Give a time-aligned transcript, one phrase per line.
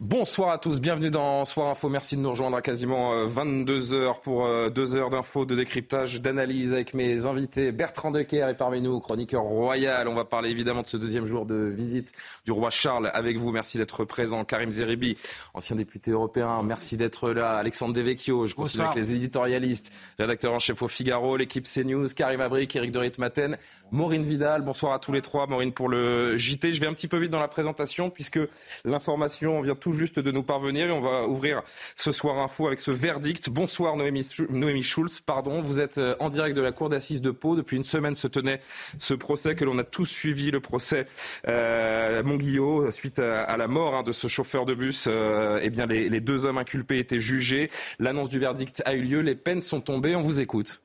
[0.00, 1.90] Bonsoir à tous, bienvenue dans Soir Info.
[1.90, 5.54] Merci de nous rejoindre à quasiment 22 euh, heures pour euh, deux heures d'infos, de
[5.54, 7.70] décryptage, d'analyse avec mes invités.
[7.70, 10.08] Bertrand Decker est parmi nous, chroniqueur royal.
[10.08, 12.12] On va parler évidemment de ce deuxième jour de visite
[12.46, 13.52] du roi Charles avec vous.
[13.52, 14.42] Merci d'être présent.
[14.46, 15.18] Karim Zeribi,
[15.52, 17.58] ancien député européen, merci d'être là.
[17.58, 22.40] Alexandre Devecchio, je continue avec les éditorialistes, rédacteur en chef au Figaro, l'équipe CNews, Karim
[22.40, 23.58] Abric, Eric de Ritmaten,
[23.90, 24.62] Maureen Vidal.
[24.62, 25.46] Bonsoir à tous les trois.
[25.46, 26.72] Maureen pour le JT.
[26.72, 28.40] Je vais un petit peu vite dans la présentation puisque
[28.86, 31.62] l'information vient tout juste de nous parvenir et on va ouvrir
[31.96, 33.50] ce soir info avec ce verdict.
[33.50, 35.60] Bonsoir Noémie, Schulz, pardon.
[35.60, 37.56] Vous êtes euh, en direct de la cour d'assises de Pau.
[37.56, 38.60] Depuis une semaine se tenait
[38.98, 41.06] ce procès que l'on a tous suivi, le procès
[41.48, 45.08] euh, Monguillot, suite à, la mort hein, de ce chauffeur de bus.
[45.10, 47.70] Euh, eh bien, les deux hommes inculpés étaient jugés.
[47.98, 49.20] L'annonce du verdict a eu lieu.
[49.20, 50.16] Les peines sont tombées.
[50.16, 50.80] On vous écoute.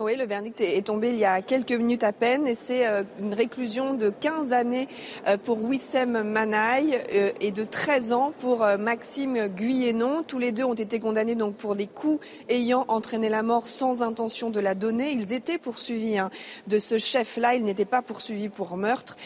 [0.00, 3.04] Oui, le verdict est tombé il y a quelques minutes à peine et c'est euh,
[3.20, 4.88] une réclusion de 15 années
[5.28, 10.24] euh, pour Wissem Manaï euh, et de 13 ans pour Maxime Guyénon.
[10.26, 14.02] Tous les deux ont été condamnés donc pour des coups ayant entraîné la mort sans
[14.02, 15.12] intention de la donner.
[15.12, 16.30] Ils étaient poursuivis hein,
[16.66, 17.54] de ce chef-là.
[17.54, 19.16] Ils n'étaient pas poursuivis pour meurtre.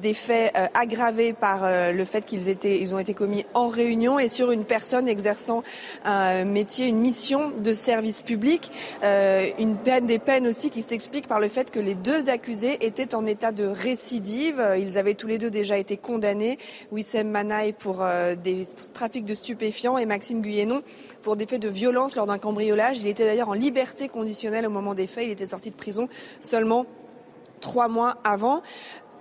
[0.00, 4.28] Des faits aggravés par le fait qu'ils étaient, ils ont été commis en réunion et
[4.28, 5.64] sur une personne exerçant
[6.04, 8.70] un métier, une mission de service public.
[9.58, 13.14] Une peine des peines aussi qui s'expliquent par le fait que les deux accusés étaient
[13.14, 14.62] en état de récidive.
[14.78, 16.58] Ils avaient tous les deux déjà été condamnés.
[16.90, 20.82] Wissem Manaï pour euh, des trafics de stupéfiants et Maxime Guyenon
[21.22, 23.00] pour des faits de violence lors d'un cambriolage.
[23.00, 25.24] Il était d'ailleurs en liberté conditionnelle au moment des faits.
[25.24, 26.10] Il était sorti de prison
[26.40, 26.84] seulement
[27.62, 28.60] trois mois avant.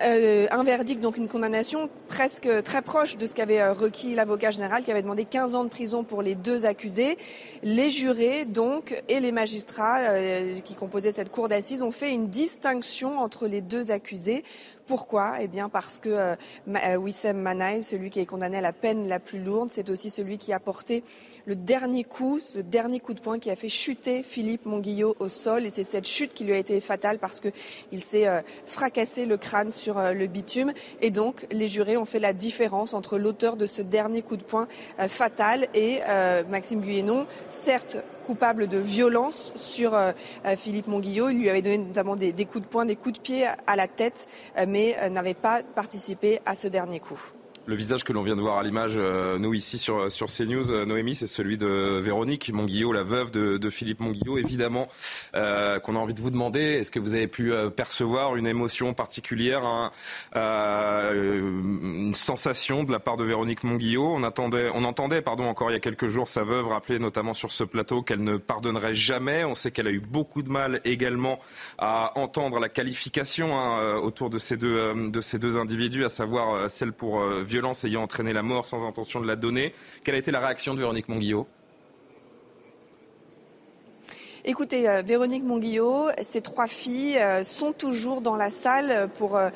[0.03, 4.50] Euh, un verdict, donc une condamnation presque très proche de ce qu'avait euh, requis l'avocat
[4.50, 7.17] général qui avait demandé 15 ans de prison pour les deux accusés.
[7.62, 12.29] Les jurés, donc, et les magistrats euh, qui composaient cette cour d'assises ont fait une
[12.29, 14.44] distinction entre les deux accusés
[14.91, 15.35] pourquoi?
[15.40, 19.22] Eh bien parce que euh, Wissem Manaï, celui qui est condamné à la peine la
[19.22, 21.06] plus lourde, c'est aussi celui qui a porté
[21.46, 25.29] le dernier coup, ce dernier coup de poing qui a fait chuter Philippe Monguillot au
[25.29, 25.66] sol.
[25.66, 29.38] Et c'est cette chute qui lui a été fatale parce qu'il s'est euh, fracassé le
[29.38, 30.74] crâne sur euh, le bitume.
[31.00, 34.44] Et donc les jurés ont fait la différence entre l'auteur de ce dernier coup de
[34.44, 34.68] poing
[35.08, 36.02] fatal et
[36.50, 37.97] Maxime Guyenon, certes
[38.31, 40.13] coupable de violence sur euh,
[40.45, 41.31] euh, Philippe Monguillot.
[41.31, 43.87] Il lui avait donné notamment des, coups de poing, des coups de pied à la
[43.87, 44.25] tête,
[44.57, 47.19] euh, mais n'avait pas participé à ce dernier coup.
[47.67, 50.72] Le visage que l'on vient de voir à l'image, euh, nous ici sur, sur CNews,
[50.72, 54.39] euh, Noémie, c'est celui de Véronique Monguillot, la veuve de, Philippe Monguillot.
[54.39, 54.88] Évidemment,
[55.35, 58.95] euh, qu'on a envie de vous demander, est-ce que vous avez pu percevoir une émotion
[58.95, 59.91] particulière,
[60.33, 64.11] une sensation de la part de Véronique Monguillot?
[64.11, 67.33] On, attendait, on entendait pardon, encore il y a quelques jours sa veuve rappeler notamment
[67.33, 69.45] sur ce plateau qu'elle ne pardonnerait jamais.
[69.45, 71.39] On sait qu'elle a eu beaucoup de mal également
[71.78, 76.69] à entendre la qualification hein, autour de ces, deux, de ces deux individus, à savoir
[76.72, 79.73] celle pour violence ayant entraîné la mort sans intention de la donner.
[80.03, 81.47] Quelle a été la réaction de Véronique Monguillot?
[84.44, 89.52] Écoutez, euh, Véronique Monguillot, ses trois filles euh, sont toujours dans la salle pour euh,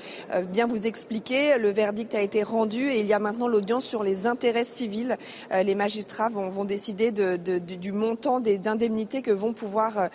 [0.51, 1.57] bien vous expliquer.
[1.57, 5.17] Le verdict a été rendu et il y a maintenant l'audience sur les intérêts civils.
[5.51, 10.09] les magistrats vont, décider du montant d'indemnités que vont pouvoir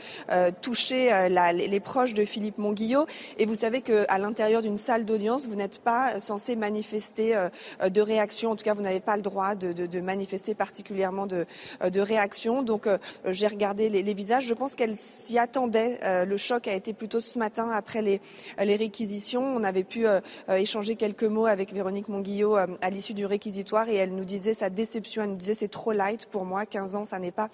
[0.60, 3.06] toucher les, proches de Philippe Monguillot.
[3.38, 7.36] Et vous savez qu'à l'intérieur d'une salle d'audience, vous n'êtes pas censé manifester
[7.82, 8.52] de réaction.
[8.52, 11.46] En tout cas, vous n'avez pas le droit de, manifester particulièrement de,
[12.00, 12.62] réaction.
[12.62, 12.88] Donc,
[13.24, 14.46] j'ai regardé les, visages.
[14.60, 15.98] Pense qu'elle s'y attendait.
[16.04, 18.20] Euh, le choc a été plutôt ce matin après les,
[18.62, 19.42] les réquisitions.
[19.42, 20.20] On avait pu euh,
[20.50, 24.52] euh, échanger quelques mots avec Véronique Monguillot à l'issue du réquisitoire et elle nous disait
[24.52, 25.22] sa déception.
[25.22, 26.66] Elle nous disait c'est trop light pour moi.
[26.66, 27.48] 15 ans, ça n'est pas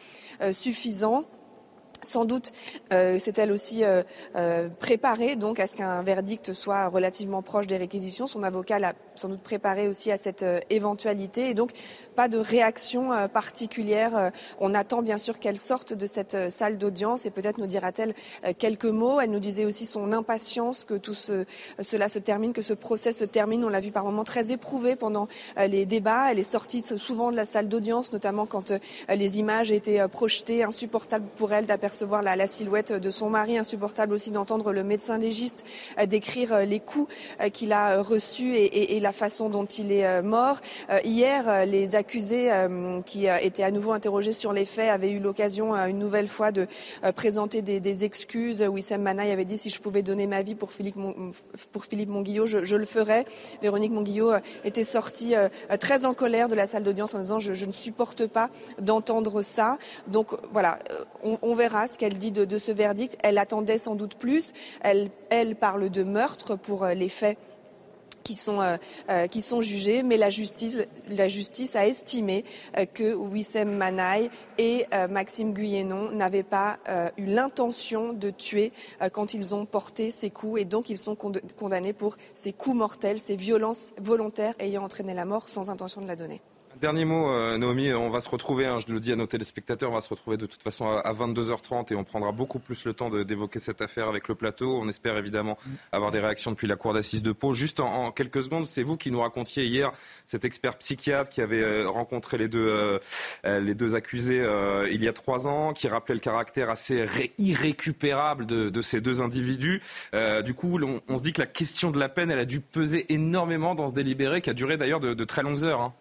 [0.50, 1.26] suffisant.
[2.02, 2.52] Sans doute
[2.92, 4.02] euh, s'est-elle aussi euh,
[4.36, 8.26] euh, préparée donc à ce qu'un verdict soit relativement proche des réquisitions.
[8.26, 11.70] Son avocat l'a sans doute préparé aussi à cette euh, éventualité et donc
[12.14, 14.30] pas de réaction euh, particulière.
[14.60, 18.14] on attend bien sûr qu'elle sorte de cette salle d'audience et peut-être nous dira-t-elle
[18.58, 19.20] quelques mots.
[19.20, 21.44] Elle nous disait aussi son impatience que tout ce,
[21.80, 23.64] cela se termine, que ce procès se termine.
[23.64, 25.28] On l'a vu par moments très éprouvée pendant
[25.58, 26.30] les débats.
[26.30, 28.72] Elle est sortie souvent de la salle d'audience, notamment quand
[29.08, 33.58] les images étaient projetées, insupportables pour elle apercevoir la, silhouette de son mari.
[33.58, 35.64] Insupportable aussi d'entendre le médecin légiste
[36.06, 37.12] décrire les coups
[37.52, 40.60] qu'il a reçus et, la façon dont il est mort.
[41.04, 42.50] hier, les accusés
[43.04, 46.66] qui étaient à nouveau interrogés sur les faits avaient eu l'occasion une nouvelle fois de
[47.14, 48.62] présenter des, excuses.
[48.62, 50.96] Wissem Manaï avait dit si je pouvais donner ma vie pour Philippe,
[51.88, 53.26] Philippe Monguillot, je, le ferais.
[53.62, 54.32] Véronique Monguillot
[54.64, 55.34] était sortie
[55.78, 58.50] très en colère de la salle d'audience en disant je, ne supporte pas
[58.80, 59.78] d'entendre ça.
[60.08, 60.80] Donc voilà,
[61.22, 63.16] on, on verra ce qu'elle dit de, de, ce verdict.
[63.22, 64.52] Elle attendait sans doute plus.
[64.80, 67.38] Elle, elle parle de meurtre pour les faits
[68.26, 68.76] qui sont, euh,
[69.08, 72.44] euh, qui sont jugés, mais la justice, a estimé
[72.76, 76.78] euh, que Wissem Manaï et Maxime Guyenon n'avaient pas
[77.18, 78.72] eu l'intention de tuer
[79.12, 83.18] quand ils ont porté ces coups et donc ils sont condamnés pour ces coups mortels,
[83.18, 86.40] ces violences volontaires ayant entraîné la mort sans intention de la donner.
[86.80, 89.90] Dernier mot, euh, Naomi, on va se retrouver, hein, je le dis à nos téléspectateurs,
[89.90, 92.84] on va se retrouver de toute façon à, à 22h30 et on prendra beaucoup plus
[92.84, 94.78] le temps d'évoquer cette affaire avec le plateau.
[94.78, 95.56] On espère évidemment
[95.90, 97.54] avoir des réactions depuis la cour d'assises de Pau.
[97.54, 99.90] Juste en, quelques secondes, c'est vous qui nous racontiez hier
[100.26, 104.44] cet expert psychiatre qui avait euh, rencontré les deux, euh, les deux accusés
[104.90, 109.22] il y a trois ans, qui rappelait le caractère assez ré irrécupérable de, ces deux
[109.22, 109.80] individus.
[110.44, 110.78] Du coup,
[111.08, 113.88] on, se dit que la question de la peine, elle a dû peser énormément dans
[113.88, 115.80] ce délibéré qui a duré d'ailleurs de, de, très longues heures.
[115.80, 115.94] Hein.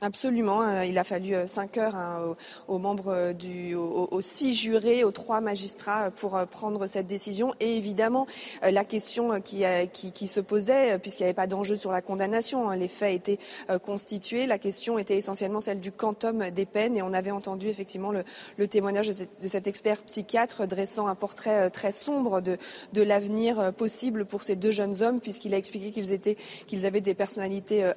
[0.00, 2.36] Absolument, euh, il a fallu euh, cinq heures hein,
[2.68, 7.52] aux, membres du, aux, six jurés, aux trois magistrats euh, pour prendre cette décision.
[7.58, 8.28] Et évidemment,
[8.62, 9.64] la question qui,
[10.28, 13.38] se posait, puisqu'il n'y avait pas d'enjeu sur la condamnation, hein, les faits étaient
[13.80, 14.46] constitués.
[14.46, 18.68] La question était essentiellement celle du quantum des peines, et on avait entendu effectivement le,
[18.68, 22.56] témoignage de, cet expert psychiatre dressant un portrait très sombre de,
[23.02, 27.92] l'avenir possible pour ces deux jeunes hommes, puisqu'il a expliqué qu'ils avaient des personnalités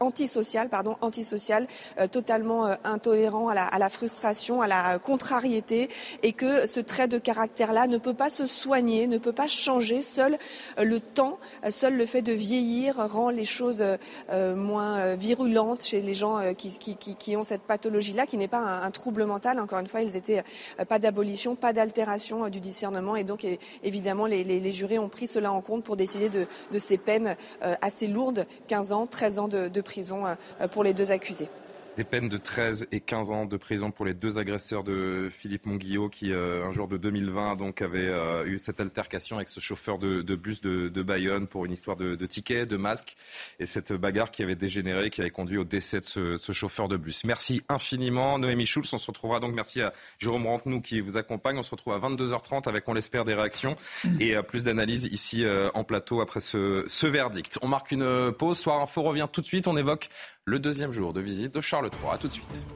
[0.00, 1.66] antisocial, pardon, antisocial,
[2.00, 5.88] euh, totalement euh, intolérant à la, frustration, à la contrariété,
[6.22, 10.02] et que ce trait de caractère-là ne peut pas se soigner, ne peut pas changer.
[10.02, 10.38] Seul
[10.78, 11.38] euh, le temps,
[11.70, 13.84] seul le fait de vieillir rend les choses
[14.30, 19.24] euh, moins virulentes chez les gens qui, ont cette pathologie-là, qui n'est pas un, trouble
[19.24, 19.58] mental.
[19.58, 20.44] Encore une fois, ils étaient
[20.88, 23.46] pas d'abolition, pas d'altération du discernement, et donc
[23.82, 27.36] évidemment les, jurés ont pris cela en compte pour décider de, de ces peines
[27.80, 31.48] assez lourdes, 15 ans, 13 ans de de, prison euh, pour les deux accusés.
[31.96, 35.64] Des peines de 13 et 15 ans de prison pour les deux agresseurs de Philippe
[35.64, 39.60] Monguillot qui, euh, un jour de 2020, donc, avait euh, eu cette altercation avec ce
[39.60, 43.14] chauffeur de, de bus de, de, Bayonne pour une histoire de, de tickets, de masques.
[43.60, 46.88] Et cette bagarre qui avait dégénéré, qui avait conduit au décès de ce, ce chauffeur
[46.88, 47.22] de bus.
[47.22, 48.92] Merci infiniment, Noémie Schulz.
[48.92, 51.58] On se retrouvera donc, merci à Jérôme Rantenou qui vous accompagne.
[51.58, 53.76] On se retrouve à 22h30 avec, on l'espère, des réactions
[54.18, 57.60] et euh, plus d'analyses ici euh, en plateau après ce, ce verdict.
[57.62, 58.58] On marque une pause.
[58.58, 59.68] Soir Info revient tout de suite.
[59.68, 60.08] On évoque
[60.46, 62.12] le deuxième jour de visite de Charles III.
[62.12, 62.66] A tout de suite.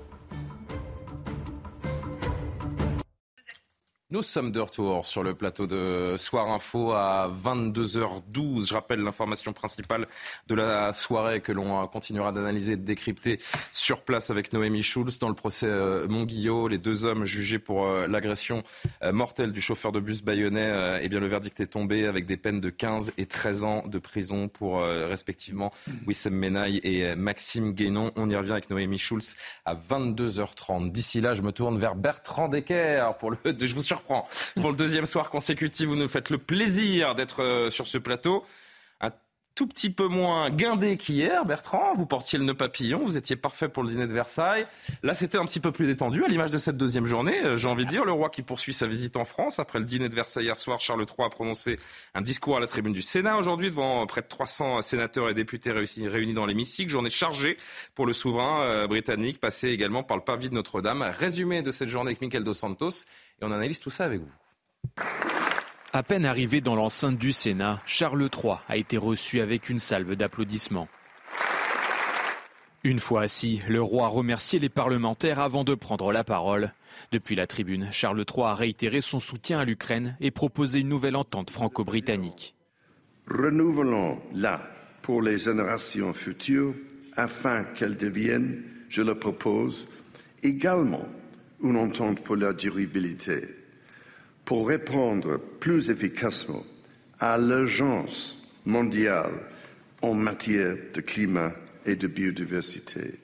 [4.11, 8.67] Nous sommes de retour sur le plateau de Soir Info à 22h12.
[8.67, 10.09] Je rappelle l'information principale
[10.47, 13.39] de la soirée que l'on continuera d'analyser et de décrypter
[13.71, 16.69] sur place avec Noémie Schulz dans le procès euh, Montguillot.
[16.69, 18.63] Les deux hommes jugés pour euh, l'agression
[19.03, 22.39] euh, mortelle du chauffeur de bus bayonnais, eh bien le verdict est tombé avec des
[22.39, 25.71] peines de 15 et 13 ans de prison pour respectivement
[26.07, 28.11] Wissem Menaille et Maxime Guénon.
[28.17, 30.93] On y revient avec Noémie Schulz à 22h30.
[30.93, 33.37] D'ici là, je me tourne vers Bertrand Decker pour le.
[34.07, 38.45] Pour le deuxième soir consécutif, vous nous faites le plaisir d'être euh, sur ce plateau.
[39.59, 41.93] Tout petit peu moins guindé qu'hier, Bertrand.
[41.93, 44.69] Vous portiez le nœud papillon, vous étiez parfait pour le dîner de Versailles.
[45.03, 47.41] Là, c'était un petit peu plus détendu, à l'image de cette deuxième journée.
[47.45, 49.59] Euh, j'ai envie de dire, le roi qui poursuit sa visite en France.
[49.59, 51.81] Après le dîner de Versailles hier soir, Charles III a prononcé
[52.15, 55.73] un discours à la tribune du Sénat aujourd'hui devant près de 300 sénateurs et députés
[55.73, 56.89] réunis dans l'hémicycle.
[56.89, 57.59] Journée chargée
[57.97, 61.03] pour le souverain euh, britannique, passé également par le parvis de Notre-Dame.
[61.03, 64.35] Résumé de cette journée avec Michael Dos Santos et on analyse tout ça avec vous.
[65.93, 70.17] À peine arrivé dans l'enceinte du Sénat, Charles III a été reçu avec une salve
[70.17, 70.89] d'applaudissements.
[72.85, 76.73] Une fois assis, le roi a remercié les parlementaires avant de prendre la parole.
[77.11, 81.17] Depuis la tribune, Charles III a réitéré son soutien à l'Ukraine et proposé une nouvelle
[81.17, 82.55] entente franco-britannique.
[83.27, 84.61] Renouvelons-la
[85.01, 86.75] pour les générations futures
[87.17, 89.89] afin qu'elle devienne, je le propose,
[90.43, 91.09] également
[91.63, 93.58] une entente pour la durabilité,
[94.49, 96.63] pour répondre plus efficacement
[97.21, 99.35] à l'urgence mondiale
[100.01, 101.53] en matière de climat
[101.85, 103.17] et de biodiversité.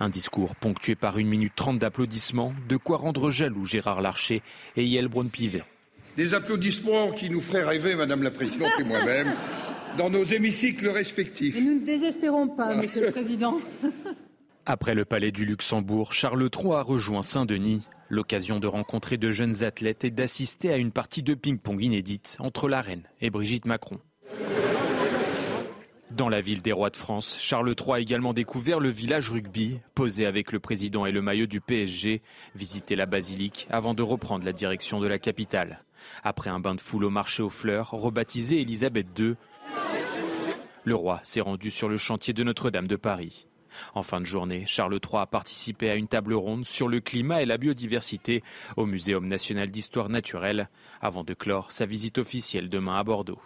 [0.00, 4.42] Un discours ponctué par une minute trente d'applaudissements, de quoi rendre jaloux Gérard Larcher
[4.78, 5.62] et Yael Braun-Pivet.
[6.16, 9.34] Des applaudissements qui nous feraient rêver, Madame la Présidente et moi-même,
[9.98, 11.54] dans nos hémicycles respectifs.
[11.54, 13.58] Et nous ne désespérons pas, Monsieur le Président.
[14.64, 17.82] Après le palais du Luxembourg, Charles III a rejoint Saint-Denis.
[18.08, 22.68] L'occasion de rencontrer de jeunes athlètes et d'assister à une partie de ping-pong inédite entre
[22.68, 23.98] la reine et Brigitte Macron.
[26.12, 29.80] Dans la ville des rois de France, Charles III a également découvert le village rugby,
[29.94, 32.22] posé avec le président et le maillot du PSG,
[32.54, 35.80] visité la basilique avant de reprendre la direction de la capitale.
[36.22, 39.34] Après un bain de foule au marché aux fleurs, rebaptisé Élisabeth II,
[40.84, 43.45] le roi s'est rendu sur le chantier de Notre-Dame de Paris.
[43.94, 47.42] En fin de journée, Charles III a participé à une table ronde sur le climat
[47.42, 48.42] et la biodiversité
[48.76, 50.68] au Muséum national d'histoire naturelle,
[51.00, 53.40] avant de clore sa visite officielle demain à Bordeaux.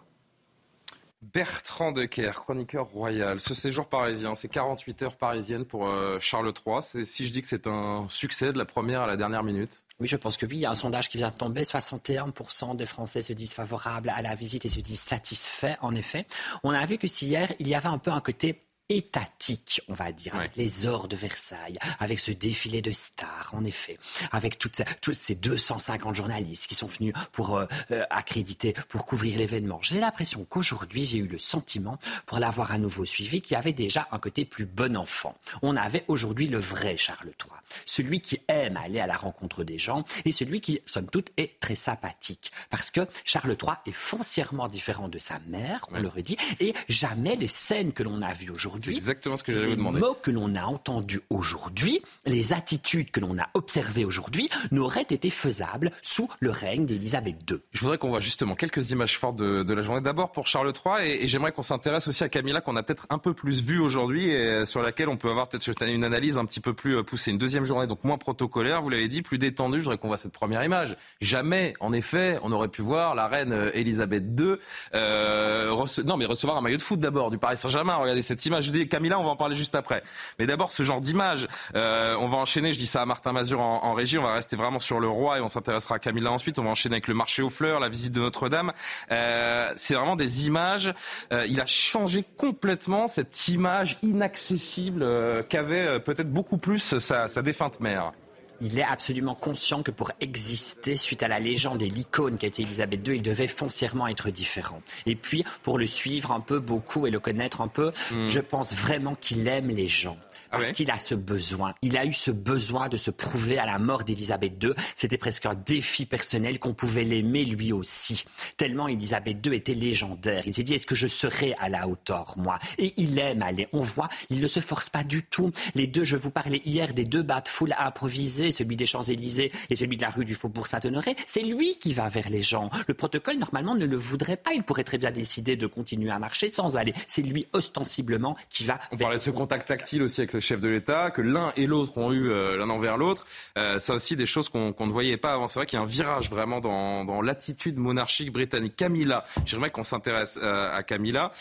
[1.23, 3.41] Bertrand Decker, chroniqueur royal.
[3.41, 7.05] Ce séjour parisien, c'est 48 heures parisiennes pour euh, Charles III.
[7.05, 10.09] Si je dis que c'est un succès de la première à la dernière minute oui,
[10.09, 10.57] je pense que oui.
[10.57, 11.63] Il y a un sondage qui vient de tomber.
[11.63, 16.27] 61% des Français se disent favorables à la visite et se disent satisfaits, en effet.
[16.65, 19.95] On a vu que si hier, il y avait un peu un côté étatique, on
[19.95, 23.99] va dire, avec les ors de Versailles, avec ce défilé de stars, en effet,
[24.33, 29.39] avec toutes, tous ces 250 journalistes qui sont venus pour euh, euh, accréditer, pour couvrir
[29.39, 29.79] l'événement.
[29.81, 33.73] J'ai l'impression qu'aujourd'hui, j'ai eu le sentiment, pour l'avoir à nouveau suivi, qu'il y avait
[33.73, 35.39] déjà un côté plus bon enfant.
[35.63, 37.51] On avait aujourd'hui le vrai Charles III,
[37.87, 41.61] celui qui aime aller à la rencontre des gens et celui qui, somme toute, est
[41.61, 42.51] très sympathique.
[42.71, 47.37] Parce que Charles III est foncièrement différent de sa mère, on le redit, et jamais
[47.37, 50.01] les scènes que l'on a vues aujourd'hui c'est exactement ce que j'allais vous demander.
[50.01, 55.03] Les mots que l'on a entendus aujourd'hui, les attitudes que l'on a observées aujourd'hui, n'auraient
[55.03, 57.59] été faisables sous le règne d'Élisabeth II.
[57.73, 60.01] Je voudrais qu'on voit justement quelques images fortes de, la journée.
[60.01, 63.19] D'abord pour Charles III, et, j'aimerais qu'on s'intéresse aussi à Camilla, qu'on a peut-être un
[63.19, 66.61] peu plus vue aujourd'hui, et sur laquelle on peut avoir peut-être une analyse un petit
[66.61, 67.31] peu plus euh, poussée.
[67.31, 69.79] Une deuxième journée, donc moins protocolaire, vous l'avez dit, plus détendue.
[69.79, 70.97] Je voudrais qu'on voit cette première image.
[71.21, 74.57] Jamais, en effet, on aurait pu voir la reine Elisabeth II
[74.95, 77.97] euh, non, mais recevoir un maillot de foot d'abord du Paris Saint-Germain.
[77.97, 80.03] Regardez cette image je dis Camilla, on va en parler juste après.
[80.39, 83.61] Mais d'abord, ce genre d'image, euh, on va enchaîner, je dis ça à Martin Mazur
[83.61, 86.59] en, régie, on va rester vraiment sur le roi et on s'intéressera à Camilla ensuite.
[86.59, 88.73] On va enchaîner avec le marché aux fleurs, la visite de Notre-Dame.
[89.11, 90.93] Euh, c'est vraiment des images.
[91.33, 95.07] Euh, il a changé complètement cette image inaccessible
[95.49, 98.13] qu'avait peut-être beaucoup plus sa défunte mère
[98.61, 102.63] il est absolument conscient que pour exister, suite à la légende et l'icône qu'a été
[102.63, 104.83] Elisabeth II, il devait foncièrement être différent.
[105.07, 108.29] Et puis, pour le suivre un peu beaucoup et le connaître un peu, hmm.
[108.29, 110.19] je pense vraiment qu'il aime les gens.
[110.53, 111.75] Ah parce qu'il a ce besoin.
[111.81, 114.73] Il a eu ce besoin de se prouver à la mort d'Élisabeth II.
[114.97, 118.25] C'était presque un défi personnel qu'on pouvait l'aimer lui aussi.
[118.57, 120.43] Tellement Élisabeth II était légendaire.
[120.47, 122.59] Il s'est dit, est-ce que je serai à la hauteur, moi?
[122.79, 123.69] Et il aime aller.
[123.73, 125.53] On voit, il ne se force pas du tout.
[125.77, 129.53] Les deux, je vous parlais hier des deux bas de foule improvisés, celui des Champs-Élysées
[129.69, 131.17] et celui de la rue du Faubourg Saint-Honoré.
[131.27, 132.71] C'est lui qui va vers les gens.
[132.87, 134.53] Le protocole, normalement, ne le voudrait pas.
[134.53, 136.95] Il pourrait très bien décider de continuer à marcher sans aller.
[137.09, 138.81] C'est lui, ostensiblement, qui va.
[138.93, 141.67] On parlait de ce contact tactile aussi avec le chef de l'État, que l'un et
[141.67, 143.27] l'autre ont eu euh, l'un envers l'autre.
[143.59, 145.47] Euh, ça aussi des choses qu'on ne voyait pas avant.
[145.47, 148.77] C'est vrai qu'il y a un virage vraiment dans, l'attitude monarchique britannique.
[148.77, 151.33] Camilla, j'aimerais qu'on s'intéresse euh, à Camilla,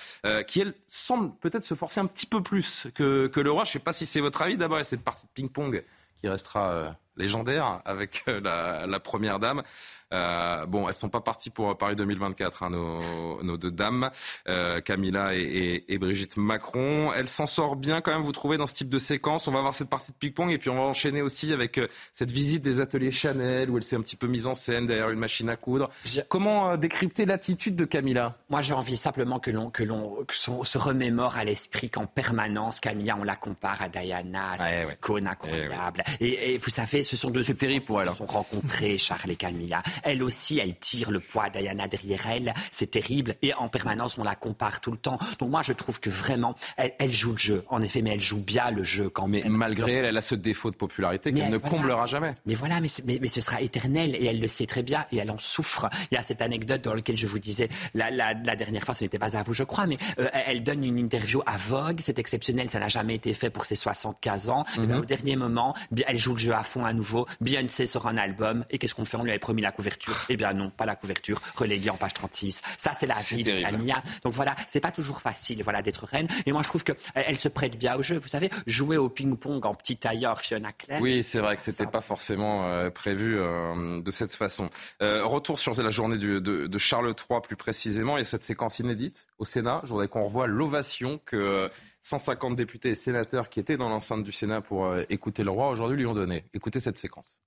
[0.48, 3.64] qui elle semble peut-être se forcer un petit peu plus que, le roi.
[3.64, 4.58] Je ne sais pas si c'est votre avis.
[4.58, 5.84] D'abord, cette partie de ping-pong
[6.20, 9.64] qui restera légendaire avec la, première dame.
[10.14, 14.10] Euh, bon, elles sont pas parties pour Paris 2024, hein, nos, nos, deux dames,
[14.48, 17.12] euh, Camilla et, et, Brigitte Macron.
[17.16, 19.48] Elle s'en sort bien quand même, vous trouvez, dans ce type de séquence.
[19.48, 21.88] On va voir cette partie de ping-pong et puis on va enchaîner aussi avec euh,
[22.12, 25.10] cette visite des ateliers Chanel où elle s'est un petit peu mise en scène derrière
[25.12, 25.90] une machine à coudre.
[26.28, 28.36] Comment décrypter l'attitude de Camilla?
[28.50, 33.16] Moi, j'ai envie simplement que l'on que l'on se remémore à l'esprit qu'en permanence, Camilla,
[33.20, 36.04] on la compare à Diana, c'est une icône incroyable.
[36.20, 37.44] Et, et, vous savez, ce sont deux.
[37.44, 38.10] C'est terrible pour elle.
[38.10, 39.84] Se sont rencontrés, Charles et Camilla.
[40.04, 42.54] Elle aussi, elle tire le poids Diana derrière elle.
[42.72, 43.36] C'est terrible.
[43.42, 45.18] Et en permanence, on la compare tout le temps.
[45.40, 47.64] Donc moi, je trouve que vraiment, elle, joue le jeu.
[47.70, 49.48] En effet, mais elle joue bien le jeu quand même.
[49.50, 52.34] Malgré elle, elle a ce défaut de popularité qu'elle ne comblera jamais.
[52.46, 54.16] Mais voilà, mais, mais, ce sera éternel.
[54.16, 55.06] Et elle le sait très bien.
[55.12, 55.90] Et elle en souffre.
[56.12, 59.04] Il y a cette anecdote dans laquelle je vous disais, la, la, dernière fois, ce
[59.04, 62.00] n'était pas à vous, je crois, mais euh, elle donne une interview à Vogue.
[62.00, 62.70] C'est exceptionnel.
[62.70, 64.66] Ça n'a jamais été fait pour ses 75 ans.
[64.78, 65.76] et ben, au dernier moment,
[66.08, 67.26] elle joue le jeu à fond à nouveau.
[67.42, 68.66] Beyoncé sort un album.
[68.70, 69.18] Et qu'est-ce qu'on fait?
[69.18, 69.89] On lui avait promis la couverture
[70.30, 72.62] eh bien non, pas la couverture, reléguée en page 36.
[72.78, 74.02] Ça, c'est la vie de Camilla.
[74.24, 76.28] Donc voilà, c'est pas toujours facile voilà, d'être reine.
[76.46, 78.18] Et moi, je trouve qu'elle elle se prête bien au jeu.
[78.18, 81.02] Vous savez, jouer au ping-pong en petit tailleur Fiona Claire.
[81.02, 84.70] Oui, c'est vrai que c'était pas forcément euh, prévu euh, de cette façon.
[85.02, 88.18] Euh, retour sur la journée de, de, Charles III plus précisément.
[88.18, 89.82] Il y a cette séquence inédite au Sénat.
[89.84, 91.70] Je voudrais qu'on revoie l'ovation que
[92.02, 95.98] 150 députés et sénateurs qui étaient dans l'enceinte du Sénat pour écouter le roi aujourd'hui
[95.98, 96.46] lui ont donné.
[96.54, 97.40] Écoutez cette séquence.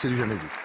[0.00, 0.59] C'est du jamais vu.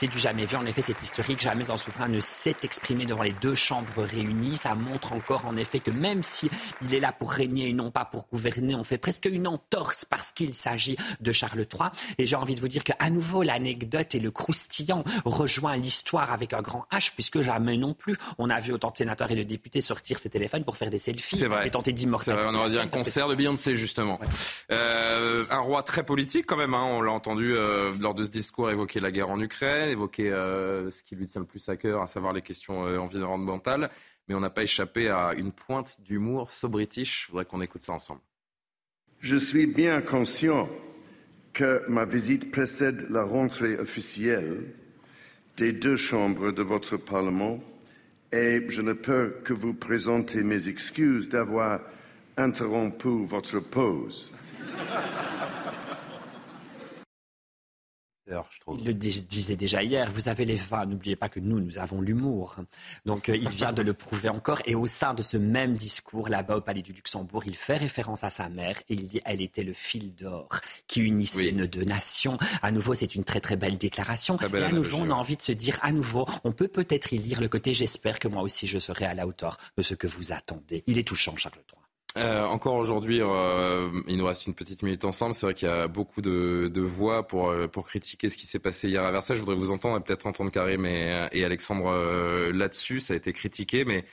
[0.00, 0.56] C'est du jamais vu.
[0.56, 1.40] En effet, c'est historique.
[1.40, 4.56] Jamais un souverain ne s'est exprimé devant les deux chambres réunies.
[4.56, 6.48] Ça montre encore, en effet, que même si
[6.80, 10.06] il est là pour régner et non pas pour gouverner, on fait presque une entorse
[10.06, 11.90] parce qu'il s'agit de Charles III.
[12.16, 16.54] Et j'ai envie de vous dire qu'à nouveau, l'anecdote et le croustillant rejoint l'histoire avec
[16.54, 19.42] un grand H, puisque jamais non plus on a vu autant de sénateurs et de
[19.42, 22.42] députés sortir ses téléphones pour faire des selfies et tenter d'immortaliser.
[22.48, 24.18] On aurait dit un concert de Beyoncé, justement.
[24.70, 26.72] Euh, un roi très politique, quand même.
[26.72, 26.86] Hein.
[26.86, 30.90] On l'a entendu euh, lors de ce discours évoquer la guerre en Ukraine évoquer euh,
[30.90, 33.90] ce qui lui tient le plus à cœur, à savoir les questions euh, environnementales.
[34.28, 37.26] Mais on n'a pas échappé à une pointe d'humour so british.
[37.26, 38.20] Je voudrais qu'on écoute ça ensemble.
[39.20, 40.68] Je suis bien conscient
[41.52, 44.74] que ma visite précède la rentrée officielle
[45.56, 47.60] des deux chambres de votre Parlement
[48.32, 51.80] et je ne peux que vous présenter mes excuses d'avoir
[52.36, 54.32] interrompu votre pause.
[58.78, 62.00] Il le disait déjà hier, vous avez les vins, n'oubliez pas que nous, nous avons
[62.00, 62.56] l'humour.
[63.06, 64.60] Donc euh, il vient de le prouver encore.
[64.66, 68.24] Et au sein de ce même discours, là-bas au Palais du Luxembourg, il fait référence
[68.24, 70.48] à sa mère et il dit elle était le fil d'or
[70.86, 72.38] qui unissait nos deux nations.
[72.62, 74.38] À nouveau, c'est une très très belle déclaration.
[74.38, 77.18] et à nouveau, on a envie de se dire, à nouveau, on peut peut-être y
[77.18, 80.06] lire le côté j'espère que moi aussi je serai à la hauteur de ce que
[80.06, 80.84] vous attendez.
[80.86, 81.79] Il est touchant, Charles III.
[82.16, 85.32] Euh, encore aujourd'hui, euh, il nous reste une petite minute ensemble.
[85.32, 88.58] C'est vrai qu'il y a beaucoup de, voix pour, euh, pour critiquer ce qui s'est
[88.58, 89.36] passé hier à Versailles.
[89.36, 93.00] Je voudrais vous entendre et peut-être entendre Karim et, Alexandre là-dessus.
[93.00, 94.04] Ça a été critiqué, mais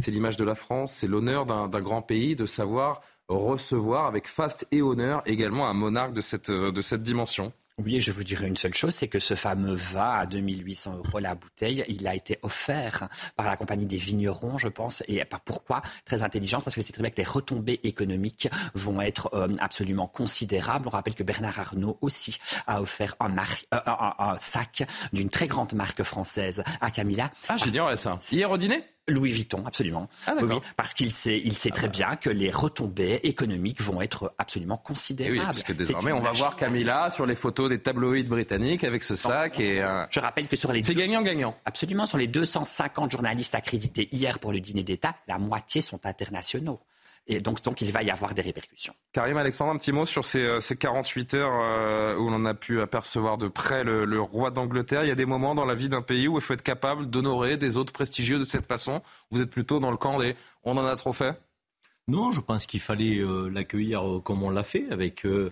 [0.00, 4.66] c'est l'image de la France, c'est l'honneur d'un grand pays de savoir recevoir avec faste
[4.70, 7.52] et honneur également un monarque de cette, de cette dimension.
[7.84, 11.18] Oui, je vous dirais une seule chose, c'est que ce fameux vin à 2800 euros
[11.18, 13.06] la bouteille, il a été offert
[13.36, 15.02] par la compagnie des vignerons, je pense.
[15.08, 19.28] Et pourquoi Très intelligent, parce que c'est très bien que les retombées économiques vont être
[19.34, 20.86] euh, absolument considérables.
[20.88, 23.78] On rappelle que Bernard Arnault aussi a offert un, euh,
[24.18, 27.30] un sac d'une très grande marque française à Camilla.
[27.46, 28.16] Ah, génial ça.
[28.32, 28.84] Hier au dîner?
[29.08, 30.08] Louis Vuitton, absolument.
[30.26, 34.34] Ah, oui, parce qu'il sait, il sait très bien que les retombées économiques vont être
[34.38, 35.38] absolument considérables.
[35.38, 39.02] Oui, parce que désormais, on va voir Camilla sur les photos des tabloïds britanniques avec
[39.02, 39.60] ce sac.
[39.60, 40.82] et euh, Je rappelle que sur les...
[40.82, 41.56] C'est gagnant-gagnant.
[41.64, 42.06] Absolument.
[42.06, 46.80] Sur les 250 journalistes accrédités hier pour le dîner d'État, la moitié sont internationaux.
[47.28, 48.94] Et donc, donc, il va y avoir des répercussions.
[49.12, 52.80] Karim Alexandre, un petit mot sur ces, 48 euh, heures euh, où l'on a pu
[52.80, 55.02] apercevoir de près le, roi d'Angleterre.
[55.02, 57.10] Il y a des moments dans la vie d'un pays où il faut être capable
[57.10, 59.02] d'honorer des autres prestigieux de cette façon.
[59.30, 61.40] Vous êtes plutôt dans le camp des on en a trop fait
[62.06, 65.50] Non, je pense qu'il fallait euh, l'accueillir comme on l'a fait, avec, je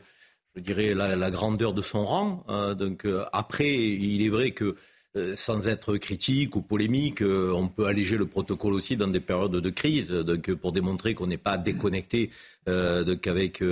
[0.60, 2.44] dirais, la, la, grandeur de son rang.
[2.76, 4.76] donc après, il est vrai que euh,
[5.36, 9.52] sans être critique ou polémique, euh, on peut alléger le protocole aussi dans des périodes
[9.52, 12.30] de crise, donc pour démontrer qu'on n'est pas déconnecté
[12.68, 13.62] euh, avec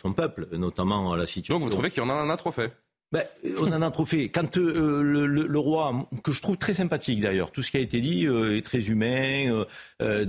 [0.00, 1.54] son peuple, notamment la situation.
[1.54, 2.72] Donc vous trouvez qu'il y en a un trop fait
[3.14, 3.22] ben,
[3.60, 4.28] on en a trop fait.
[4.28, 8.00] Quand euh, le, roi, que je trouve très sympathique d'ailleurs, tout ce qui a été
[8.00, 9.64] dit euh, est très humain.
[10.02, 10.26] Euh,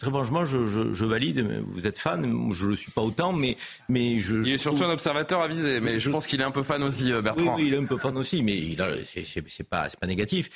[0.00, 1.46] très franchement, je, valide.
[1.64, 3.56] Vous êtes fan, je le suis pas autant, mais
[3.88, 4.38] mais je.
[4.38, 7.12] Il est surtout un observateur avisé, mais je, pense qu'il est un peu fan aussi,
[7.22, 7.54] Bertrand.
[7.54, 8.76] Oui, il est un peu fan aussi, mais
[9.14, 10.50] c'est pas c'est pas négatif.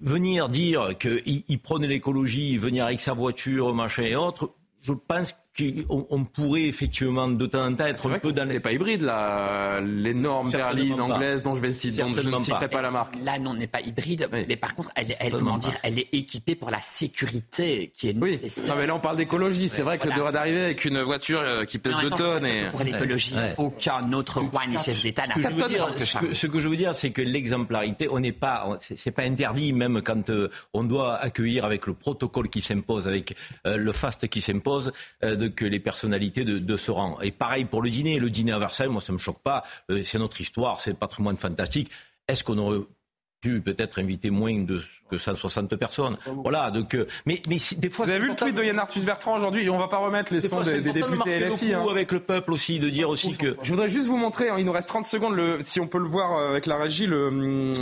[0.00, 4.50] Venir dire qu'il il prenait l'écologie, venir avec sa voiture, machin et autres,
[4.82, 5.36] je pense
[5.88, 9.80] on, pourrait effectivement de temps en temps être un peu dans les pas hybride là.
[9.80, 13.14] L'énorme berline anglaise dont je vais citer dont je ne citerai pas la marque.
[13.22, 16.54] Là non n'est pas hybride mais par contre elle, elle comment dire elle est équipée
[16.54, 18.74] pour la sécurité qui est nécessaire.
[18.74, 18.80] Oui.
[18.80, 19.68] mais là on parle d'écologie.
[19.68, 23.36] C'est vrai que d'arriver avec une voiture euh, qui pèse 2 tonnes et pour l'écologie
[23.58, 27.10] aucun autre roi ni chef d'État n'a fait tonnes ce que je veux dire c'est
[27.10, 31.86] que l'exemplarité on n'est pas c'est pas interdit même quand euh, on doit accueillir avec
[31.86, 34.92] le protocole qui s'impose avec euh, le fast qui s'impose
[35.48, 37.18] que les personnalités de, ce rang.
[37.22, 38.18] Et pareil pour le dîner.
[38.18, 39.64] Le dîner à Versailles, moi, ça ne me choque pas.
[39.90, 41.90] Euh, c'est notre histoire, c'est le patrimoine fantastique.
[42.28, 42.80] Est-ce qu'on aurait
[43.40, 46.16] pu peut-être inviter moins de que 160 personnes?
[46.42, 48.06] Voilà, donc, euh, mais, des fois.
[48.06, 49.68] Vous avez vu le tweet de Yann Arthus Bertrand aujourd'hui?
[49.70, 51.74] On va pas remettre les sons des, députés LFI.
[51.74, 51.84] Hein.
[51.88, 53.56] avec le peuple aussi, de dire aussi que.
[53.62, 55.98] Je voudrais juste vous montrer, hein, il nous reste 30 secondes, le, si on peut
[55.98, 57.30] le voir euh, avec la régie, le,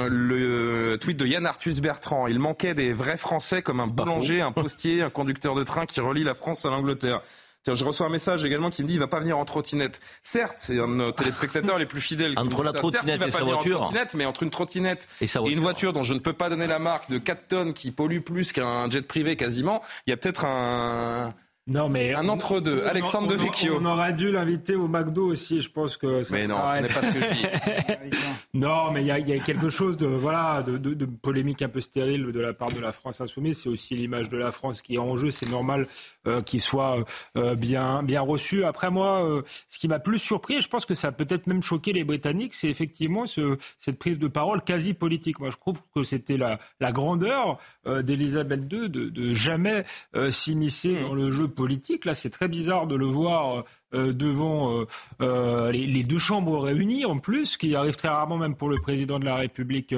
[0.09, 2.27] le tweet de Yann Arthus Bertrand.
[2.27, 6.01] Il manquait des vrais Français comme un boulanger, un postier, un conducteur de train qui
[6.01, 7.23] relie la France à l'Angleterre.
[7.67, 10.01] Je reçois un message également qui me dit il va pas venir en trottinette.
[10.23, 12.35] Certes, c'est un de nos téléspectateurs les plus fidèles.
[12.37, 13.93] entre la trottinette et sa voiture.
[14.15, 17.11] mais entre une trottinette et, une voiture dont je ne peux pas donner la marque
[17.11, 21.35] de 4 tonnes qui pollue plus qu'un jet privé quasiment, il y a peut-être un
[21.67, 22.85] Non, mais un entre-deux.
[22.85, 23.79] Alexandre de Vecchio.
[23.81, 25.63] On aurait dû l'inviter au McDo aussi.
[25.63, 28.19] Je pense que ça Mais non, ce n'est pas ce que je dis.
[28.55, 32.41] non, mais il y, a quelque chose de voilà de, polémique un peu stérile de
[32.41, 33.63] la part de la France insoumise.
[33.63, 35.31] C'est aussi l'image de la France qui est en jeu.
[35.31, 35.87] C'est normal
[36.27, 37.03] euh, qu'il soit
[37.39, 38.67] euh, bien bien reçu.
[38.67, 41.47] Après moi, euh, ce qui m'a plus surpris, et je pense que ça a peut-être
[41.47, 45.41] même choqué les Britanniques, c'est effectivement ce, cette prise de parole quasi politique.
[45.41, 49.85] Moi, je trouve que c'était la, la grandeur d'Elisabeth II de, de jamais
[50.31, 51.01] s'immiscer mmh.
[51.01, 52.05] dans le jeu politique.
[52.05, 53.65] Là, c'est très bizarre de le voir
[53.95, 54.87] euh, devant euh,
[55.23, 59.19] euh, les, deux chambres réunies en plus, qui arrive très rarement même pour le président
[59.19, 59.95] de la République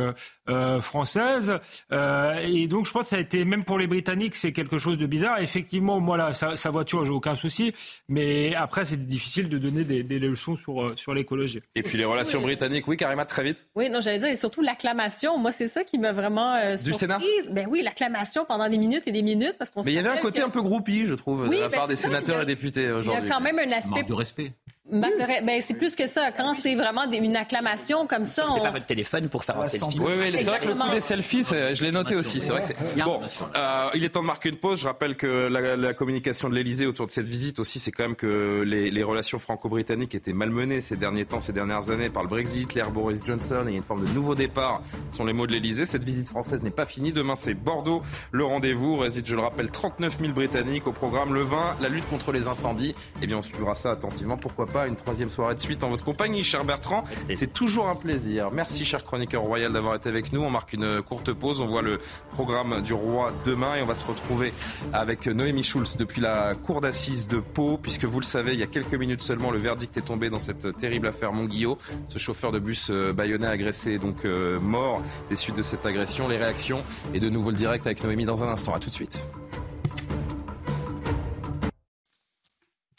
[0.81, 1.59] française.
[1.91, 4.99] et donc je pense que ça a été, même pour les Britanniques, c'est quelque chose
[4.99, 5.39] de bizarre.
[5.41, 7.73] Effectivement, moi là, sa, voiture, j'ai aucun souci,
[8.09, 11.61] mais après c'est difficile de donner des, leçons sur, sur l'écologie.
[11.75, 13.67] Et puis les relations britanniques, oui, Karima, très vite.
[13.75, 15.39] Oui, non, j'allais dire, et surtout l'acclamation.
[15.39, 16.85] Moi, c'est ça qui m'a vraiment surprise.
[16.85, 17.19] Du Sénat
[17.53, 19.83] Ben oui, l'acclamation pendant des minutes et des minutes, parce qu'on.
[19.83, 21.89] Mais il y avait un côté un peu groupie, je trouve, de la part ben
[21.89, 23.23] des sénateurs et députés aujourd'hui.
[23.23, 24.53] Il y a quand même un Manque de respect.
[24.89, 26.31] Ben, c'est plus que ça.
[26.31, 28.47] Quand c'est vraiment une acclamation comme ça.
[28.51, 28.61] On...
[28.61, 29.99] pas votre téléphone pour faire un selfie.
[29.99, 32.39] Oui, oui, c'est vrai que le coup des selfies, je l'ai noté aussi.
[32.41, 33.03] C'est vrai que.
[33.05, 33.21] Bon,
[33.57, 34.81] euh, il est temps de marquer une pause.
[34.81, 38.17] Je rappelle que la, communication de l'Elysée autour de cette visite aussi, c'est quand même
[38.17, 42.75] que les, relations franco-britanniques étaient malmenées ces derniers temps, ces dernières années par le Brexit,
[42.75, 43.67] l'ère Boris Johnson.
[43.69, 45.87] Et une forme de nouveau départ, sont les mots de l'Elysée.
[45.87, 47.13] Cette visite française n'est pas finie.
[47.13, 48.03] Demain, c'est Bordeaux.
[48.31, 51.35] Le rendez-vous réside, je le rappelle, 39 000 Britanniques au programme.
[51.35, 52.95] Le vin, la lutte contre les incendies.
[53.23, 54.37] Eh bien, on suivra ça attentivement.
[54.37, 57.05] Pourquoi pas une troisième soirée de suite en votre compagnie, cher Bertrand.
[57.35, 58.51] C'est toujours un plaisir.
[58.53, 60.43] Merci, cher chroniqueur royal, d'avoir été avec nous.
[60.43, 61.61] On marque une courte pause.
[61.61, 61.99] On voit le
[62.33, 64.53] programme du roi demain et on va se retrouver
[64.93, 68.63] avec Noémie Schulz depuis la cour d'assises de Pau, puisque vous le savez, il y
[68.63, 71.79] a quelques minutes seulement, le verdict est tombé dans cette terrible affaire Monguillot.
[72.07, 76.29] Ce chauffeur de bus euh, bayonnais agressé, donc euh, mort des suites de cette agression.
[76.29, 76.83] Les réactions
[77.15, 78.75] et de nouveau le direct avec Noémie dans un instant.
[78.75, 79.23] À tout de suite.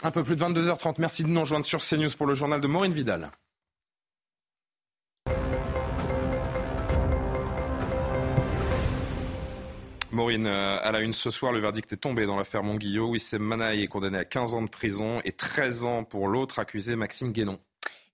[0.08, 0.96] Un peu plus de 22h30.
[1.00, 3.30] Merci de nous rejoindre sur CNews pour le journal de Maureen Vidal.
[10.13, 13.10] Maureen, euh, à la une ce soir, le verdict est tombé dans l'affaire Monguillot.
[13.10, 16.96] Wissem Manaï est condamné à 15 ans de prison et 13 ans pour l'autre accusé,
[16.96, 17.60] Maxime Guénon.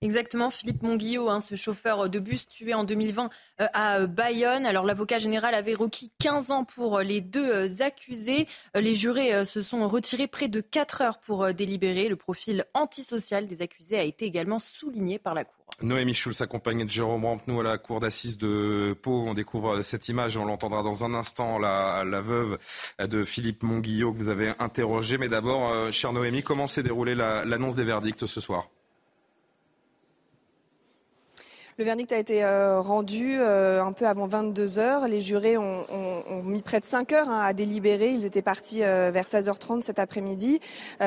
[0.02, 3.30] Exactement, Philippe Monguillot, hein, ce chauffeur de bus tué en 2020
[3.60, 4.66] euh, à euh, Bayonne.
[4.66, 8.46] Alors l'avocat général avait requis 15 ans pour euh, les deux accusés.
[8.74, 12.08] Les jurés se sont retirés près de 4 heures pour délibérer.
[12.08, 15.54] Le profil antisocial des accusés a été également souligné par la Cour.
[15.82, 19.24] Noémie Schulz, accompagnée de Jérôme Rampenou à la cour d'assises de Pau.
[19.26, 22.58] On découvre cette image on l'entendra dans un instant, la, veuve
[23.00, 25.18] de Philippe Monguillot que vous avez interrogé.
[25.18, 28.68] Mais d'abord, chère Noémie, comment s'est déroulée l'annonce des verdicts ce soir?
[31.76, 35.08] Le verdict a été euh, rendu euh, un peu avant 22 heures.
[35.08, 35.84] Les jurés ont,
[36.44, 38.10] mis près de 5 heures hein, à délibérer.
[38.10, 40.60] Ils étaient partis euh, vers 16h30 cet après-midi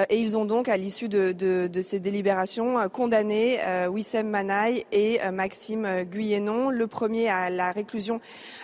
[0.10, 6.70] et ils ont donc, à l'issue de, ces délibérations, condamné Wissem Manaï et Maxime Guyenon.
[6.70, 8.20] Le premier à la réclusion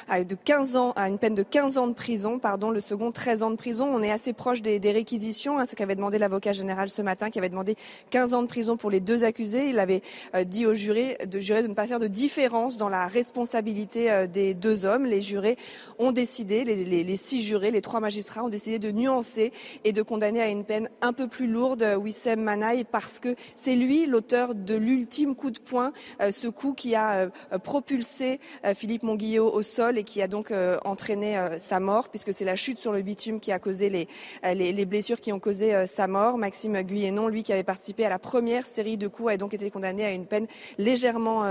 [0.10, 2.72] de 15 ans, à une peine de 15 ans de prison, pardon.
[2.72, 3.90] Le second 13 ans de prison.
[3.94, 7.40] On est assez proche des, réquisitions, hein, ce qu'avait demandé l'avocat général ce matin, qui
[7.40, 7.76] avait demandé
[8.10, 9.70] 15 ans de prison pour les deux accusés.
[9.70, 10.02] Il avait
[10.46, 14.28] dit aux jurés de jurer de ne pas faire de différence dans la responsabilité euh,
[14.28, 15.06] des deux hommes.
[15.06, 15.58] Les jurés
[16.00, 19.52] ont décidé, les, six jurés, les trois magistrats ont décidé de nuancer
[19.84, 23.36] et de condamner à une peine un peu plus lourde euh, Wissem Manaï parce que
[23.56, 27.30] c'est lui l'auteur de l'ultime coup de poing, euh, ce coup qui a
[27.64, 28.40] propulsé
[28.76, 30.52] Philippe Monguillot au sol et qui a donc
[30.84, 34.08] entraîné sa mort puisque c'est la chute sur le bitume qui a causé les,
[34.54, 36.38] les, blessures qui ont causé sa mort.
[36.38, 39.70] Maxime Guyenon, lui qui avait participé à la première série de coups, a donc été
[39.70, 41.44] condamné à une peine légèrement.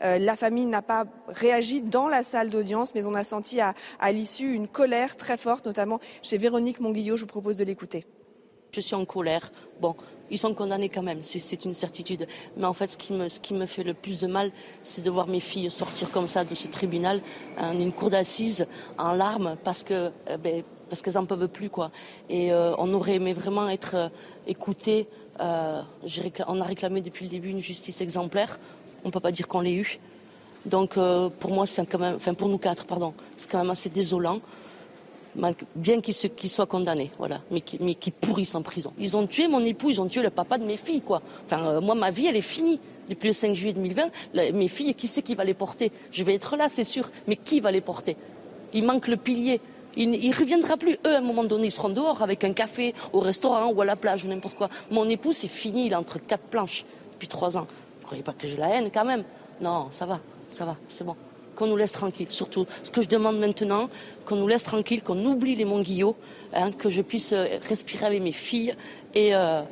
[0.00, 3.74] La famille n'a pas réagi dans la salle d'audience, mais on a senti à,
[4.12, 7.16] l'issue une colère très forte, notamment chez Véronique Monguillot.
[7.16, 8.04] Je vous propose de l'écouter.
[8.72, 9.52] Je suis en colère.
[9.80, 9.94] Bon,
[10.30, 12.26] ils sont condamnés quand même, c'est une certitude.
[12.56, 14.50] Mais en fait, ce qui, me, fait le plus de mal,
[14.82, 17.20] c'est de voir mes filles sortir comme ça de ce tribunal,
[17.58, 18.66] en une cour d'assises,
[18.98, 20.10] en larmes, parce euh,
[20.42, 20.62] ben,
[21.02, 21.70] qu'elles n'en peuvent plus.
[22.28, 24.08] Et euh, on aurait aimé vraiment être euh,
[24.46, 25.08] écoutés.
[25.38, 28.58] on a réclamé depuis le début une justice exemplaire.
[29.06, 30.00] On ne peut pas dire qu'on l'ait eu.
[30.64, 33.70] Donc euh, pour moi, c'est quand même, enfin pour nous quatre, pardon, c'est quand même
[33.70, 34.40] assez désolant,
[35.76, 38.92] bien qu'ils soient condamnés, voilà, mais qui, mais qui pourrissent en prison.
[38.98, 41.22] Ils ont tué mon époux, ils ont tué le papa de mes filles, quoi.
[41.44, 42.80] Enfin, euh, moi, ma vie, elle est finie.
[43.08, 44.10] Depuis le 5 juillet 2020,
[44.52, 45.92] mes filles, qui c'est qui va les porter?
[46.10, 48.16] Je vais être là, c'est sûr, mais qui va les porter?
[48.74, 49.60] Il manque le pilier.
[49.96, 50.98] Il ne reviendra plus.
[51.06, 53.84] Eux, à un moment donné, ils seront dehors avec un café, au restaurant ou à
[53.84, 54.68] la plage ou n'importe quoi.
[54.90, 57.68] Mon époux, c'est fini, il est entre quatre planches depuis trois ans.
[58.06, 59.24] Croyez pas que j'ai la haine quand même
[59.60, 61.16] Non, ça va ça va, c'est bon.
[61.54, 62.28] qu'on nous laisse tranquille.
[62.30, 63.88] Surtout, ce que je demande maintenant,
[64.24, 66.16] qu'on nous laisse tranquille, qu'on oublie les Montguillot,
[66.52, 68.74] hein, que je puisse euh, respirer avec mes filles
[69.14, 69.62] et, euh,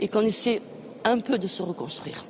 [0.00, 0.62] et qu'on essaie
[1.04, 2.24] un peu de se reconstruire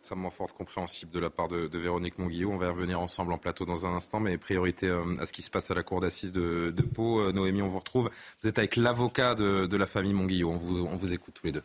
[0.00, 2.50] extrêmement forte, compréhensible de la part de, Véronique Monguillot.
[2.50, 5.34] On va y revenir ensemble en plateau dans un instant, mais priorité euh, à ce
[5.34, 7.30] qui se passe à la cour d'assises de, Pau.
[7.30, 8.08] Noémie, on vous retrouve.
[8.42, 10.48] Vous êtes avec l'avocat de, la famille Monguillot.
[10.50, 11.62] On vous écoute tous les deux.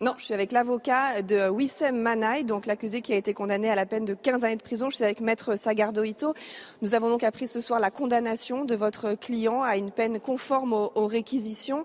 [0.00, 3.74] Non, je suis avec l'avocat de Wissem Manaï, donc l'accusé qui a été condamné à
[3.74, 4.88] la peine de 15 années de prison.
[4.88, 6.32] Je suis avec maître Sagardo Ito.
[6.80, 10.72] Nous avons donc appris ce soir la condamnation de votre client à une peine conforme
[10.72, 11.84] aux, réquisitions.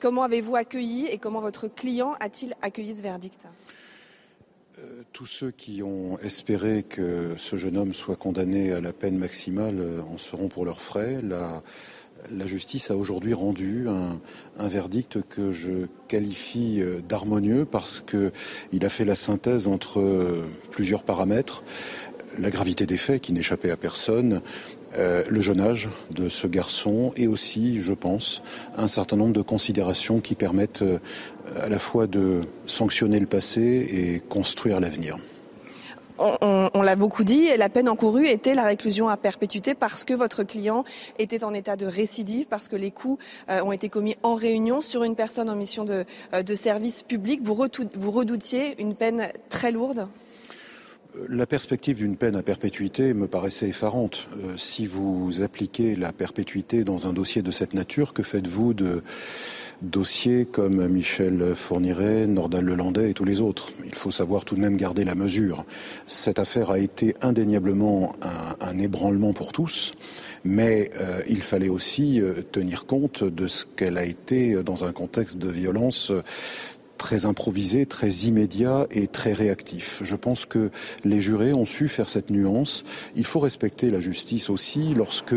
[0.00, 3.38] Comment avez-vous accueilli et comment votre client a-t-il accueilli ce verdict?
[4.80, 9.18] Euh, tous ceux qui ont espéré que ce jeune homme soit condamné à la peine
[9.18, 11.20] maximale euh, en seront pour leurs frais.
[12.30, 18.88] La justice a aujourd'hui rendu un, verdict que je qualifie euh, d'harmonieux parce qu'il a
[18.88, 21.62] fait la synthèse entre euh, plusieurs paramètres.
[22.38, 24.40] La gravité des faits qui n'échappait à personne,
[24.96, 28.42] euh, le jeune âge de ce garçon et aussi, je pense,
[28.76, 30.84] un certain nombre de considérations qui permettent
[31.56, 35.18] à la fois de sanctionner le passé et construire l'avenir
[36.40, 40.42] on, l'a beaucoup dit, la peine encourue était la réclusion à perpétuité parce que votre
[40.42, 40.84] client
[41.18, 44.80] était en état de récidive, parce que les coups euh, ont été commis en réunion
[44.80, 46.04] sur une personne en mission de,
[46.34, 47.40] euh, service public.
[47.42, 50.06] Vous, redoutiez une peine très lourde?
[51.28, 54.28] La perspective d'une peine à perpétuité me paraissait effarante.
[54.36, 59.02] Euh, si vous appliquez la perpétuité dans un dossier de cette nature, que faites-vous de
[59.82, 63.70] dossiers comme Michel Fourniret, Nordal Lelandais et tous les autres.
[63.84, 65.64] Il faut savoir tout de même garder la mesure.
[66.06, 68.14] Cette affaire a été indéniablement
[68.60, 69.92] un, ébranlement pour tous,
[70.44, 74.92] mais euh, il fallait aussi euh, tenir compte de ce qu'elle a été dans un
[74.92, 76.12] contexte de violence
[77.02, 80.00] très improvisé, très immédiat et très réactif.
[80.04, 80.70] Je pense que
[81.04, 82.84] les jurés ont su faire cette nuance.
[83.16, 85.34] Il faut respecter la justice aussi lorsque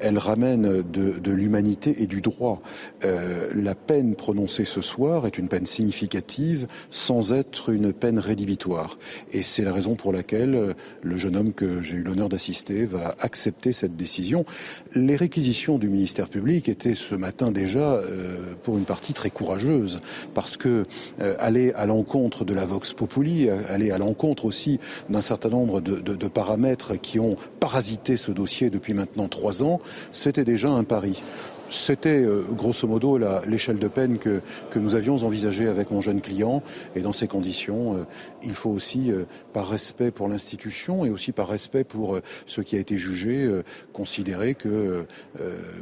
[0.00, 2.62] elle ramène de, l'humanité et du droit.
[3.04, 8.98] Euh, la peine prononcée ce soir est une peine significative sans être une peine rédhibitoire.
[9.32, 10.72] Et c'est la raison pour laquelle euh,
[11.02, 14.46] le jeune homme que j'ai eu l'honneur d'assister va accepter cette décision.
[14.94, 20.00] Les réquisitions du ministère public étaient ce matin déjà, euh, pour une partie, très courageuses
[20.32, 20.84] parce que
[21.38, 25.80] aller à l'encontre de la Vox Populi, euh, aller à l'encontre aussi d'un certain nombre
[25.80, 29.80] de, paramètres qui ont parasité ce dossier depuis maintenant trois ans,
[30.12, 31.22] c'était déjà un pari.
[31.68, 34.40] C'était euh, grosso modo l'échelle de peine que,
[34.76, 36.62] nous avions envisagée avec mon jeune client.
[36.96, 38.06] Et dans ces conditions,
[38.42, 39.10] il faut aussi,
[39.52, 43.48] par respect pour l'institution et aussi par respect pour ce qui a été jugé,
[43.92, 45.06] considérer que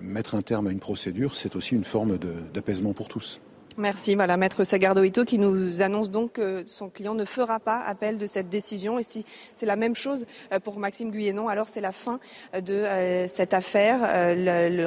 [0.03, 2.19] mettre un terme à une procédure, c'est aussi une forme
[2.53, 3.41] d'apaisement pour tous.
[3.81, 4.15] Merci.
[4.15, 8.19] Voilà, Maître Sagardo Ito qui nous annonce donc que son client ne fera pas appel
[8.19, 8.99] de cette décision.
[8.99, 12.21] Et si c'est la même chose euh, pour Maxime Guyenon, alors c'est la fin
[12.55, 14.01] euh, de euh, cette affaire.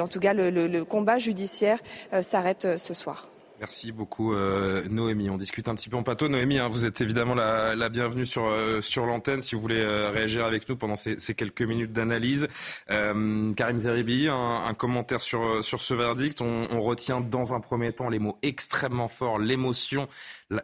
[0.00, 1.80] en tout cas, le combat judiciaire
[2.22, 3.28] s'arrête ce soir.
[3.60, 5.30] Merci beaucoup euh, Noémie.
[5.30, 6.28] On discute un petit peu en plateau.
[6.28, 10.10] Noémie, hein, vous êtes évidemment la, bienvenue sur, euh, sur l'antenne si vous voulez euh,
[10.10, 12.48] réagir avec nous pendant ces, quelques minutes d'analyse.
[12.88, 16.40] Karim Zeribi, un, commentaire sur, sur ce verdict.
[16.40, 20.08] On, on retient dans un premier temps les mots extrêmement forts, l'émotion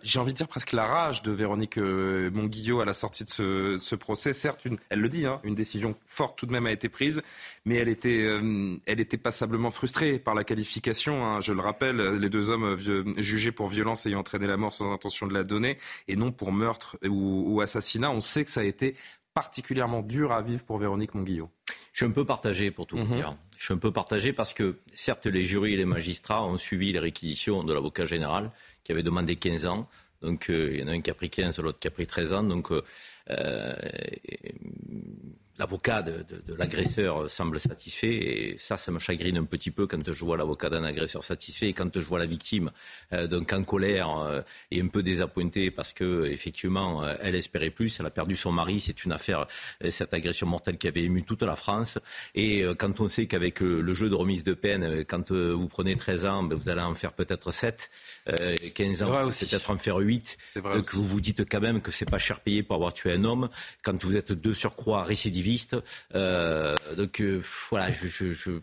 [0.02, 3.30] j'ai envie de dire presque la rage de Véronique euh, Monguillot à la sortie de
[3.30, 4.32] ce, procès.
[4.32, 7.22] Certes, elle le dit, hein, une décision forte tout de même a été prise,
[7.64, 11.24] mais elle était, euh, elle était passablement frustrée par la qualification.
[11.24, 11.40] Hein.
[11.40, 12.76] je le rappelle, les deux hommes
[13.18, 15.76] jugés pour violence ayant entraîné la mort sans intention de la donner,
[16.08, 18.10] et non pour meurtre ou, assassinat.
[18.10, 18.94] On sait que ça a été
[19.34, 21.50] particulièrement dur à vivre pour Véronique Monguillot.
[21.92, 23.16] Je suis un peu partagé pour tout vous mhm.
[23.16, 23.36] dire.
[23.58, 26.92] Je suis un peu partagé parce que certes les jurys et les magistrats ont suivi
[26.92, 28.50] les réquisitions de l'avocat général
[28.84, 29.88] qui avait demandé 15 ans.
[30.22, 32.06] Donc euh, il y en a un qui a pris 15, l'autre qui a pris
[32.06, 32.42] 13 ans.
[32.42, 32.82] Donc euh,
[33.30, 33.74] euh,
[35.60, 36.24] l'avocat de,
[36.56, 40.70] l'agresseur semble satisfait et ça, ça me chagrine un petit peu quand je vois l'avocat
[40.70, 42.70] d'un agresseur satisfait et quand je vois la victime
[43.12, 47.68] euh, d'un camp colère euh, et un peu désappointée parce que effectivement euh, elle espérait
[47.68, 49.46] plus, elle a perdu son mari, c'est une affaire,
[49.90, 51.98] cette agression mortelle qui avait ému toute la France.
[52.34, 56.24] Et quand on sait qu'avec le jeu de remise de peine, quand vous prenez 13
[56.24, 57.90] ans, ben, vous allez en faire peut-être 7,
[58.74, 62.18] 15 ans, peut-être en faire 8, que vous vous dites quand même que c'est pas
[62.18, 63.50] cher payé pour avoir tué un homme,
[63.82, 65.49] quand vous êtes de surcroît récidivistes
[66.14, 68.60] euh, donc euh, voilà, je, je, je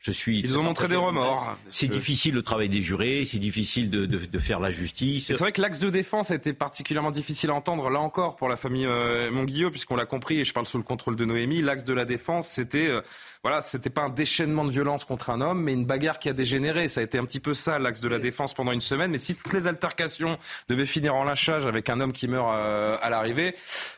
[0.00, 0.40] je suis.
[0.40, 1.56] Ils ont montré des remords.
[1.68, 5.26] C'est difficile le travail des jurés, c'est difficile de, de, de, faire la justice.
[5.26, 8.48] C'est vrai que l'axe de défense a été particulièrement difficile à entendre, là encore, pour
[8.48, 11.62] la famille euh, Monguillot, puisqu'on l'a compris, et je parle sous le contrôle de Noémie,
[11.62, 12.88] l'axe de la défense, c'était.
[12.88, 13.00] Euh,
[13.42, 16.32] voilà, c'était pas un déchaînement de violence contre un homme, mais une bagarre qui a
[16.32, 16.88] dégénéré.
[16.88, 19.10] Ça a été un petit peu ça, l'axe de la défense pendant une semaine.
[19.10, 20.38] Mais si toutes les altercations
[20.68, 23.54] devaient finir en lâchage avec un homme qui meurt euh, à l'arrivée,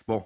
[0.08, 0.24] bon,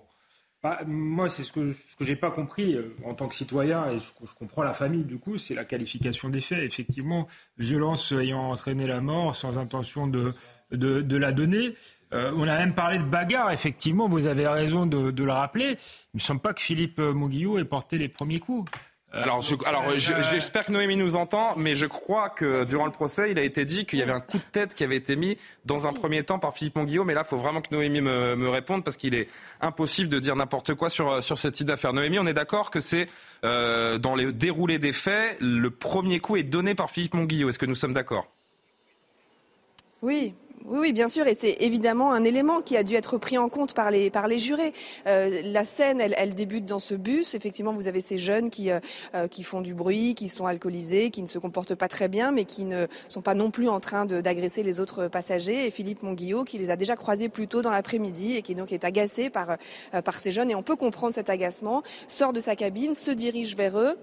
[0.64, 3.98] Bah, moi, c'est ce que, je n'ai pas compris euh, en tant que citoyen, et
[3.98, 6.62] je, comprends la famille, du coup, c'est la qualification des faits.
[6.62, 10.32] Effectivement, violence ayant entraîné la mort sans intention de,
[10.70, 11.74] la donner.
[12.14, 15.66] Euh, on a même parlé de bagarre, effectivement, vous avez raison de, le rappeler.
[15.66, 18.72] Il ne me semble pas que Philippe Mouguillot ait porté les premiers coups.
[19.14, 19.22] Euh,
[19.66, 23.42] alors, j'espère que Noémie nous entend, mais je crois que durant le procès, il a
[23.42, 25.92] été dit qu'il y avait un coup de tête qui avait été mis dans un
[25.92, 27.04] premier temps par Philippe Monguillot.
[27.04, 29.28] Mais là, il faut vraiment que Noémie me, réponde parce qu'il est
[29.60, 31.92] impossible de dire n'importe quoi sur, sur ce type d'affaire.
[31.92, 33.06] Noémie, on est d'accord que c'est
[33.44, 37.48] euh, dans les déroulés des faits, le premier coup est donné par Philippe Monguillot.
[37.48, 38.28] Est-ce que nous sommes d'accord?
[40.02, 40.34] Oui,
[40.66, 43.74] oui, bien sûr, et c'est évidemment un élément qui a dû être pris en compte
[43.74, 44.72] par les, par les jurés.
[45.06, 47.34] Euh, la scène, elle, elle, débute dans ce bus.
[47.34, 48.80] Effectivement, vous avez ces jeunes qui, euh,
[49.14, 52.32] euh, qui font du bruit, qui sont alcoolisés, qui ne se comportent pas très bien,
[52.32, 55.66] mais qui ne sont pas non plus en train d'agresser les autres passagers.
[55.66, 58.72] Et Philippe Monguillot, qui les a déjà croisés plus tôt dans l'après-midi et qui donc
[58.72, 59.58] est agacé par,
[60.02, 63.54] par ces jeunes, et on peut comprendre cet agacement, sort de sa cabine, se dirige
[63.54, 63.98] vers eux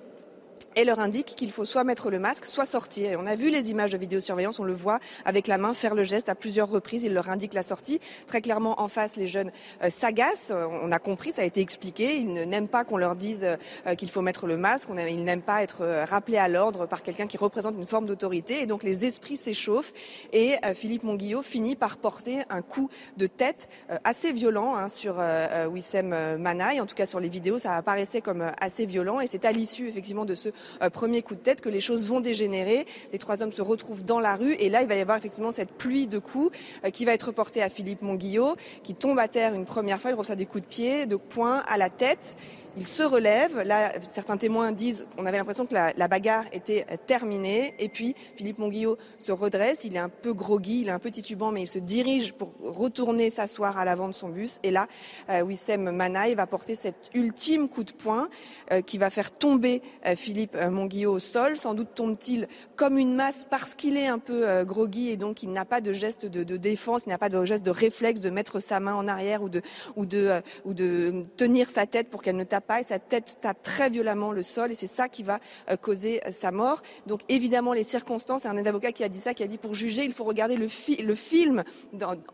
[0.75, 3.11] et leur indique qu'il faut soit mettre le masque, soit sortir.
[3.11, 5.95] Et on a vu les images de vidéosurveillance, on le voit avec la main faire
[5.95, 7.03] le geste à plusieurs reprises.
[7.03, 7.99] Il leur indique la sortie.
[8.27, 9.51] Très clairement, en face, les jeunes
[9.83, 10.51] euh, s'agacent.
[10.51, 12.17] On a compris, ça a été expliqué.
[12.17, 13.45] Ils n'aiment pas qu'on leur dise
[13.87, 14.89] euh, qu'il faut mettre le masque.
[15.09, 18.61] ils n'aiment pas être euh, rappelés à l'ordre par quelqu'un qui représente une forme d'autorité.
[18.61, 19.93] Et donc les esprits s'échauffent.
[20.33, 23.69] Et Philippe Monguillot finit par porter un coup de tête
[24.03, 25.21] assez violent hein, sur
[25.69, 26.79] Wissem Manaï.
[26.79, 29.19] En tout cas, sur les vidéos, ça apparaissait comme assez violent.
[29.19, 30.51] Et c'est à l'issue, effectivement, de ce euh,
[30.89, 32.85] premier coup de tête que les choses vont dégénérer.
[33.11, 35.51] Les trois hommes se retrouvent dans la rue et là, il va y avoir effectivement
[35.51, 39.27] cette pluie de coups euh, qui va être portée à Philippe Monguillot, qui tombe à
[39.27, 42.35] terre une première fois, il reçoit des coups de pied, de poing à la tête.
[42.77, 43.61] Il se relève.
[43.63, 47.73] Là, certains témoins disent on avait l'impression que la, bagarre était terminée.
[47.79, 49.83] Et puis, Philippe Monguillot se redresse.
[49.83, 52.53] Il est un peu groggy, il est un peu titubant, mais il se dirige pour
[52.61, 54.59] retourner s'asseoir à l'avant de son bus.
[54.63, 54.87] Et là,
[55.29, 58.29] euh, Wissem Manaï va porter cet ultime coup de poing
[58.71, 61.57] euh, qui va faire tomber euh, Philippe Monguillot au sol.
[61.57, 65.51] Sans doute tombe-t-il comme une masse parce qu'il est un peu groggy et donc il
[65.51, 68.59] n'a pas de geste de, défense, il n'a pas de geste de réflexe de mettre
[68.59, 69.61] sa main en arrière ou de,
[69.95, 73.37] ou de, ou de tenir sa tête pour qu'elle ne tape pas et sa tête
[73.41, 76.81] tape très violemment le sol et c'est ça qui va euh, causer euh, sa mort.
[77.07, 80.03] Donc évidemment les circonstances, un avocat qui a dit ça, qui a dit pour juger
[80.03, 80.67] il faut regarder le,
[81.03, 81.63] le film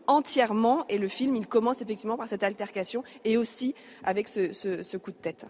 [0.06, 5.12] entièrement et le film il commence effectivement par cette altercation et aussi avec ce coup
[5.12, 5.46] de tête.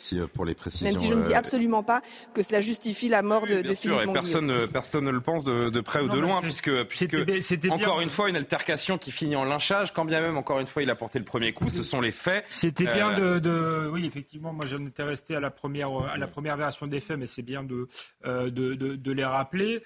[0.00, 0.86] Merci euh, pour les précisions.
[0.86, 2.00] Même si je ne dis absolument pas
[2.32, 5.80] que cela justifie la mort de, de Philippe sûr, personne, personne ne le pense de,
[5.80, 7.16] près ou de loin, puisque, puisque
[7.70, 10.82] encore une fois, une altercation qui finit en lynchage, quand bien même, encore une fois,
[10.82, 12.44] il a porté le premier coup, ce sont les faits.
[12.48, 16.26] C'était bien euh, de, Oui, effectivement, moi j'en étais resté à la première, à la
[16.26, 17.86] première version des faits, mais c'est bien de,
[18.24, 19.82] euh, de, de, les rappeler.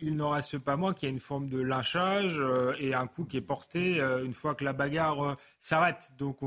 [0.00, 2.40] il n'en reste pas moins qu'il y a une forme de lynchage
[2.80, 6.10] et un coup qui est porté une fois que la bagarre s'arrête.
[6.18, 6.38] Donc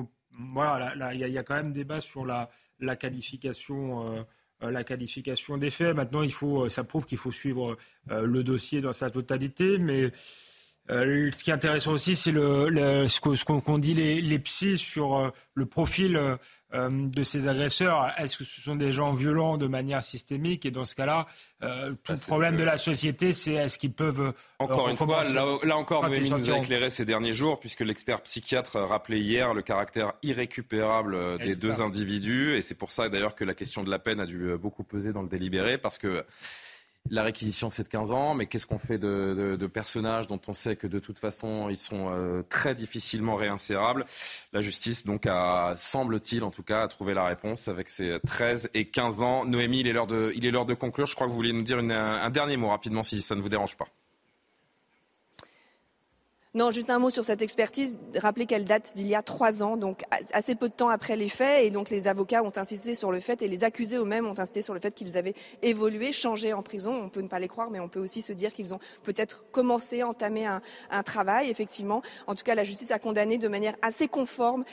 [0.54, 2.50] voilà, il y, y, a quand même débat sur la,
[2.82, 4.18] la qualification.
[4.18, 4.22] Euh,
[4.64, 5.96] euh, la qualification des faits.
[5.96, 7.78] Maintenant, il faut, ça prouve qu'il faut suivre
[8.12, 10.12] euh, le dossier dans sa totalité, mais
[10.88, 15.66] ce qui est intéressant aussi, c'est le, ce qu'on dit les, les psys sur le
[15.66, 16.20] profil
[16.74, 18.14] euh, de ces agresseurs.
[18.18, 20.66] Est-ce que ce sont des gens violents de manière systémique?
[20.66, 21.26] Et dans ce cas-là,
[21.64, 24.22] euh, tout le problème de la société, c'est est-ce qu'ils peuvent...
[24.22, 28.22] Euh, encore une fois, là, encore, Noémie nous a éclairé ces derniers jours, puisque l'expert
[28.22, 32.56] psychiatre rappelait hier le caractère irrécupérable des deux individus.
[32.56, 35.14] Et c'est pour ça d'ailleurs que la question de la peine a dû beaucoup peser
[35.14, 36.26] dans le délibéré, parce que
[37.10, 40.76] la réquisition, c'est de 15 ans, mais qu'est-ce qu'on fait de, personnages dont on sait
[40.76, 44.06] que de toute façon, ils sont euh, très difficilement réinsérables
[44.54, 48.70] La justice, donc, a, semble-t-il, en tout cas, a trouvé la réponse avec ses 13
[48.74, 49.46] et 15 ans.
[49.46, 51.06] Noémie, il est l'heure de, il est l'heure de conclure.
[51.06, 53.50] Je crois que vous voulez nous dire un dernier mot rapidement, si ça ne vous
[53.50, 53.88] dérange pas.
[56.54, 57.98] Non, juste un mot sur cette expertise.
[58.18, 60.02] Rappeler qu'elle date d'il y a trois ans, donc
[60.34, 61.64] assez peu de temps après les faits.
[61.64, 64.62] Et donc les avocats ont insisté sur le fait, et les accusés eux-mêmes ont insisté
[64.62, 66.94] sur le fait qu'ils avaient évolué, changé en prison.
[66.94, 69.46] On peut ne pas les croire, mais on peut aussi se dire qu'ils ont peut-être
[69.54, 71.50] commencé, entamé un, un, travail.
[71.50, 74.66] Effectivement, en tout cas, la justice a condamné de manière assez conforme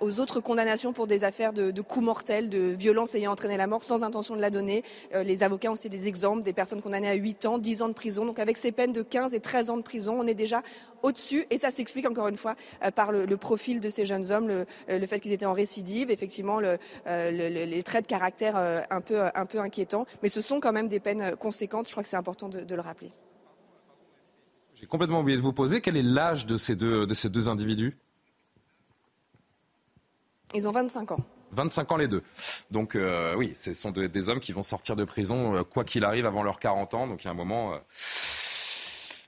[0.00, 3.68] aux autres condamnations pour des affaires de, de coups mortels, de violences ayant entraîné la
[3.68, 4.82] mort sans intention de la donner.
[5.14, 7.88] Euh, les avocats ont cité des exemples, des personnes condamnées à 8 ans, 10 ans
[7.88, 8.26] de prison.
[8.26, 10.64] Donc avec ces peines de 15 et 13 ans de prison, on est déjà
[11.04, 11.46] au-dessus.
[11.50, 14.66] Et ça s'explique encore une fois euh, par le, profil de ces jeunes hommes, le,
[14.88, 18.56] euh, fait qu'ils étaient en récidive, effectivement euh, les traits de caractère
[18.90, 20.06] un peu, un peu inquiétants.
[20.22, 21.86] Mais ce sont quand même des peines conséquentes.
[21.86, 23.12] Je crois que c'est important de, le rappeler.
[24.74, 25.80] J'ai complètement oublié de vous poser.
[25.80, 27.96] Quel est l'âge de ces deux, de ces deux individus?
[30.54, 31.20] Ils ont 25 ans.
[31.50, 32.22] 25 ans les deux.
[32.70, 32.96] Donc
[33.36, 36.58] oui, ce sont des hommes qui vont sortir de prison quoi qu'il arrive avant leurs
[36.58, 37.06] 40 ans.
[37.06, 37.78] Donc il y a un moment,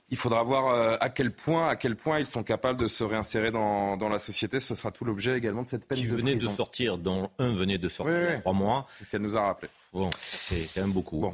[0.09, 3.03] Il faudra voir euh, à quel point, à quel point ils sont capables de se
[3.03, 4.59] réinsérer dans, dans la société.
[4.61, 6.51] Ce sera tout l'objet également de cette peine qui de venait prison.
[6.51, 8.39] de sortir, dont un venait de sortir Oui, il y a oui.
[8.39, 8.87] trois mois.
[8.95, 9.69] C'est ce qu'elle nous a rappelé.
[9.93, 10.09] Bon,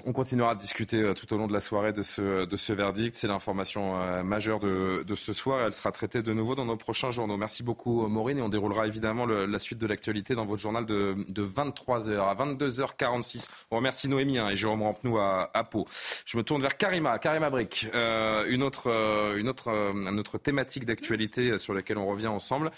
[0.05, 3.15] on continuera de discuter euh, tout au long de la soirée de ce, verdict.
[3.15, 5.65] C'est l'information euh, majeure de, ce soir.
[5.65, 7.35] Elle sera traitée de nouveau dans nos prochains journaux.
[7.35, 8.37] Merci beaucoup, euh, Maureen.
[8.37, 12.35] Et on déroulera évidemment la suite de l'actualité dans votre journal de, de 23h à
[12.35, 13.49] 22h46.
[13.71, 15.87] On remercie Noémie hein, et Jérôme Rampenou à, à Pau.
[16.25, 17.87] Je me tourne vers Karima, Karima Brick.
[17.93, 22.71] Une autre, thématique d'actualité sur laquelle on revient ensemble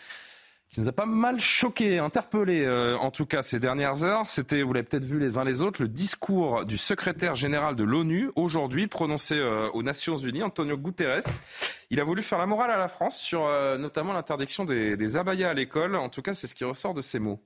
[0.76, 4.28] qui nous a pas mal choqué, interpellé euh, en tout cas ces dernières heures.
[4.28, 7.86] C'était, vous l'avez peut-être vu les uns les autres, le discours du secrétaire général de
[7.86, 11.24] l'ONU aujourd'hui prononcé euh, aux Nations Unies, Antonio Guterres.
[11.92, 15.16] Il a voulu faire la morale à la France sur euh, notamment l'interdiction des, des
[15.16, 15.96] abayas à l'école.
[15.96, 17.42] En tout cas, c'est ce qui ressort de ces mots.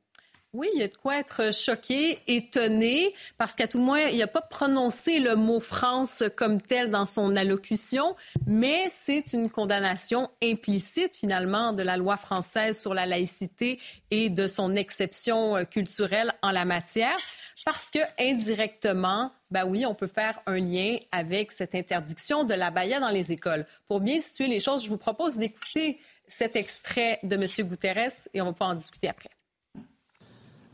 [0.52, 4.18] Oui, il y a de quoi être choqué, étonné, parce qu'à tout le moins, il
[4.18, 8.16] n'a pas prononcé le mot France comme tel dans son allocution,
[8.48, 13.80] mais c'est une condamnation implicite finalement de la loi française sur la laïcité
[14.10, 17.18] et de son exception euh, culturelle en la matière,
[17.64, 22.72] parce que indirectement, ben oui, on peut faire un lien avec cette interdiction de la
[22.72, 23.68] baya dans les écoles.
[23.88, 27.68] Pour bien situer les choses, je vous propose d'écouter cet extrait de M.
[27.70, 29.30] Guterres et on va pouvoir en discuter après.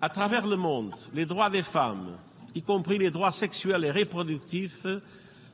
[0.06, 2.12] À travers le monde, les droits des femmes,
[2.54, 4.86] y compris les droits sexuels et reproductifs,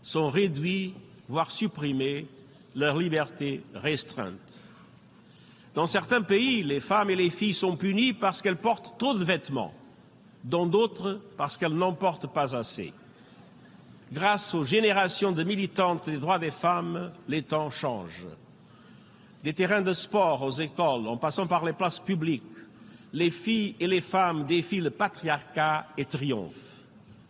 [0.03, 0.93] sont réduits,
[1.29, 2.27] voire supprimés,
[2.75, 4.69] leur liberté restreinte.
[5.73, 9.23] Dans certains pays, les femmes et les filles sont punies parce qu'elles portent trop de
[9.23, 9.73] vêtements,
[10.43, 12.91] dans d'autres parce qu'elles n'en portent pas assez.
[14.11, 18.27] Grâce aux générations de militantes des droits des femmes, les temps changent.
[19.45, 22.43] Des terrains de sport aux écoles, en passant par les places publiques,
[23.14, 26.55] les filles et les femmes défient le patriarcat et triomphent.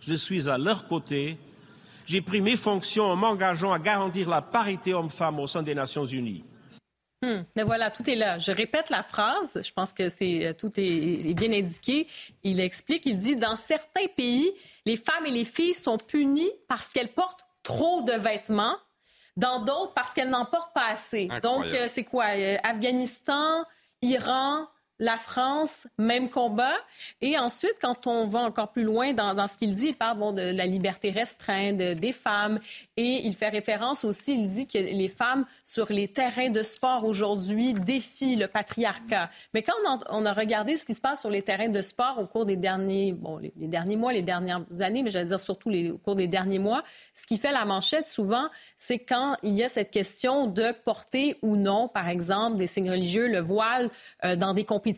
[0.02, 1.38] Je suis à leur côté.
[2.06, 6.06] J'ai pris mes fonctions en m'engageant à garantir la parité homme-femme au sein des Nations
[6.06, 6.44] Unies.
[7.24, 8.40] Hmm, mais voilà, tout est là.
[8.40, 9.62] Je répète la phrase.
[9.64, 12.08] Je pense que c'est euh, tout est, est bien indiqué.
[12.44, 14.52] Il explique, il dit dans certains pays,
[14.88, 18.76] les femmes et les filles sont punies parce qu'elles portent trop de vêtements.
[19.38, 21.30] Dans d'autres, parce qu'elles n'en portent pas assez.
[21.32, 21.42] Incroyable.
[21.42, 23.64] Donc, euh, c'est quoi Euh, Afghanistan,
[24.02, 24.68] Iran,
[25.02, 26.76] la France, même combat.
[27.22, 30.32] Et ensuite, quand on va encore plus loin dans, ce qu'il dit, il parle bon,
[30.32, 32.60] de la liberté restreinte de- des femmes.
[32.98, 37.04] Et il fait référence aussi, il dit que les femmes sur les terrains de sport
[37.04, 39.32] aujourd'hui défient le patriarcat.
[39.56, 39.74] Mais quand
[40.10, 42.56] on a, regardé ce qui se passe sur les terrains de sport au cours des
[42.56, 46.28] derniers, bon, les, derniers mois, les dernières années, mais j'allais dire surtout au cours des
[46.28, 46.84] derniers mois,
[47.16, 48.48] ce qui fait la manchette souvent,
[48.78, 52.92] c'est quand il y a cette question de porter ou non, par exemple, des signes
[52.92, 53.90] religieux, le voile
[54.24, 54.91] euh, dans des compétitions.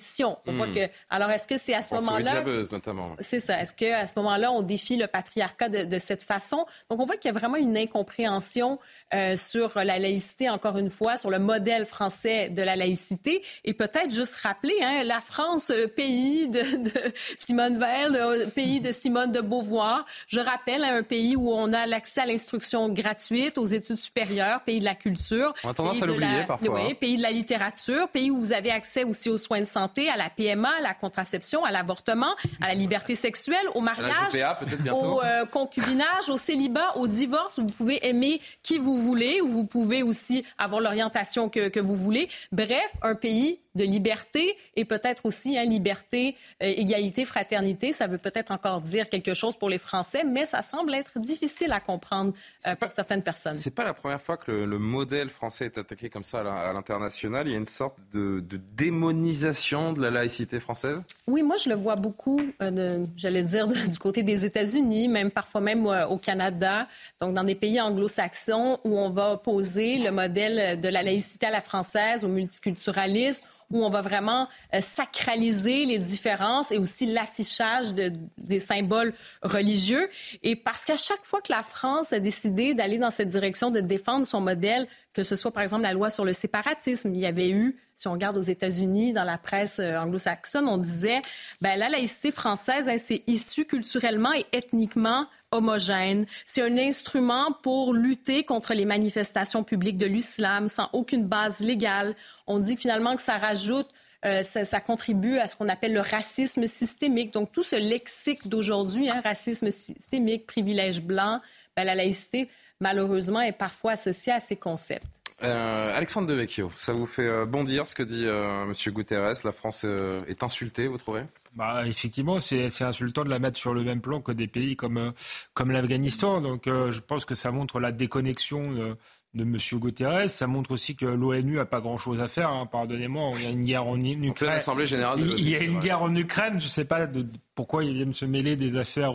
[0.67, 0.73] Hmm.
[0.73, 2.43] que, alors, est-ce que c'est à ce moment-là...
[2.71, 3.15] notamment.
[3.19, 3.59] C'est ça.
[3.61, 6.65] Est-ce qu'à ce moment-là, on défie le patriarcat de, de cette façon?
[6.89, 8.79] Donc, on voit qu'il y a vraiment une incompréhension
[9.13, 13.43] euh, sur la laïcité, encore une fois, sur le modèle français de la laïcité.
[13.65, 18.81] Et peut-être juste rappeler, hein, la France, le pays de, de Simone Veil, le pays
[18.81, 20.05] de Simone de Beauvoir.
[20.27, 24.61] Je rappelle, hein, un pays où on a l'accès à l'instruction gratuite, aux études supérieures,
[24.63, 25.53] pays de la culture.
[25.63, 26.95] On a tendance à l'oublier la- parfois, Oui, hein.
[26.99, 30.17] pays de la littérature, pays où vous avez accès aussi aux soins de santé, à
[30.17, 34.59] la PMA, à la contraception, à l'avortement, à la liberté sexuelle, au mariage, GPA,
[34.93, 37.59] au euh, concubinage, au célibat, au divorce.
[37.59, 41.95] Vous pouvez aimer qui vous voulez, ou vous pouvez aussi avoir l'orientation que, que vous
[41.95, 42.29] voulez.
[42.51, 47.91] Bref, un pays de liberté et peut-être aussi hein, liberté, euh, égalité, fraternité.
[47.93, 51.71] Ça veut peut-être encore dire quelque chose pour les Français, mais ça semble être difficile
[51.71, 52.33] à comprendre
[52.67, 53.55] euh, pour certaines personnes.
[53.55, 56.73] C'est pas la première fois que le, le modèle français est attaqué comme ça à
[56.73, 57.47] l'international.
[57.47, 61.03] Il y a une sorte de, de démonisation de la laïcité française?
[61.27, 65.31] Oui, moi, je le vois beaucoup, euh, j'allais dire, de- du côté des États-Unis, même
[65.31, 66.87] parfois même au Canada,
[67.19, 71.51] donc dans des pays anglo-saxons où on va opposer le modèle de la laïcité à
[71.51, 73.43] la française, au multiculturalisme,
[73.73, 80.09] où on va vraiment euh, sacraliser les différences et aussi l'affichage de- des symboles religieux.
[80.43, 83.81] Et parce qu'à chaque fois que la France a décidé d'aller dans cette direction, de
[83.81, 87.25] défendre son modèle, que ce soit par exemple la loi sur le séparatisme, il y
[87.25, 91.21] avait eu, si on regarde aux États-Unis, dans la presse euh, anglo-saxonne, on disait,
[91.61, 96.25] ben la laïcité française, hein, c'est issu culturellement et ethniquement homogène.
[96.45, 102.15] C'est un instrument pour lutter contre les manifestations publiques de l'islam sans aucune base légale.
[102.47, 103.87] On dit finalement que ça rajoute
[104.25, 107.33] euh, ça, contribue à ce qu'on appelle le racisme systémique.
[107.33, 111.41] Donc, tout ce lexique d'aujourd'hui, hein, racisme systémique, privilège blanc,
[111.75, 112.49] ben, la laïcité,
[112.79, 115.23] malheureusement, est parfois associée à ces concepts.
[115.43, 118.73] Euh, Alexandre Devecchio, ça vous fait euh, bondir ce que dit euh, M.
[118.93, 121.23] Guterres La France euh, est insultée, vous trouvez?
[121.55, 124.97] Bah, effectivement, c'est insultant de la mettre sur le même plan que des pays comme,
[124.97, 125.11] euh,
[125.53, 126.41] comme l'Afghanistan.
[126.41, 128.97] Donc, euh, je pense que ça montre la déconnexion de,
[129.35, 129.57] de M.
[129.73, 130.29] Guterres.
[130.29, 132.49] Ça montre aussi que l'ONU a pas grand-chose à faire.
[132.49, 134.61] Hein, Pardonnez-moi, il y a une guerre en Ukraine.
[134.85, 136.59] générale il y a une guerre en Ukraine.
[136.59, 137.25] Je ne sais pas de,
[137.55, 139.13] pourquoi ils viennent se mêler des affaires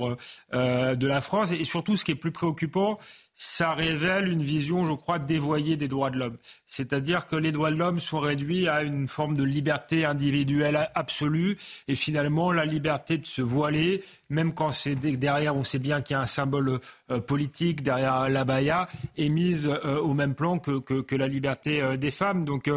[0.54, 1.50] euh, de la France.
[1.52, 2.98] Et surtout, ce qui est plus préoccupant,
[3.40, 6.36] ça révèle une vision, je crois, dévoyée des droits de l'homme.
[6.66, 11.56] C'est-à-dire que les droits de l'homme sont réduits à une forme de liberté individuelle absolue
[11.86, 16.14] et finalement la liberté de se voiler, même quand c'est derrière, on sait bien qu'il
[16.14, 16.80] y a un symbole
[17.10, 21.80] euh, politique derrière la baya, est mise euh, au même plan que, que, la liberté
[21.80, 22.44] euh, des femmes.
[22.44, 22.70] Donc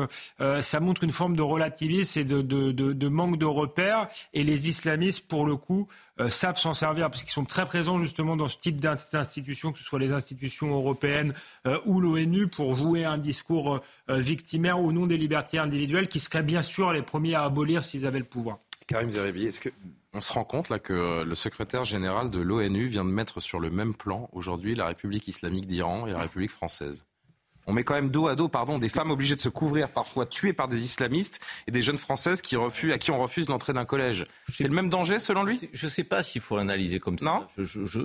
[0.62, 4.08] ça montre une forme de relativisme et de, manque de repères.
[4.34, 5.88] Et les islamistes, pour coup,
[6.20, 9.78] euh, savent s'en servir parce qu'ils sont très présents justement dans ce type d'institutions, que
[9.78, 11.34] ce soit les institutions européennes
[11.68, 16.20] euh, ou l'ONU, pour jouer un discours euh, victimaire au nom des libertés individuelles qui
[16.20, 18.60] seraient bien sûr les premiers à abolir s'ils avaient le pouvoir.
[18.88, 19.70] Karim Zeribi, est-ce que
[20.14, 23.62] on se rend compte là que le secrétaire général de l'ONU vient de mettre sur
[23.62, 27.06] le même plan aujourd'hui la République islamique d'Iran et la République française?
[27.68, 30.26] On met quand même dos à dos pardon, des femmes obligées de se couvrir, parfois
[30.26, 33.74] tuées par des islamistes, et des jeunes françaises qui refusent, à qui on refuse l'entrée
[33.74, 34.26] d'un collège.
[34.50, 35.70] C'est le même danger selon lui?
[35.74, 37.26] Je ne sais pas s'il faut l'analyser comme ça.
[37.26, 37.48] Non?
[37.58, 38.00] Je, je,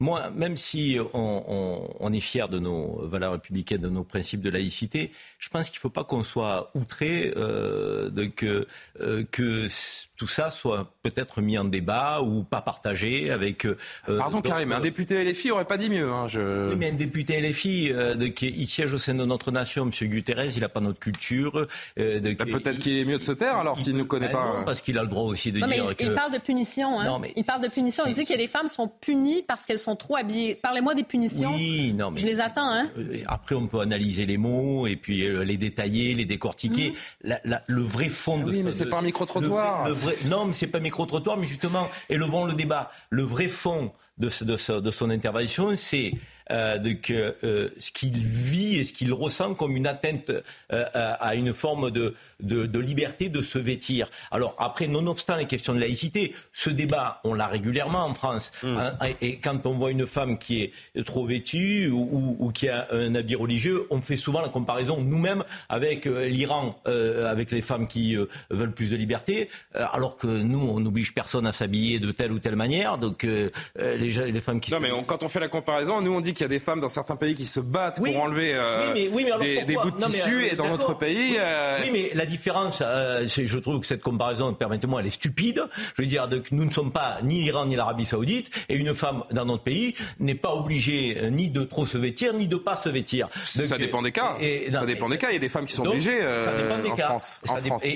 [0.00, 5.10] moi, même si on, est fier de nos valeurs républicaines, de nos principes de laïcité,
[5.38, 8.66] je pense qu'il ne faut pas qu'on soit outré euh, de que,
[9.00, 9.68] euh, que
[10.16, 13.66] tout ça soit peut-être mis en débat ou pas partagé avec.
[13.66, 13.76] Euh,
[14.06, 16.10] Pardon, Karim, un député LFI aurait pas dit mieux.
[16.10, 16.70] Hein, je...
[16.70, 19.84] Oui, mais un député LFI euh, de, qui il siège au sein de notre nation,
[19.84, 20.08] M.
[20.08, 21.66] Guterres, il n'a pas notre culture.
[21.98, 24.58] Euh, bah, peut-être qu'il est mieux de se taire alors s'il ne nous connaît pas.
[24.58, 26.38] Non, parce qu'il a le droit aussi de non, dire mais il, il parle de
[26.38, 27.00] punition.
[27.00, 27.04] Hein.
[27.04, 28.04] Non, mais il parle de punition.
[28.06, 30.54] Il dit que les femmes sont punies parce qu'elles sont trop habillées.
[30.54, 31.54] Parlez-moi des punitions.
[31.54, 32.20] Oui, non, mais.
[32.20, 32.70] Je les attends.
[32.70, 32.88] Hein.
[33.26, 36.94] Après, on peut analyser les mots et puis les détailler, les décortiquer.
[37.24, 37.58] Mhm.
[37.66, 38.50] le vrai fond de.
[38.50, 39.88] Oui, mais c'est pas un micro-trottoir.
[40.28, 42.90] Non, mais c'est pas micro-trottoir, mais justement, élevons le débat.
[43.10, 46.12] Le vrai fond de, de, de son intervention, c'est
[46.50, 50.30] euh, de que euh, ce qu'il vit et ce qu'il ressent comme une atteinte
[50.72, 54.10] euh, à une forme de, de, de, liberté de se vêtir.
[54.30, 58.52] Alors après, nonobstant les questions de laïcité, ce débat, on l'a régulièrement en France.
[58.62, 58.76] Mm.
[58.76, 58.92] Hein,
[59.22, 63.14] et quand on voit une femme qui est trop vêtue ou, ou, qui a un
[63.14, 68.16] habit religieux, on fait souvent la comparaison nous-mêmes avec l'Iran, avec les femmes qui
[68.50, 72.38] veulent plus de liberté, alors que nous, on n'oblige personne à s'habiller de telle ou
[72.38, 72.98] telle manière.
[72.98, 73.50] Donc les,
[73.96, 74.72] les femmes qui...
[74.72, 76.80] Non, mais quand on fait la comparaison, nous on dit qu'il y a des femmes
[76.80, 80.68] dans certains pays qui se battent pour enlever euh, des, bouts de tissu et dans
[80.68, 81.36] notre pays.
[81.38, 85.64] Euh, oui, mais la différence, euh, je trouve que cette comparaison, permettez-moi, elle est stupide.
[85.96, 89.24] Je veux dire, nous ne sommes pas ni l'Iran ni l'Arabie Saoudite et une femme
[89.30, 92.88] dans notre pays n'est pas obligée ni de trop se vêtir ni de pas se
[92.88, 93.28] vêtir.
[93.46, 94.36] ça dépend des cas.
[94.40, 95.30] Et, ça dépend des cas.
[95.30, 97.40] Il y a des femmes qui sont obligées en France.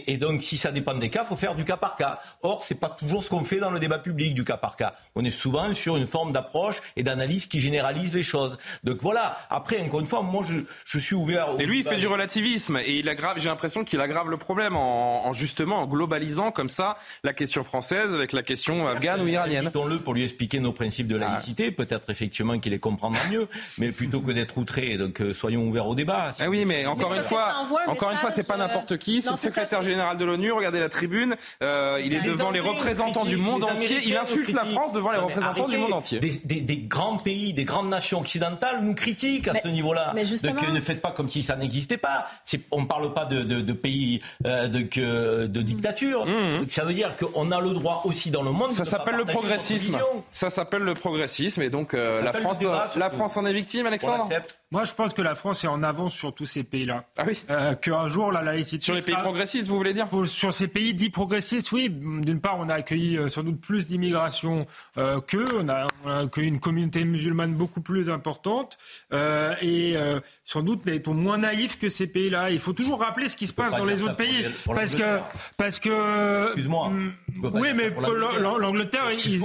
[0.07, 2.21] Et, donc, si ça dépend des cas, faut faire du cas par cas.
[2.43, 4.95] Or, c'est pas toujours ce qu'on fait dans le débat public du cas par cas.
[5.15, 8.59] On est souvent sur une forme d'approche et d'analyse qui généralise les choses.
[8.85, 9.39] Donc voilà.
[9.51, 11.49] Après, encore une fois, moi, je, je suis ouvert.
[11.59, 13.39] et lui, il fait du relativisme et il aggrave.
[13.39, 17.65] J'ai l'impression qu'il aggrave le problème en, en, justement en globalisant comme ça la question
[17.65, 19.67] française avec la question afghane ou iranienne.
[19.67, 21.35] Invitons-le pour lui expliquer nos principes de ah.
[21.35, 21.71] laïcité.
[21.71, 23.49] Peut-être effectivement qu'il les comprendra mieux,
[23.79, 26.35] mais plutôt que d'être outré, donc euh, soyons ouverts au débat.
[26.39, 27.55] ah oui, mais encore une fois,
[27.87, 29.23] encore une fois, c'est pas n'importe qui.
[29.23, 30.53] C'est le secrétaire général de l'ONU.
[30.53, 31.37] Regardez la tribune.
[31.63, 34.01] Euh, il est devant les représentants du monde entier.
[34.05, 36.21] Il insulte la France devant les représentants du monde entier.
[36.21, 40.15] Des grands pays, des grandes nations occidentales nous critiquent à ce niveau-là.
[40.43, 42.29] Donc ne faites pas comme si ça n'existait pas.
[42.71, 46.27] On ne parle pas de, de, de pays euh, de, de dictature.
[46.27, 46.69] Mmh.
[46.69, 48.73] Ça veut dire qu'on a le droit aussi dans le monde.
[48.73, 49.99] Ça s'appelle le progressisme.
[50.31, 52.59] Ça s'appelle le progressisme et donc euh, la France,
[52.97, 54.29] la France en est victime, Alexandre.
[54.71, 57.05] Moi, je pense que la France est en avance sur tous ces pays-là.
[57.17, 57.43] Ah oui.
[57.49, 58.85] Euh, Qu'un jour, la laïcité.
[58.85, 61.89] Sur les pays progressistes, vous voulez dire Sur ces pays dits progressistes, oui.
[61.89, 64.67] D'une part, on a accueilli euh, sans doute plus d'immigration
[64.99, 65.47] euh, qu'eux.
[65.59, 68.79] On a, on a accueilli une communauté musulmane beaucoup plus importante.
[69.13, 72.51] Euh, et euh, sans doute, est-on moins naïf que ces pays-là.
[72.51, 74.47] Il faut toujours rappeler ce qui se passe dans les autres pays.
[74.67, 75.19] parce que.
[75.57, 76.47] Parce que.
[76.47, 76.91] Excuse-moi.
[76.91, 77.15] Mm,
[77.55, 79.41] oui, mais l'Angleterre, ils.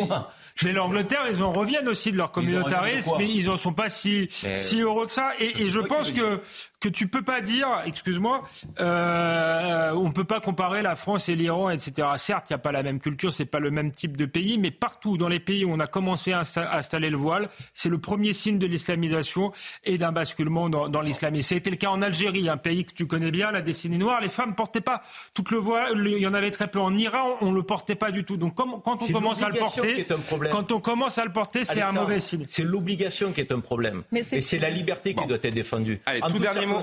[0.63, 4.27] Mais l'Angleterre, ils en reviennent aussi de leur communautarisme, mais ils en sont pas si,
[4.29, 5.31] si heureux que ça.
[5.39, 6.39] Et, et je pense que
[6.83, 8.43] que tu peux pas dire, excuse-moi,
[8.81, 12.09] euh, on peut pas comparer la France et l'Iran, etc.
[12.17, 14.57] Certes, il n'y a pas la même culture, c'est pas le même type de pays,
[14.57, 16.41] mais partout dans les pays où on a commencé à
[16.73, 19.53] installer le voile, c'est le premier signe de l'islamisation
[19.85, 21.55] et d'un basculement dans, dans l'islamisme.
[21.55, 24.19] C'était le cas en Algérie, un pays que tu connais bien, la décennie noire.
[24.19, 25.03] Les femmes portaient pas
[25.33, 28.11] tout le voile, il y en avait très peu en Iran, on le portait pas
[28.11, 28.35] du tout.
[28.35, 30.05] Donc quand on commence à le porter,
[30.51, 32.43] quand on commence à le porter, c'est un mauvais signe.
[32.49, 34.03] C'est l'obligation qui est un problème.
[34.11, 36.01] Mais Et c'est la liberté qui doit être défendue.
[36.05, 36.81] Allez, tout dernier mot.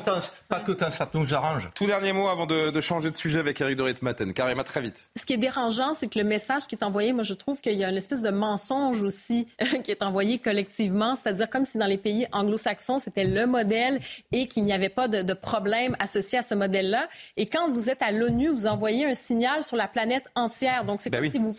[0.49, 1.71] Pas que quand ça nous arrange.
[1.75, 4.33] Tout dernier mot avant de, changer de sujet avec Eric Dorit Maten.
[4.33, 5.11] Karima, très vite.
[5.17, 7.75] Ce qui est dérangeant, c'est que le message qui est envoyé, moi je trouve qu'il
[7.75, 9.47] y a une espèce de mensonge aussi
[9.85, 14.01] qui est envoyé collectivement, c'est-à-dire comme si dans les pays anglo-saxons, c'était le modèle
[14.33, 17.09] et qu'il n'y avait pas de, de problème associé à ce modèle-là.
[17.37, 20.85] Et quand vous êtes à l'ONU, vous envoyez un signal sur la planète entière.
[20.85, 21.55] Donc c'est ben comme si vous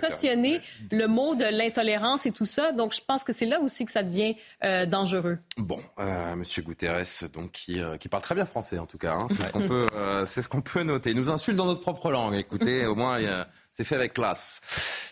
[0.00, 0.60] cautionnez
[0.90, 2.72] le mot de l'intolérance et tout ça.
[2.72, 5.38] Donc je pense que c'est là aussi que ça devient euh, dangereux.
[5.56, 9.14] Bon, euh, Monsieur Guterres, donc qui, euh, qui, parle très bien français en tout cas.
[9.14, 9.26] Hein.
[9.28, 11.10] C'est ce qu'on peut, euh, c'est ce qu'on peut noter.
[11.10, 12.34] Il nous insulte dans notre propre langue.
[12.34, 13.18] Écoutez, au moins.
[13.18, 14.60] Il c'est fait avec classe.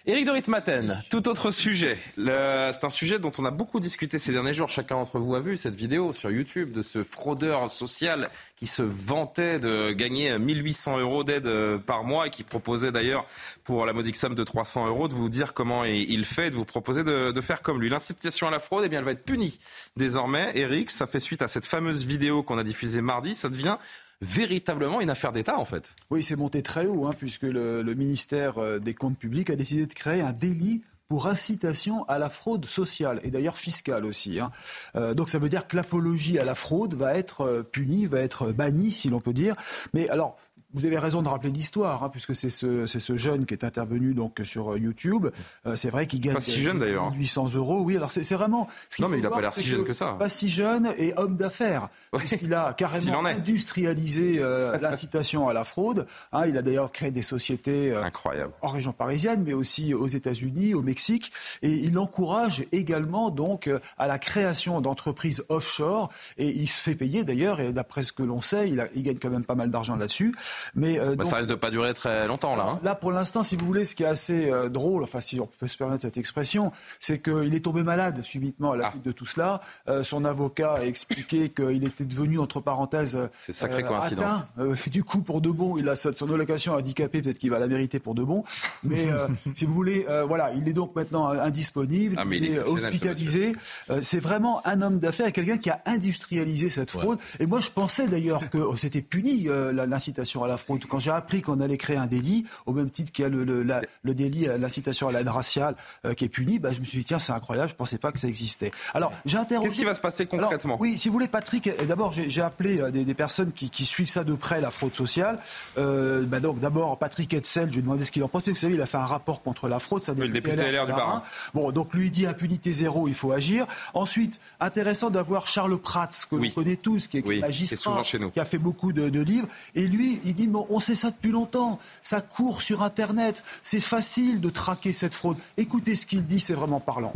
[0.05, 1.97] Éric de Ritmaten, tout autre sujet.
[2.17, 4.69] C'est un sujet dont on a beaucoup discuté ces derniers jours.
[4.69, 8.83] Chacun d'entre vous a vu cette vidéo sur YouTube de ce fraudeur social qui se
[8.83, 13.25] vantait de gagner 1800 euros d'aide euh, par mois et qui proposait d'ailleurs,
[13.65, 16.67] pour la modique somme de 300 euros, de vous dire comment il fait, de vous
[16.67, 17.89] proposer de, faire comme lui.
[17.89, 19.59] L'incitation à la fraude, eh bien, elle va être punie
[19.97, 20.53] désormais.
[20.55, 23.35] Éric, ça fait suite à cette fameuse vidéo qu'on a diffusée mardi.
[23.35, 23.79] Ça devient
[24.21, 25.95] véritablement une affaire d'État, en fait.
[26.11, 29.87] Oui, c'est monté très haut, hein, puisque le, ministère euh, des Comptes publics a décidé
[29.87, 34.39] de créer un délit pour incitation à la fraude sociale et d'ailleurs fiscale aussi.
[34.39, 34.53] Hein.
[34.95, 38.21] Euh, donc ça veut dire que l'apologie à la fraude va être euh, punie, va
[38.21, 39.57] être bannie, si l'on peut dire.
[39.93, 40.39] Mais alors,
[40.73, 44.14] vous avez raison de rappeler l'histoire, hein, puisque c'est ce, ce, jeune qui est intervenu
[44.14, 45.27] donc sur euh, YouTube.
[45.66, 47.12] Euh, c'est vrai qu'il gagne pas si jeune d'ailleurs.
[47.12, 47.81] 800 euros.
[47.81, 48.68] Oui, alors c'est vraiment.
[48.89, 50.16] Ce non, mais il n'a pas l'air si jeune que ça.
[50.18, 56.07] Pas si jeune et homme d'affaires, puisqu'il a carrément industrialisé euh, l'incitation à la fraude.
[56.33, 58.53] Hein, il a d'ailleurs créé des sociétés Incroyable.
[58.62, 63.68] en région parisienne, mais aussi aux États-Unis, au Mexique, et il encourage également donc
[63.99, 66.11] à la création d'entreprises offshore.
[66.39, 69.03] Et il se fait payer d'ailleurs, et d'après ce que l'on sait, il, a, il
[69.03, 70.35] gagne quand même pas mal d'argent là-dessus.
[70.75, 72.65] Mais euh, bah, ça risque de pas durer très longtemps là.
[72.69, 72.81] Hein.
[72.83, 75.47] Là, pour l'instant, si vous voulez, ce qui est assez euh, drôle, enfin si on
[75.47, 78.91] peut se permettre cette expression, c'est qu'il est tombé malade subitement à la ah.
[78.91, 79.61] suite de tout cela.
[79.89, 83.19] Euh, son avocat a expliqué qu'il était devenu entre parenthèses
[83.51, 84.43] sacrée coïncidence.
[84.91, 87.99] du coup, pour de bon, il a son allocation handicapée, peut-être qu'il va la mériter
[87.99, 88.45] pour de bon.
[88.83, 89.09] Mais
[89.55, 93.55] si vous voulez, voilà, il est donc maintenant indisponible, ah, il, est hospitalisé.
[94.03, 97.19] c'est vraiment un homme d'affaires, quelqu'un qui a industrialisé cette fraude.
[97.39, 100.85] Et moi, je pensais d'ailleurs que c'était puni l'incitation à la fraude.
[100.87, 103.45] Quand j'ai appris qu'on allait créer un délit, au même titre qu'il y a le,
[103.45, 105.75] le, le délit, euh, l'incitation à l'aide raciale
[106.05, 107.99] euh, qui est puni, bah, je me suis dit, tiens, c'est incroyable, je ne pensais
[107.99, 108.71] pas que ça existait.
[108.95, 109.69] Alors, j'ai interrogé...
[109.69, 110.77] Qu'est-ce qui va se passer concrètement?
[110.81, 114.09] Oui, si vous voulez, Patrick, d'abord, j'ai appelé euh, des, des, personnes qui, qui, suivent
[114.09, 115.39] ça de près, la fraude sociale.
[115.79, 118.51] Euh, bah, donc, d'abord, Patrick Hetzel, je lui ai demandé ce qu'il en pensait.
[118.51, 120.03] Vous savez, il a fait un rapport contre la fraude.
[120.03, 121.23] Ça le député LR, du Barin.
[121.55, 123.67] Bon, donc, lui, il dit impunité zéro, il faut agir.
[123.95, 128.59] Ensuite, intéressant d'avoir Charles Prats, que vous connaissez tous, qui est magistrat, qui a fait
[128.59, 129.49] beaucoup de, de livres.
[129.75, 131.78] Et lui, il dit, on sait ça depuis longtemps.
[132.03, 133.45] Ça court sur Internet.
[133.62, 135.36] C'est facile de traquer cette fraude.
[135.57, 137.14] Écoutez ce qu'il dit, c'est vraiment parlant.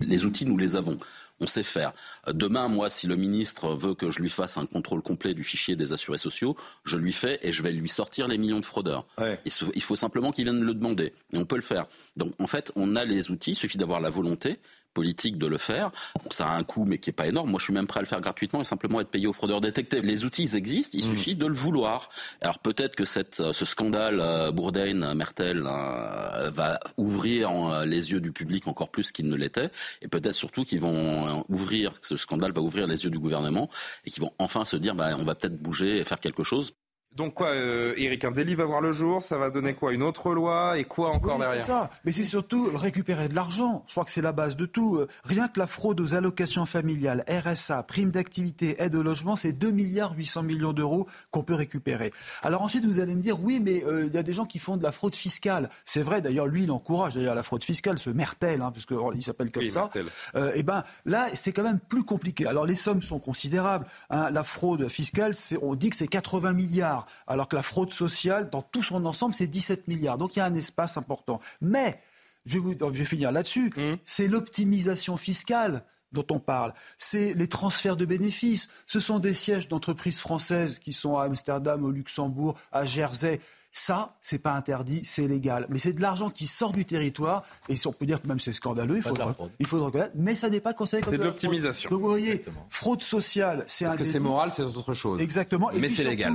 [0.00, 0.96] Les outils, nous les avons.
[1.40, 1.92] On sait faire.
[2.28, 5.74] Demain, moi, si le ministre veut que je lui fasse un contrôle complet du fichier
[5.74, 9.04] des assurés sociaux, je lui fais et je vais lui sortir les millions de fraudeurs.
[9.44, 11.12] Il faut simplement qu'il vienne le demander.
[11.32, 11.86] Et on peut le faire.
[12.16, 14.58] Donc, en fait, on a les outils, il suffit d'avoir la volonté
[14.94, 15.90] politique de le faire.
[16.30, 17.50] ça a un coût, mais qui n'est pas énorme.
[17.50, 19.60] Moi, je suis même prêt à le faire gratuitement et simplement être payé aux fraudeurs
[19.60, 20.00] détectés.
[20.00, 21.10] Les outils, ils existent, il mmh.
[21.10, 22.08] suffit de le vouloir.
[22.40, 28.32] Alors peut-être que cette, euh, ce scandale euh, Bourdain-Mertel euh, va ouvrir les yeux du
[28.32, 29.70] public encore plus qu'il ne l'était,
[30.02, 33.68] et peut-être surtout qu'ils vont ouvrir, ce scandale va ouvrir les yeux du gouvernement,
[34.04, 36.74] et qu'ils vont enfin se dire, bah, on va peut-être bouger et faire quelque chose.
[37.16, 40.02] Donc quoi, euh, Eric, un délit va voir le jour, ça va donner quoi Une
[40.02, 43.84] autre loi et quoi encore derrière C'est ça, mais c'est surtout récupérer de l'argent.
[43.86, 44.96] Je crois que c'est la base de tout.
[44.96, 49.52] Euh, rien que la fraude aux allocations familiales, RSA, prime d'activité, aide au logement, c'est
[49.52, 52.12] 2 milliards 800 millions d'euros qu'on peut récupérer.
[52.42, 54.58] Alors ensuite, vous allez me dire, oui, mais euh, il y a des gens qui
[54.58, 55.70] font de la fraude fiscale.
[55.84, 59.12] C'est vrai, d'ailleurs, lui, il encourage d'ailleurs la fraude fiscale, ce Mertel, hein, puisque oh,
[59.14, 59.88] il s'appelle comme ça.
[60.34, 62.46] Euh, et ben là, c'est quand même plus compliqué.
[62.46, 63.86] Alors les sommes sont considérables.
[64.10, 64.30] Hein.
[64.30, 68.62] La fraude fiscale, on dit que c'est 80 milliards alors que la fraude sociale, dans
[68.62, 70.18] tout son ensemble, c'est 17 milliards.
[70.18, 71.40] Donc il y a un espace important.
[71.60, 72.00] Mais,
[72.46, 73.96] je vais, finir là-dessus, mmh.
[74.04, 75.84] c'est l'optimisation fiscale
[76.14, 78.68] dont on parle, c'est les transferts de bénéfices.
[78.86, 83.40] Ce sont des sièges d'entreprises françaises qui sont à Amsterdam, au Luxembourg, à Jersey.
[83.76, 85.66] Ça, c'est pas interdit, c'est légal.
[85.68, 88.52] Mais c'est de l'argent qui sort du territoire, et on peut dire que même c'est
[88.52, 89.24] scandaleux, il faut, le,
[89.58, 91.90] il faut reconnaître, mais ça n'est pas conseillé comme C'est de l'optimisation.
[91.90, 93.88] Donc vous voyez, fraude sociale, c'est un.
[93.88, 95.20] Parce que c'est moral, c'est autre chose.
[95.20, 95.70] Exactement.
[95.76, 96.34] mais c'est légal.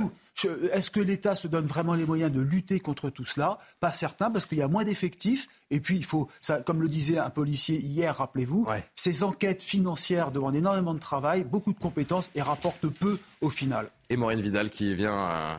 [0.72, 3.58] Est-ce que l'État se donne vraiment les moyens de lutter contre tout cela?
[3.80, 5.48] Pas certain, parce qu'il y a moins d'effectifs.
[5.70, 8.66] Et puis, il faut, ça, comme le disait un policier hier, rappelez-vous,
[8.96, 13.88] ces enquêtes financières demandent énormément de travail, beaucoup de compétences et rapportent peu au final.
[14.10, 15.56] Et Maureen Vidal qui vient euh,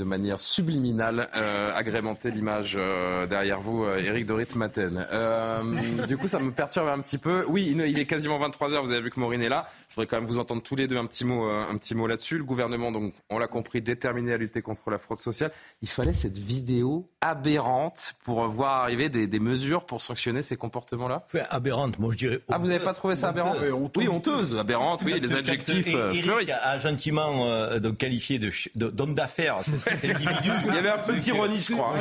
[0.00, 5.06] de manière subliminale euh, agrémenter l'image euh, derrière vous, euh, Éric Dorit Maten.
[5.12, 7.44] Euh, du coup, ça me perturbe un petit peu.
[7.48, 9.66] Oui, il, est quasiment 23 h Vous avez vu que Maureen est là.
[9.90, 11.94] Je voudrais quand même vous entendre tous les deux un petit mot, euh, un petit
[11.94, 12.38] mot là-dessus.
[12.38, 15.52] Le gouvernement, donc, on l'a compris, déterminé à lutter contre la fraude sociale.
[15.82, 21.24] Il fallait cette vidéo aberrante pour voir arriver des, des mesures pour sanctionner ces comportements-là.
[21.26, 22.38] Enfin, aberrante, moi je dirais.
[22.50, 23.54] Ah, vous n'avez pas trouvé ça aberrant
[23.96, 25.02] Oui, honteuse, aberrante.
[25.04, 26.52] Oui, les adjectifs Eric fleurissent.
[26.62, 29.58] a gentiment euh, donc qualifié de ch- de- d'homme d'affaires.
[30.02, 31.94] Il y avait un peu d'ironie, je crois.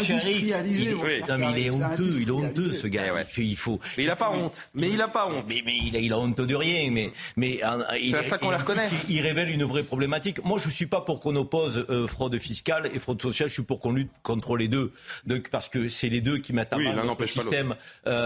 [1.27, 3.03] Non, mais il est honteux, il est honteux ce gars.
[3.07, 3.79] Il faut- Il faut.
[3.97, 4.69] Mais il a pas honte.
[4.73, 5.45] Mais il a pas honte.
[5.47, 6.89] Mais, mais il, a, il a honte de rien.
[6.91, 8.87] Mais mais euh, il- à ça qu'on les reconnaît.
[9.07, 10.43] Il, il révèle une vraie problématique.
[10.43, 13.49] Moi, je suis pas pour qu'on oppose euh, fraude fiscale et fraude sociale.
[13.49, 14.91] Je suis pour qu'on lutte contre les deux.
[15.25, 17.75] Donc parce que c'est les deux qui mettent à mal notre système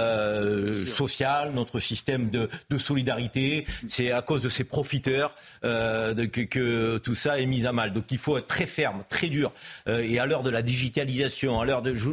[0.07, 3.65] euh, social, notre système de, de solidarité.
[3.87, 7.71] C'est à cause de ces profiteurs euh, de- que, que tout ça est mis à
[7.73, 7.93] mal.
[7.93, 9.42] Donc il faut être très ferme, très dur.
[9.87, 12.09] Euh, et à l'heure de la digitalisation, à l'heure de, je,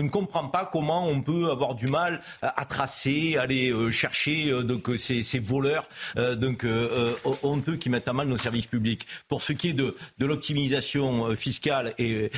[0.00, 4.62] ne comprends pas comment on peut avoir du mal à, tracer, aller euh, chercher euh,
[4.62, 5.88] donc ces, ces voleurs
[6.36, 6.66] donc
[7.42, 9.06] honteux qui mettent à mal nos services publics.
[9.28, 12.30] Pour ce qui est de, de l'optimisation fiscale et,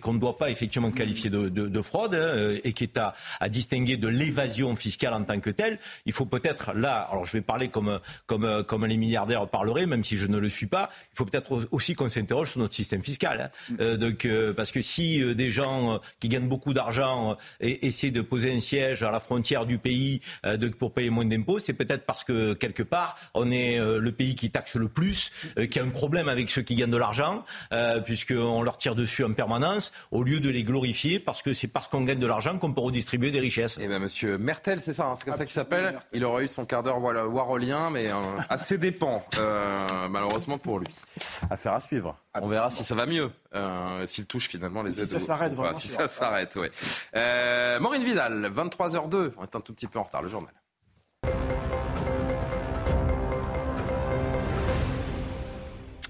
[0.00, 3.14] qu'on ne doit pas effectivement qualifier de, de, de fraude hein, et qui est à,
[3.40, 7.32] à distinguer de l'évasion fiscale en tant que telle, il faut peut-être là, alors je
[7.32, 10.90] vais parler comme comme comme les milliardaires parleraient, même si je ne le suis pas,
[11.12, 13.50] il faut peut-être aussi qu'on s'interroge sur notre système fiscal.
[13.70, 13.74] hein.
[13.84, 17.34] Euh, donc euh, parce que si euh, des gens euh, qui gagnent beaucoup d'argent euh,
[17.60, 21.24] et- essaient de poser un siège à la frontière du pays euh, pour payer moins
[21.26, 24.88] d'impôts, c'est peut-être parce que quelque part on est euh, le pays qui taxe le
[24.88, 28.78] plus, euh, qui a un problème avec ceux qui gagnent de l'argent, euh, puisqu'on leur
[28.78, 32.18] tire dessus en permanence, au lieu de les glorifier, parce que c'est parce qu'on gagne
[32.18, 33.78] de l'argent qu'on peut redistribuer des richesses.
[33.80, 35.98] Eh bien, monsieur Mertel, c'est ça, hein, c'est comme ça qu'il s'appelle.
[36.12, 38.14] Il aurait eu son quart d'heure voilà, warolien, mais euh,
[38.48, 40.88] à ses dépens, euh, malheureusement pour lui.
[41.50, 42.16] Affaire à suivre.
[42.40, 45.20] On verra si ça va mieux, euh, s'il touche finalement les Si aides ça au-
[45.20, 46.66] s'arrête, vraiment, Si ça s'arrête, oui.
[47.14, 49.32] Euh, Maureen Vidal, 23h02.
[49.36, 50.52] On est un tout petit peu en retard, le journal.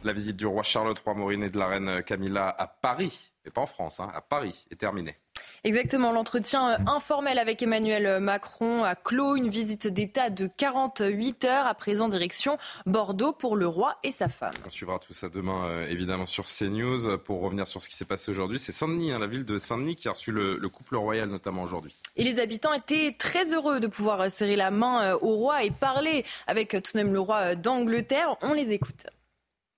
[0.03, 3.51] La visite du roi Charles III, Maureen et de la reine Camilla à Paris, et
[3.51, 5.17] pas en France, hein, à Paris, est terminée.
[5.65, 11.67] Exactement, l'entretien euh, informel avec Emmanuel Macron a clos une visite d'État de 48 heures.
[11.67, 14.55] À présent, direction Bordeaux pour le roi et sa femme.
[14.67, 17.19] On suivra tout ça demain, euh, évidemment, sur CNews.
[17.19, 19.97] Pour revenir sur ce qui s'est passé aujourd'hui, c'est Saint-Denis, hein, la ville de Saint-Denis,
[19.97, 21.95] qui a reçu le, le couple royal, notamment aujourd'hui.
[22.17, 25.65] Et les habitants étaient très heureux de pouvoir euh, serrer la main euh, au roi
[25.65, 28.37] et parler avec euh, tout de même le roi euh, d'Angleterre.
[28.43, 29.07] On les écoute.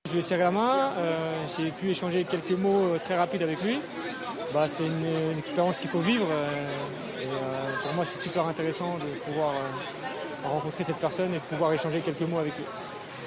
[0.07, 3.43] Je lui ai serré la main, euh, j'ai pu échanger quelques mots euh, très rapides
[3.43, 3.81] avec lui.
[4.55, 6.49] Bah, c'est une, une expérience qu'il faut vivre euh,
[7.21, 11.49] et euh, pour moi c'est super intéressant de pouvoir euh, rencontrer cette personne et de
[11.51, 12.65] pouvoir échanger quelques mots avec lui.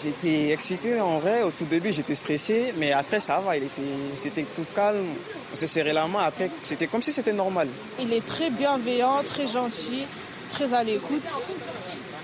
[0.02, 3.82] J'étais excité en vrai, au tout début j'étais stressé, mais après ça va, il était,
[4.16, 5.06] c'était tout calme,
[5.52, 7.68] on s'est serré la main, après c'était comme si c'était normal.
[8.00, 10.06] Il est très bienveillant, très gentil,
[10.52, 11.24] très à l'écoute.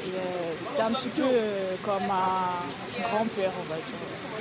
[0.06, 4.35] Et, euh, C'était un petit peu euh, comme un grand-père, on va dire.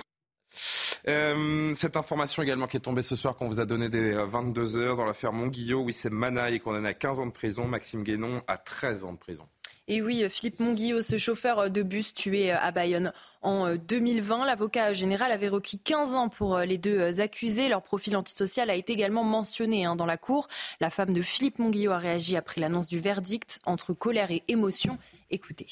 [1.06, 4.96] Euh, cette information également qui est tombée ce soir qu'on vous a donné dès 22h
[4.96, 5.82] dans l'affaire Montguillot.
[5.82, 9.18] Wissem Manaï est condamné à 15 ans de prison, Maxime Guénon à 13 ans de
[9.18, 9.46] prison.
[9.86, 15.30] Et oui, Philippe Monguillot, ce chauffeur de bus tué à Bayonne en 2020, l'avocat général
[15.30, 17.68] avait requis 15 ans pour les deux accusés.
[17.68, 20.48] Leur profil antisocial a été également mentionné hein, dans la cour.
[20.80, 24.96] La femme de Philippe Monguillot a réagi après l'annonce du verdict entre colère et émotion.
[25.30, 25.66] Écoutez.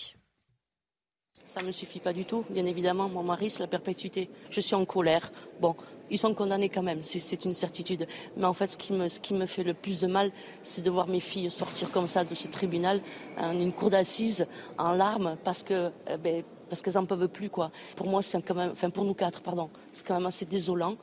[1.55, 3.11] Ça ne me suffit pas du tout, bien évidemment.
[3.11, 4.31] Mon mari, c'est la perpétuité.
[4.49, 5.31] Je suis en colère.
[5.61, 5.75] Bon,
[6.11, 8.07] ils sont condamnés quand même, c'est- une certitude.
[8.39, 10.31] Mais en fait, ce qui, me, ce qui me fait le plus de mal,
[10.63, 13.03] c'est de voir mes filles sortir comme ça de ce tribunal,
[13.37, 14.47] en une cour d'assises,
[14.79, 17.71] en larmes, parce que, euh, ben, parce qu'elles n'en peuvent plus, quoi.
[17.97, 20.97] Pour moi, c'est quand même, enfin pour nous quatre, pardon, c'est quand même assez désolant.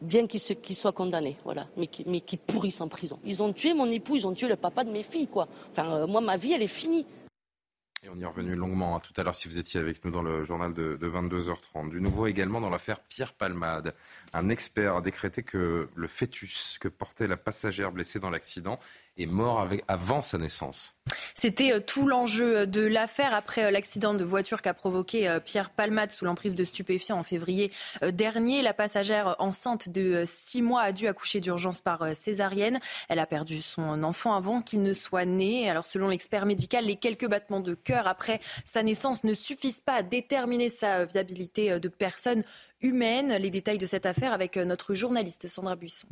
[0.00, 3.20] bien qu'ils soient condamnés, voilà, mais qui, mais pourrissent en prison.
[3.24, 5.46] Ils ont tué mon époux, ils ont tué le papa de mes filles, quoi.
[5.70, 7.06] Enfin, euh, moi, ma vie, elle est finie.
[8.04, 10.10] Et on y est revenu longuement hein, tout à l'heure si vous étiez avec nous
[10.10, 11.88] dans le journal de, de 22h30.
[11.88, 13.94] Du nouveau également dans l'affaire Pierre Palmade.
[14.32, 18.80] Un expert a décrété que le fœtus que portait la passagère blessée dans l'accident
[19.16, 20.94] est mort avant sa naissance.
[21.34, 25.70] C'était euh, tout l'enjeu de l'affaire après euh, l'accident de voiture qu'a provoqué euh, Pierre
[25.70, 28.62] Palmade sous l'emprise de stupéfiants en février euh, dernier.
[28.62, 32.78] La passagère enceinte de 6 mois a dû accoucher d'urgence par euh, césarienne.
[33.08, 35.68] Elle a perdu son enfant avant qu'il ne soit né.
[35.68, 39.94] Alors selon l'expert médical, les quelques battements de cœur après sa naissance ne suffisent pas
[39.94, 42.44] à déterminer sa euh, viabilité euh, de personne
[42.80, 43.36] humaine.
[43.36, 46.08] Les détails de cette affaire avec euh, notre journaliste Sandra Buisson.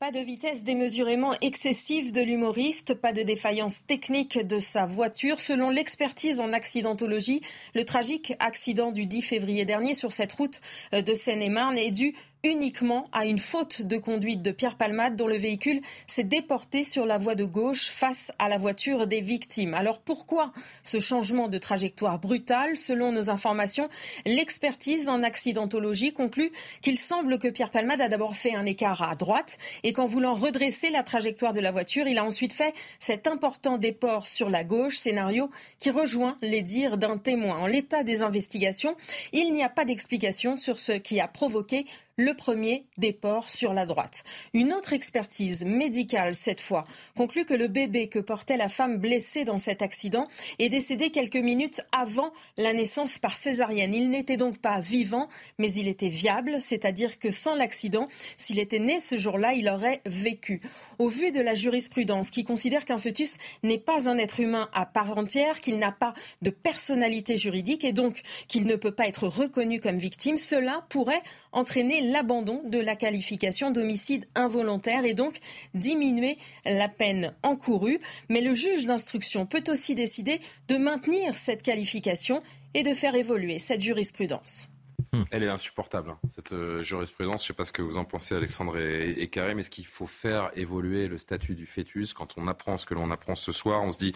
[0.00, 5.40] Pas de vitesse démesurément excessive de l'humoriste, pas de défaillance technique de sa voiture.
[5.40, 7.40] Selon l'expertise en accidentologie,
[7.74, 10.60] le tragique accident du 10 février dernier sur cette route
[10.94, 12.14] euh, de Seine-et-Marne est dû
[12.44, 17.04] uniquement à une faute de conduite de Pierre Palmade dont le véhicule s'est déporté sur
[17.04, 19.74] la voie de gauche face à la voiture des victimes.
[19.74, 20.52] Alors pourquoi
[20.84, 22.76] ce changement de trajectoire brutal?
[22.76, 23.88] Selon nos informations,
[24.24, 29.14] l'expertise en accidentologie conclut qu'il semble que Pierre Palmade a d'abord fait un écart à
[29.14, 33.26] droite et qu'en voulant redresser la trajectoire de la voiture, il a ensuite fait cet
[33.26, 37.58] important déport sur la gauche, scénario qui rejoint les dires d'un témoin.
[37.58, 38.96] En l'état des investigations,
[39.32, 41.86] il n'y a pas d'explication sur ce qui a provoqué
[42.18, 44.24] le premier déport sur la droite.
[44.52, 46.84] Une autre expertise médicale, cette fois,
[47.16, 50.26] conclut que le bébé que portait la femme blessée dans cet accident
[50.58, 53.94] est décédé quelques minutes avant la naissance par césarienne.
[53.94, 58.80] Il n'était donc pas vivant, mais il était viable, c'est-à-dire que sans l'accident, s'il était
[58.80, 60.60] né ce jour-là, il aurait vécu.
[60.98, 64.86] Au vu de la jurisprudence qui considère qu'un fœtus n'est pas un être humain à
[64.86, 69.28] part entière, qu'il n'a pas de personnalité juridique et donc qu'il ne peut pas être
[69.28, 75.38] reconnu comme victime, cela pourrait entraîner l'abandon de la qualification d'homicide involontaire et donc
[75.74, 78.00] diminuer la peine encourue.
[78.28, 82.42] Mais le juge d'instruction peut aussi décider de maintenir cette qualification
[82.74, 84.68] et de faire évoluer cette jurisprudence.
[85.12, 85.24] Hmm.
[85.30, 87.40] Elle est insupportable, hein, cette euh, jurisprudence.
[87.40, 89.58] Je ne sais pas ce que vous en pensez, Alexandre et, et Karim.
[89.58, 93.10] Est-ce qu'il faut faire évoluer le statut du fœtus Quand on apprend ce que l'on
[93.10, 94.12] apprend ce soir, on se dit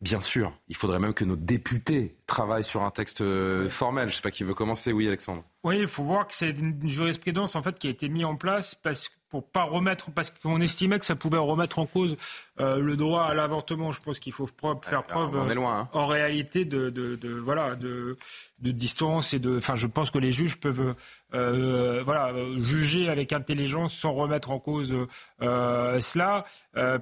[0.00, 4.04] Bien sûr, il faudrait même que nos députés travaillent sur un texte euh, formel.
[4.04, 4.92] Je ne sais pas qui veut commencer.
[4.92, 5.42] Oui, Alexandre.
[5.64, 8.36] Oui, il faut voir que c'est une jurisprudence en fait qui a été mise en
[8.36, 12.16] place parce que pour pas remettre, parce qu'on estimait que ça pouvait remettre en cause
[12.60, 13.92] euh, le droit à l'avortement.
[13.92, 14.48] Je pense qu'il faut
[14.82, 15.88] faire preuve, hein.
[15.92, 18.16] en réalité, de, de, de, voilà, de,
[18.60, 19.58] de distance et de.
[19.58, 20.94] Enfin, je pense que les juges peuvent,
[21.34, 24.94] euh, voilà, juger avec intelligence sans remettre en cause
[25.42, 26.44] euh, cela,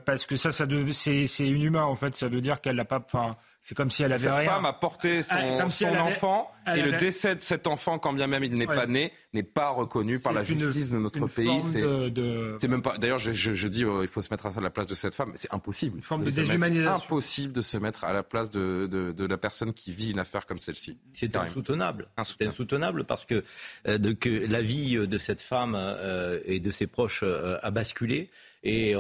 [0.05, 2.17] parce que ça, ça c'est inhumain en fait.
[2.17, 3.03] Ça veut dire qu'elle n'a pas.
[3.05, 3.37] Enfin,
[3.67, 7.35] c'est comme si elle avait Cette femme a porté son, ah, enfant et le décès
[7.35, 10.45] de cet enfant, quand bien même il n'est pas né, n'est pas reconnu par la
[10.45, 11.61] justice de notre pays.
[11.63, 12.97] C'est même pas.
[12.97, 15.33] D'ailleurs, je, je, dis euh, il faut se mettre à la place de cette femme.
[15.35, 15.97] C'est impossible.
[15.97, 17.07] Une forme de, déshumanisation.
[17.07, 20.47] Impossible de se mettre à la place de, de, la personne qui vit une affaire
[20.47, 20.97] comme celle-ci.
[21.13, 22.07] C'est insoutenable.
[22.23, 23.43] C'est insoutenable parce que,
[23.89, 28.31] euh, de, que la vie de cette femme euh, et de ses proches a basculé
[28.63, 28.95] et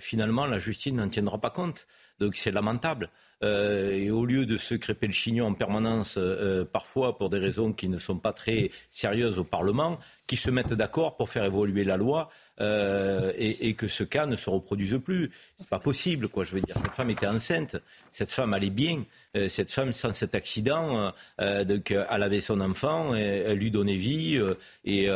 [0.00, 1.86] finalement la justice n'en tiendra pas compte.
[2.18, 3.10] Donc c'est lamentable.
[3.44, 7.38] Euh, et au lieu de se crêper le chignon en permanence, euh, parfois pour des
[7.38, 11.44] raisons qui ne sont pas très sérieuses au Parlement, qui se mettent d'accord pour faire
[11.44, 12.30] évoluer la loi
[12.60, 15.30] euh, et, que ce cas ne se reproduise plus.
[15.58, 16.42] C'est pas possible, quoi.
[16.42, 17.76] Je veux dire, cette femme était enceinte,
[18.10, 19.04] cette femme allait bien,
[19.48, 24.40] cette femme sans cet accident, donc elle avait son enfant, elle lui donnait vie,
[24.84, 25.08] et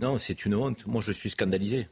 [0.00, 0.86] non, c'est une honte.
[0.86, 1.88] Moi, je suis scandalisé.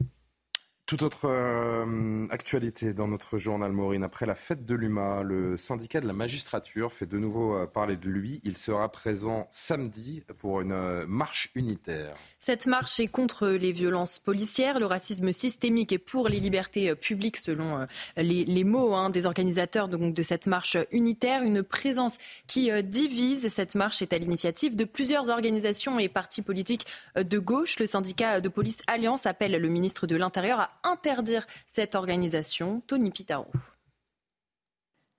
[0.85, 4.03] Toute autre euh, actualité dans notre journal Maureen.
[4.03, 7.95] Après la fête de l'UMA, le syndicat de la magistrature fait de nouveau euh, parler
[7.95, 8.39] de lui.
[8.43, 12.13] Il sera présent samedi pour une euh, marche unitaire.
[12.37, 17.37] Cette marche est contre les violences policières, le racisme systémique et pour les libertés publiques,
[17.37, 21.41] selon les, mots hein, des organisateurs de cette marche unitaire.
[21.41, 23.47] Une présence qui divise.
[23.47, 27.79] Cette marche est à l'initiative de plusieurs organisations et partis politiques de gauche.
[27.79, 32.81] Le syndicat de police Alliance appelle le ministre de l'Intérieur à interdire cette organisation.
[32.87, 33.51] Tony Pitaro.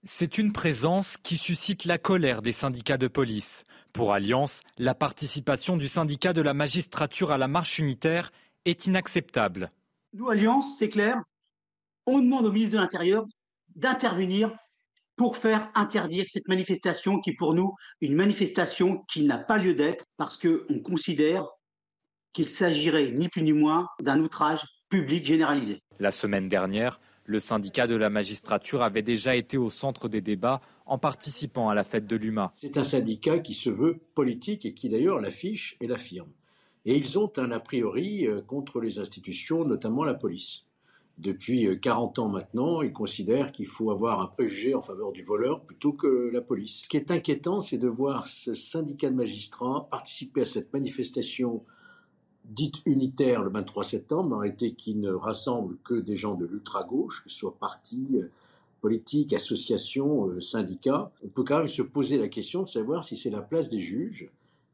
[0.04, 3.64] C'est une présence qui suscite la colère des syndicats de police.
[3.92, 8.30] Pour Alliance, la participation du syndicat de la magistrature à la marche unitaire
[8.64, 9.72] est inacceptable.
[10.12, 11.20] Nous, Alliance, c'est clair,
[12.06, 13.24] on demande au ministre de l'Intérieur
[13.74, 14.56] d'intervenir
[15.16, 20.04] pour faire interdire cette manifestation qui, pour nous, une manifestation qui n'a pas lieu d'être
[20.16, 21.48] parce qu'on considère
[22.32, 24.62] qu'il s'agirait ni plus ni moins d'un outrage
[24.96, 25.82] public généralisé.
[25.98, 30.62] La semaine dernière, le syndicat de la magistrature avait déjà été au centre des débats
[30.86, 32.50] en participant à la fête de l'UMA.
[32.54, 36.30] C'est un syndicat qui se veut politique et qui d'ailleurs l'affiche et l'affirme.
[36.86, 40.64] Et ils ont un a priori euh, contre les institutions, notamment la police.
[41.18, 45.22] Depuis 40 euh, ans maintenant, ils considèrent qu'il faut avoir un préjugé en faveur du
[45.22, 46.84] voleur plutôt que la police.
[46.84, 51.64] Ce qui est inquiétant, c'est de voir ce syndicat de magistrats participer à cette manifestation
[52.48, 57.24] dite unitaire le 23 septembre, en réalité qui ne rassemble que des gens de l'ultra-gauche,
[57.24, 58.30] que ce soit partis, euh,
[58.80, 61.10] politiques, associations, euh, syndicats.
[61.24, 63.80] On peut quand même se poser la question de savoir si c'est la place des
[63.80, 64.30] juges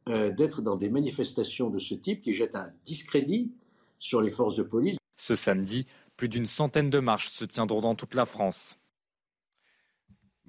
[0.09, 3.53] euh, d'être dans des manifestations de ce type qui jettent un discrédit
[3.99, 4.99] sur les forces de police.
[5.17, 8.79] Ce samedi, plus d'une centaine de marches se tiendront dans toute la France.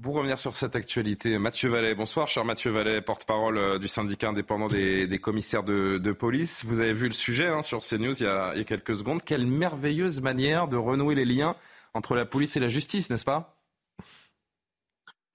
[0.04, 4.28] Pour revenir sur cette actualité, Mathieu Vallet, bonsoir, cher Mathieu Vallet, porte-parole euh, du syndicat
[4.28, 6.66] indépendant des, commissaires de, police.
[6.66, 8.98] Vous avez vu le sujet hein, sur CNews il y, a, il y a quelques
[8.98, 9.24] secondes.
[9.24, 11.56] Quelle merveilleuse manière de renouer les liens
[11.94, 13.56] entre la police et la justice, n'est-ce pas?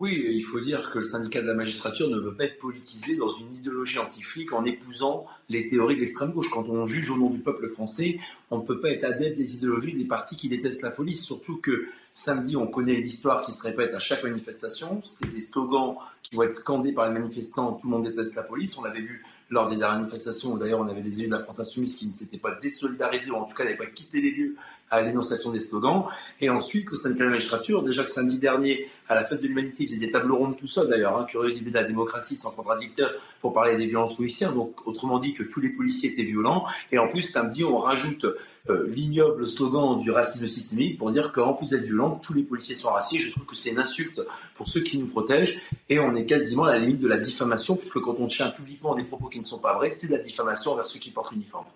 [0.00, 3.16] Oui, il faut dire que le syndicat de la magistrature ne peut pas être politisé
[3.16, 6.50] dans une idéologie anti-flic en épousant les théories de l'extrême gauche.
[6.52, 8.20] Quand on juge au nom du peuple français,
[8.52, 11.24] on ne peut pas être adepte des idéologies des partis qui détestent la police.
[11.24, 15.02] Surtout que samedi, on connaît l'histoire qui se répète à chaque manifestation.
[15.04, 17.72] C'est des slogans qui vont être scandés par les manifestants.
[17.72, 18.78] Tout le monde déteste la police.
[18.78, 21.60] On l'avait vu lors des dernières manifestations d'ailleurs on avait des élus de la France
[21.60, 24.56] insoumise qui ne s'étaient pas désolidarisés ou en tout cas n'avaient pas quitté les lieux
[24.90, 26.04] à l'énonciation des slogans.
[26.40, 29.46] Et ensuite, le syndicat de la magistrature, déjà que samedi dernier, à la fête de
[29.46, 32.36] l'humanité, ils faisaient des tables rondes tout ça d'ailleurs, hein, curieuse idée de la démocratie
[32.36, 33.10] sans contradicteur
[33.40, 34.52] pour parler des violences policières.
[34.52, 36.66] Donc, autrement dit, que tous les policiers étaient violents.
[36.92, 38.26] Et en plus, samedi, on rajoute
[38.68, 42.74] euh, l'ignoble slogan du racisme systémique pour dire qu'en plus d'être violent, tous les policiers
[42.74, 43.24] sont racistes.
[43.24, 44.22] Je trouve que c'est une insulte
[44.56, 45.60] pour ceux qui nous protègent.
[45.88, 48.94] Et on est quasiment à la limite de la diffamation, puisque quand on tient publiquement
[48.94, 51.32] des propos qui ne sont pas vrais, c'est de la diffamation envers ceux qui portent
[51.32, 51.66] l'uniforme.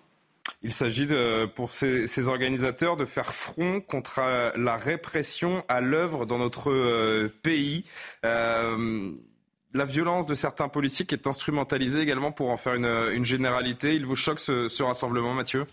[0.63, 1.07] Il s'agit
[1.55, 7.27] pour ces, organisateurs de faire front contre euh, la répression à l'œuvre dans notre euh,
[7.43, 7.83] pays.
[8.23, 9.11] Euh,
[9.73, 13.95] la violence de certains policiers est instrumentalisée également pour en faire une, généralité.
[13.95, 15.65] Il vous choque ce rassemblement, Mathieu?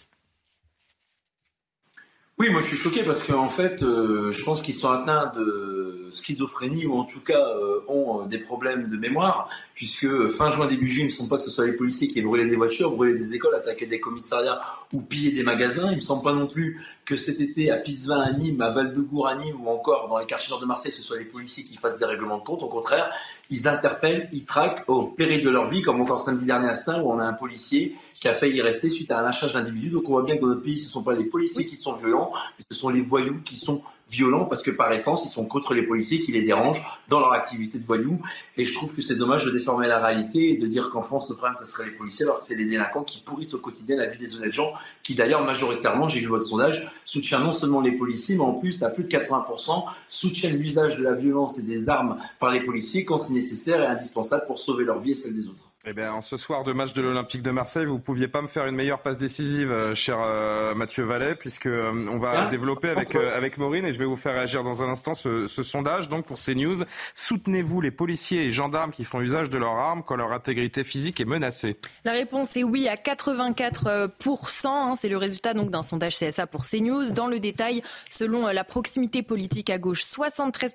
[2.40, 6.08] Oui, moi je suis choqué parce qu'en fait, euh, je pense qu'ils sont atteints de
[6.10, 10.66] schizophrénie ou en tout cas euh, ont euh, des problèmes de mémoire, puisque fin juin,
[10.66, 12.46] début juillet, il ne me semble pas que ce soit les policiers qui aient brûlé
[12.46, 14.58] des voitures, brûlé des écoles, attaqué des commissariats
[14.94, 15.88] ou pillé des magasins.
[15.88, 16.80] Il ne me semble pas non plus
[17.10, 20.26] que cet été à Pisevin à Nîmes, à Val-de-Gour à Nîmes ou encore dans les
[20.26, 22.62] quartiers nord de Marseille, ce soit les policiers qui fassent des règlements de compte.
[22.62, 23.10] Au contraire,
[23.50, 27.02] ils interpellent, ils traquent au péril de leur vie, comme encore samedi dernier à Stein,
[27.02, 29.90] où on a un policier qui a failli y rester suite à un lâchage d'individus.
[29.90, 31.74] Donc on voit bien que dans notre pays, ce ne sont pas les policiers qui
[31.74, 35.28] sont violents, mais ce sont les voyous qui sont violents parce que par essence, ils
[35.28, 38.20] sont contre les policiers qui les dérangent dans leur activité de voyous.
[38.56, 41.30] Et je trouve que c'est dommage de déformer la réalité et de dire qu'en France,
[41.30, 43.96] le problème, ce serait les policiers, alors que c'est les délinquants qui pourrissent au quotidien
[43.96, 47.80] la vie des honnêtes gens, qui d'ailleurs, majoritairement, j'ai vu votre sondage, soutiennent non seulement
[47.80, 51.62] les policiers, mais en plus, à plus de 80%, soutiennent l'usage de la violence et
[51.62, 55.14] des armes par les policiers quand c'est nécessaire et indispensable pour sauver leur vie et
[55.14, 55.69] celle des autres.
[55.86, 58.42] Eh bien, en ce soir de match de l'Olympique de Marseille, vous ne pouviez pas
[58.42, 62.48] me faire une meilleure passe décisive, euh, cher euh, Mathieu Vallet, puisque euh, on va
[62.48, 65.62] développer avec avec Maureen et je vais vous faire réagir dans un instant ce, ce
[65.62, 66.10] sondage.
[66.10, 70.16] Donc pour CNews, soutenez-vous les policiers et gendarmes qui font usage de leurs armes quand
[70.16, 71.78] leur intégrité physique est menacée.
[72.04, 76.66] La réponse est oui à 84% hein, C'est le résultat donc d'un sondage CSA pour
[76.66, 77.10] CNews.
[77.12, 80.74] Dans le détail, selon la proximité politique à gauche, 73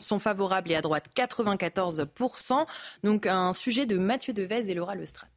[0.00, 2.06] sont favorables et à droite 94
[3.04, 5.28] Donc un sujet de Mathieu de et Laura Lestrade.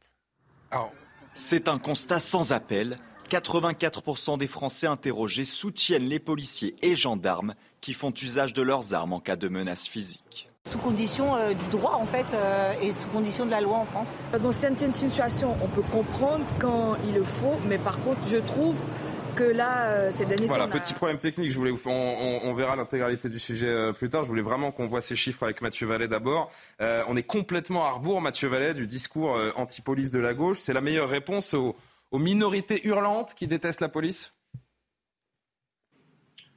[1.34, 2.98] C'est un constat sans appel.
[3.30, 9.12] 84% des Français interrogés soutiennent les policiers et gendarmes qui font usage de leurs armes
[9.12, 10.48] en cas de menace physique.
[10.68, 13.84] Sous condition euh, du droit en fait euh, et sous condition de la loi en
[13.84, 14.14] France.
[14.42, 18.76] Dans certaines situations, on peut comprendre quand il le faut, mais par contre, je trouve
[19.40, 21.50] que là, euh, ces derniers voilà, petit problème technique.
[21.50, 24.22] Je voulais, on, verra l'intégralité du sujet euh, plus tard.
[24.22, 26.50] Je voulais vraiment qu'on voit ces chiffres avec Mathieu Vallet d'abord.
[26.80, 30.58] Euh, on est complètement à rebours, Mathieu Vallet, du discours anti-police de la gauche.
[30.58, 31.76] C'est la meilleure réponse aux,
[32.12, 34.34] minorités hurlantes qui détestent la police?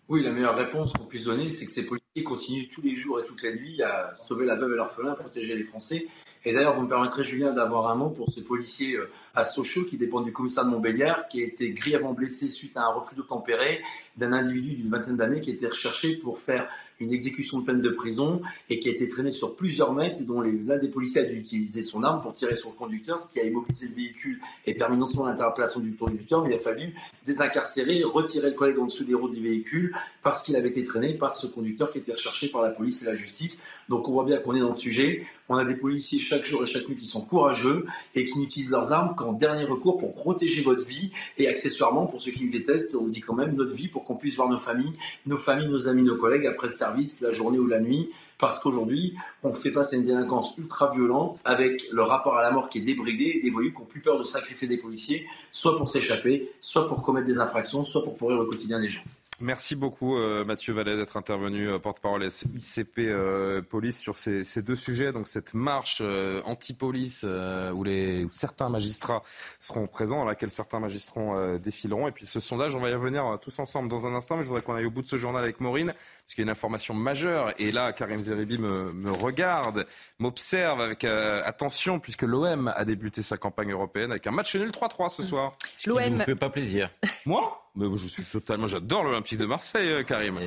[0.09, 3.19] Oui, la meilleure réponse qu'on puisse donner, c'est que ces policiers continuent tous les jours
[3.19, 6.07] et toutes les nuits à sauver la veuve et l'orphelin, à protéger les Français.
[6.45, 9.85] Et d'ailleurs, vous me permettrez, Julien, d'avoir un mot pour ce policier euh, à Sochaux
[9.85, 13.15] qui dépend du commissariat de Montbéliard, qui a été grièvement blessé suite à un refus
[13.15, 13.81] d'obtempérer
[14.17, 16.67] d'un individu d'une vingtaine d'années qui était recherché pour faire
[16.99, 20.41] une exécution de peine de prison et qui a été traîné sur plusieurs mètres dont
[20.41, 23.39] l'un des policiers a dû utiliser son arme pour tirer sur le conducteur, ce qui
[23.39, 26.93] a immobilisé le véhicule et permis non seulement l'interpellation du conducteur, mais il a fallu
[27.25, 31.13] désincarcérer, retirer le collègue en dessous des roues du véhicule parce qu'il avait été traîné
[31.13, 33.61] par ce conducteur qui était recherché par la police et la justice.
[33.89, 35.27] Donc on voit bien qu'on est dans le sujet.
[35.49, 38.71] On a des policiers chaque jour et chaque nuit qui sont courageux et qui n'utilisent
[38.71, 42.51] leurs armes qu'en dernier recours pour protéger votre vie et accessoirement pour ceux qui me
[42.51, 44.93] détestent, on dit quand même notre vie pour qu'on puisse voir nos familles,
[45.25, 48.09] nos familles, nos amis, nos collègues après le service, la journée ou la nuit.
[48.39, 52.51] Parce qu'aujourd'hui, on fait face à une délinquance ultra violente avec le rapport à la
[52.51, 55.27] mort qui est débridé et des voyous qui ont plus peur de sacrifier des policiers,
[55.51, 59.03] soit pour s'échapper, soit pour commettre des infractions, soit pour pourrir le quotidien des gens.
[59.43, 64.77] Merci beaucoup euh, Mathieu Vallet d'être intervenu, euh, porte-parole ICP euh, Police sur ces, deux
[64.77, 65.11] sujets.
[65.11, 66.01] Donc cette marche
[66.45, 67.25] anti-police
[67.73, 69.21] où, les, certains magistrats
[69.59, 72.07] seront présents, dans laquelle certains magistrats défileront.
[72.07, 74.37] Et puis ce sondage, on va y revenir tous ensemble dans un instant.
[74.37, 76.41] Mais je voudrais qu'on aille au bout de ce journal avec Maureen, parce qu'il y
[76.41, 77.53] a une information majeure.
[77.59, 79.85] Et là, Karim Zeribi me, me regarde,
[80.19, 85.09] m'observe avec attention, puisque l'OM a débuté sa campagne européenne avec un match nul 3-3
[85.09, 85.57] ce soir.
[85.85, 86.89] L'OM ne fait pas plaisir.
[87.25, 87.62] Moi?
[87.75, 90.39] Mais je suis totalement, j'adore l'Olympique de Marseille, euh, Karim.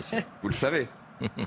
[0.43, 0.89] Vous le savez.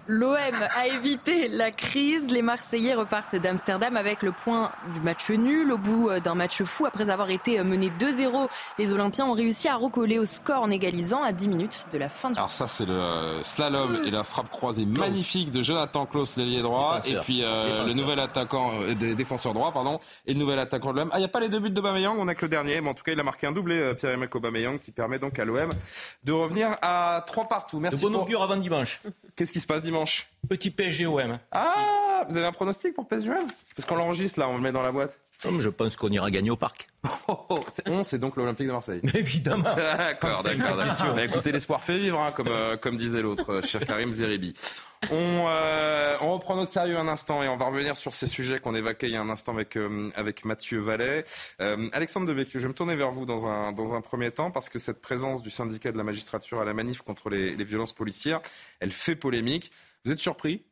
[0.08, 0.36] L'OM
[0.76, 2.30] a évité la crise.
[2.30, 5.72] Les Marseillais repartent d'Amsterdam avec le point du match nul.
[5.72, 8.48] Au bout d'un match fou, après avoir été menés 2-0,
[8.78, 12.10] les Olympiens ont réussi à recoller au score en égalisant à 10 minutes de la
[12.10, 16.06] fin du Alors ça, c'est le euh, slalom et la frappe croisée magnifique de Jonathan
[16.06, 20.34] Klaus, l'ailier droit, et puis euh, le nouvel attaquant, euh, des défenseurs droits, pardon, et
[20.34, 21.10] le nouvel attaquant de l'OM.
[21.12, 22.82] Ah, il n'y a pas les deux buts de Bameyang, on n'a que le dernier,
[22.82, 25.46] mais en tout cas, il a marqué un doublé, Pierre-Emerick Aubameyang, qui permet donc à
[25.46, 25.70] l'OM
[26.24, 27.80] de revenir à trois partout.
[27.80, 28.04] Merci.
[28.04, 29.02] De bon augure avant dimanche.
[29.36, 31.40] Qu'est-ce qui se passe dimanche Petit PSG-OM.
[31.52, 34.82] Ah, vous avez un pronostic pour PSG-OM Parce qu'on l'enregistre là, on le met dans
[34.82, 35.20] la boîte.
[35.42, 36.88] Je pense qu'on ira gagner au parc.
[37.32, 39.02] Oh, oh, c'est donc l'Olympique de Marseille.
[39.14, 39.64] Évidemment.
[39.64, 41.16] D'accord, d'accord, d'accord.
[41.16, 44.56] Mais écoutez, l'espoir fait vivre, hein, comme, euh, comme disait l'autre, euh, cher Karim Zeribi.
[45.12, 48.60] On, euh, on reprend notre sérieux un instant et on va revenir sur ces sujets
[48.60, 51.24] qu'on évoquait il y a un instant avec, euh, avec Mathieu Vallet.
[51.62, 54.52] Euh, Alexandre Devecchio, je vais me tourner vers vous dans un, dans un premier temps
[54.52, 57.64] parce que cette présence du syndicat de la magistrature à la manif contre les, les
[57.64, 58.42] violences policières,
[58.80, 59.72] elle fait polémique.
[60.04, 60.66] Vous êtes surpris?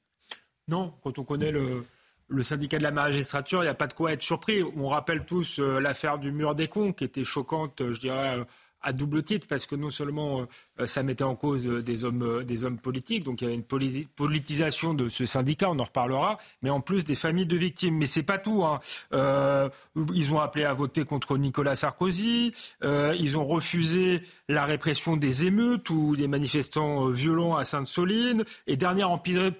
[0.67, 1.85] Non, quand on connaît le,
[2.29, 4.63] le syndicat de la magistrature, il n'y a pas de quoi être surpris.
[4.75, 8.43] On rappelle tous euh, l'affaire du mur des cons qui était choquante, je dirais, euh,
[8.81, 10.45] à double titre, parce que non seulement
[10.79, 14.05] euh, ça mettait en cause des hommes, des hommes politiques, donc il y avait une
[14.15, 17.97] politisation de ce syndicat, on en reparlera, mais en plus des familles de victimes.
[17.97, 18.63] Mais c'est pas tout.
[18.63, 18.79] Hein.
[19.13, 19.69] Euh,
[20.13, 22.53] ils ont appelé à voter contre Nicolas Sarkozy,
[22.83, 28.77] euh, ils ont refusé la répression des émeutes ou des manifestants violents à Sainte-Soline, et
[28.77, 29.05] dernier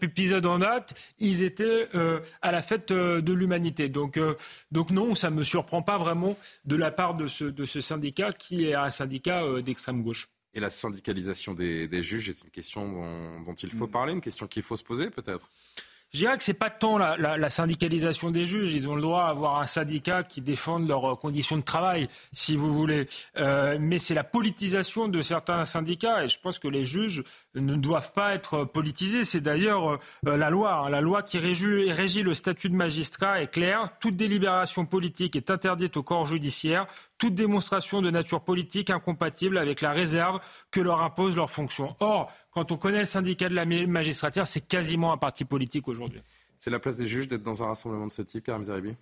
[0.02, 1.90] épisode en date, ils étaient
[2.42, 3.90] à la fête de l'humanité.
[3.90, 4.20] Donc,
[4.72, 8.32] donc non, ça me surprend pas vraiment de la part de ce, de ce syndicat
[8.32, 10.28] qui est un syndicat d'extrême gauche.
[10.54, 14.22] Et la syndicalisation des, des juges est une question dont, dont il faut parler, une
[14.22, 15.48] question qu'il faut se poser peut-être?
[16.14, 18.74] Je dirais que c'est pas tant la, la, la, syndicalisation des juges.
[18.74, 22.74] Ils ont le droit d'avoir un syndicat qui défende leurs conditions de travail, si vous
[22.74, 23.08] voulez.
[23.38, 26.24] Euh, mais c'est la politisation de certains syndicats.
[26.24, 27.24] Et je pense que les juges
[27.56, 29.26] ne doivent pas être politisés.
[29.26, 30.76] C'est d'ailleurs euh, la loi.
[30.76, 30.90] Hein.
[30.90, 33.90] La loi qui régit, régit le statut de magistrat est claire.
[34.00, 36.88] Toute délibération politique est interdite au corps judiciaire.
[37.18, 40.40] Toute démonstration de nature politique incompatible avec la réserve
[40.70, 41.96] que leur impose leur fonction.
[42.00, 46.22] Or, quand on connaît le syndicat de la magistrature, c'est quasiment un parti politique aujourd'hui.
[46.60, 48.96] C'est la place des juges d'être dans un rassemblement de ce type, Karim Zeribi?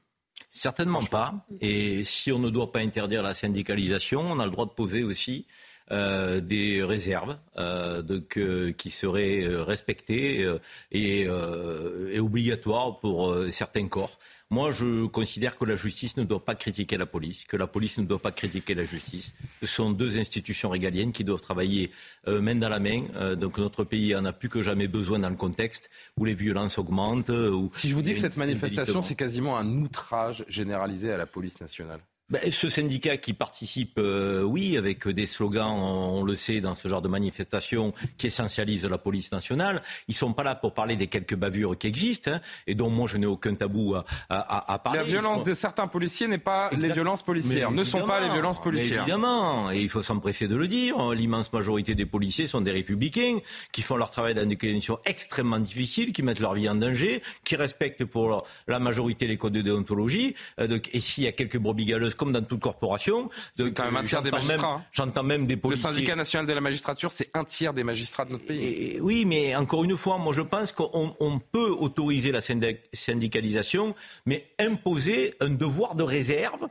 [0.50, 1.46] Certainement pas.
[1.62, 5.04] Et si on ne doit pas interdire la syndicalisation, on a le droit de poser
[5.04, 5.48] aussi
[5.92, 10.60] euh, des réserves euh, donc, euh, qui seraient respectées euh,
[10.92, 14.18] et, euh, et, obligatoires pour certains corps.
[14.52, 17.98] Moi, je considère que la justice ne doit pas critiquer la police, que la police
[17.98, 19.34] ne doit pas critiquer la justice.
[19.62, 21.90] Ce sont deux institutions régaliennes qui doivent travailler
[22.28, 23.06] euh, main dans la main.
[23.16, 26.36] Euh, donc notre pays en a plus que jamais besoin dans le contexte où les
[26.36, 27.30] violences augmentent.
[27.30, 31.26] Où si je vous dis que cette manifestation, c'est quasiment un outrage généralisé à la
[31.26, 32.00] police nationale.
[32.28, 36.88] Ben, ce syndicat qui participe, euh, oui, avec des slogans, on, le sait, dans ce
[36.88, 41.06] genre de manifestation qui essentialise la police nationale, ils sont pas là pour parler des
[41.06, 44.80] quelques bavures qui existent hein, et dont moi je n'ai aucun tabou à, à, à,
[44.80, 45.02] parler.
[45.02, 48.60] La violence de certains policiers n'est pas les violences policières, ne sont pas les violences
[48.60, 49.04] policières.
[49.04, 53.38] évidemment, et il faut s'empresser de le dire, l'immense majorité des policiers sont des républicains
[53.72, 57.22] qui font leur travail dans des conditions extrêmement difficiles, qui mettent leur vie en danger,
[57.44, 60.34] qui respectent pour la majorité les codes de déontologie.
[60.60, 63.30] Euh, et s'il y a quelques brebis galeuses comme dans toute corporation.
[63.54, 64.68] C'est quand même un tiers des magistrats.
[64.68, 64.84] Hein.
[64.92, 65.90] J'entends même des policiers.
[65.90, 69.00] Le syndicat national de la magistrature, c'est un tiers des magistrats de notre pays.
[69.02, 73.96] oui, mais encore une fois, moi je pense qu'on peut autoriser la syndicalisation,
[74.26, 76.68] mais imposer un devoir de réserve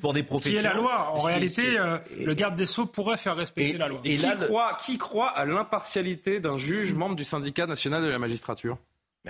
[0.00, 0.62] pour des professionnels.
[0.62, 1.10] Qui est la loi.
[1.14, 4.00] En réalité, euh, le garde des Sceaux pourrait faire respecter la loi.
[4.04, 8.18] Et qui, croit, qui croit à l'impartialité d'un juge membre du syndicat national de la
[8.18, 8.78] magistrature?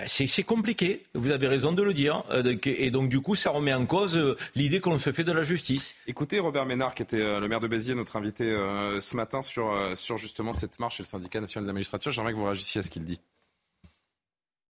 [0.07, 2.23] C'est compliqué, vous avez raison de le dire.
[2.29, 5.31] Euh, et donc, du coup, ça remet en cause euh, l'idée qu'on se fait de
[5.31, 5.95] la justice.
[6.07, 8.51] Écoutez, Robert Ménard, qui était euh, le maire de Béziers, notre invité
[8.99, 12.11] ce matin sur, sur justement cette marche et le syndicat national de la magistrature.
[12.11, 13.19] J'aimerais que vous réagissiez à ce qu'il dit.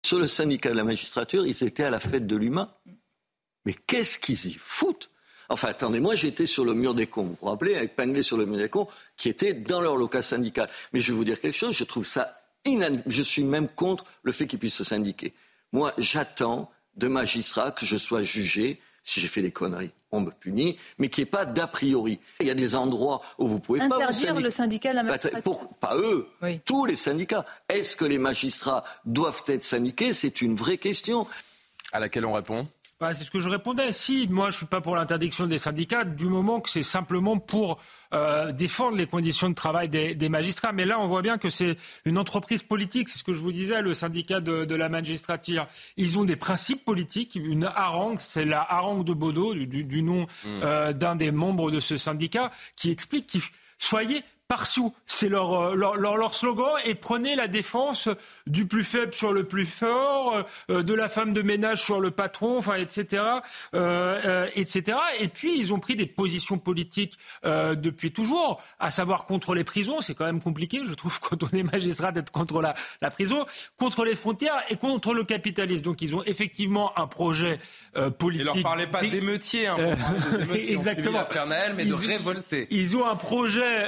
[0.06, 2.70] Sur le syndicat de la magistrature, ils étaient à la fête de l'humain.
[3.66, 5.10] Mais qu'est-ce qu'ils y foutent?
[5.50, 8.38] Enfin, attendez, moi j'étais sur le mur des cons, vous vous rappelez, avec Pinglé sur
[8.38, 8.88] le mur des cons,
[9.18, 10.70] qui était dans leur local syndical.
[10.94, 14.32] Mais je vais vous dire quelque chose, je trouve ça je suis même contre le
[14.32, 15.34] fait qu'ils puissent se syndiquer.
[15.72, 18.80] Moi, j'attends de magistrats que je sois jugé.
[19.04, 22.20] Si j'ai fait des conneries, on me punit, mais qu'il n'y ait pas d'a priori.
[22.40, 25.04] Il y a des endroits où vous pouvez Interdire pas Interdire le syndicat de la
[25.04, 25.70] magistrature.
[25.80, 26.28] pas eux,
[26.66, 27.46] tous les syndicats.
[27.68, 30.14] Est-ce que les magistrats doivent être syndiqués?
[30.14, 31.26] C'est une vraie question.
[31.94, 32.68] À laquelle on répond?
[33.02, 33.92] Bah, c'est ce que je répondais.
[33.94, 37.80] Si, moi, je suis pas pour l'interdiction des syndicats, du moment que c'est simplement pour
[38.14, 40.72] euh, défendre les conditions de travail des, des, magistrats.
[40.72, 43.10] Mais là, on voit bien que c'est une entreprise politique.
[43.10, 45.68] C'est ce que je vous disais, le syndicat de, de, la magistrature.
[45.98, 50.22] Ils ont des principes politiques, une harangue, c'est la harangue de Baudot, du, du nom
[50.22, 50.48] mmh.
[50.48, 53.42] euh, d'un des membres de ce syndicat, qui explique qu'il
[53.80, 54.94] soyez par sous.
[55.08, 56.74] C'est leur, leur, leur, slogan.
[56.84, 58.10] Et prenez la défense
[58.48, 62.58] du plus faible sur le plus fort, de la femme de ménage sur le patron,
[62.58, 63.24] enfin, etc.,
[63.74, 64.98] etc.
[65.22, 70.02] Et puis, ils ont pris des positions politiques depuis toujours, à savoir contre les prisons.
[70.02, 73.46] C'est quand même compliqué, je trouve, quand on est magistrat, d'être contre la, la prison,
[73.78, 75.84] contre les frontières et contre le capitalisme.
[75.84, 77.60] Donc, ils ont effectivement un projet
[78.18, 78.42] politique.
[78.42, 79.78] Il leur parlait pas d'émeutiers, hein,
[80.54, 81.24] exactement.
[81.78, 82.68] mais de révoltés.
[82.70, 83.88] Ils ont un projet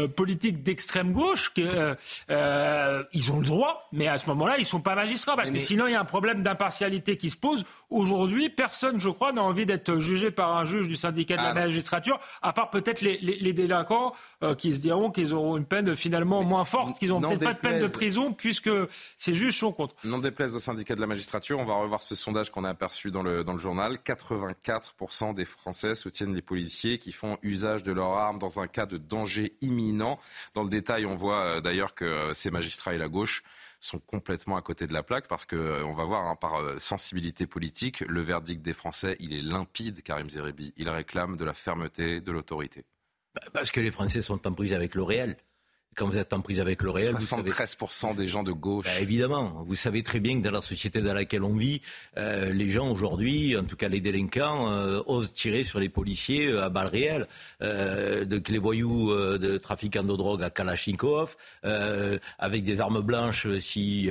[0.00, 1.52] euh, politique d'extrême gauche.
[1.54, 1.94] Que, euh,
[2.30, 5.58] euh, ils ont le droit, mais à ce moment-là, ils sont pas magistrats parce que
[5.58, 7.64] sinon il y a un problème d'impartialité qui se pose.
[7.90, 11.50] Aujourd'hui, personne, je crois, n'a envie d'être jugé par un juge du syndicat de la
[11.50, 14.12] ah magistrature, à part peut-être les, les, les, délinquants
[14.58, 17.58] qui se diront qu'ils auront une peine finalement moins forte, qu'ils n'ont peut-être pas de
[17.58, 18.70] peine de prison puisque
[19.18, 19.94] ces juges sont contre.
[20.04, 23.10] Non déplaise au syndicat de la magistrature, on va revoir ce sondage qu'on a aperçu
[23.10, 23.98] dans le, dans le journal.
[24.04, 28.86] 84% des Français soutiennent les policiers qui font usage de leurs armes dans un cas
[28.86, 29.89] de danger imminent.
[29.98, 33.42] Dans le détail, on voit euh, d'ailleurs que euh, ces magistrats et la gauche
[33.80, 36.60] sont complètement à côté de la plaque parce que euh, on va voir hein, par
[36.78, 40.72] sensibilité politique, le verdict des Français, il est limpide, Karim Zeribi.
[40.76, 42.84] Il réclame de la fermeté, de l'autorité.
[43.34, 45.36] Bah, parce que les Français sont en prise avec le réel
[45.96, 47.14] quand vous êtes en prise avec le réel.
[47.16, 48.86] 73% des gens de gauche.
[48.86, 51.80] Bah, évidemment, vous savez très bien que dans la société dans laquelle on vit,
[52.16, 56.46] euh, les gens aujourd'hui, en tout cas les délinquants, euh, osent tirer sur les policiers
[56.46, 57.26] euh, à balles réelles.
[58.26, 61.36] donc les voyous de trafiquants de drogue à Kalachnikov,
[62.38, 64.10] avec des armes blanches, si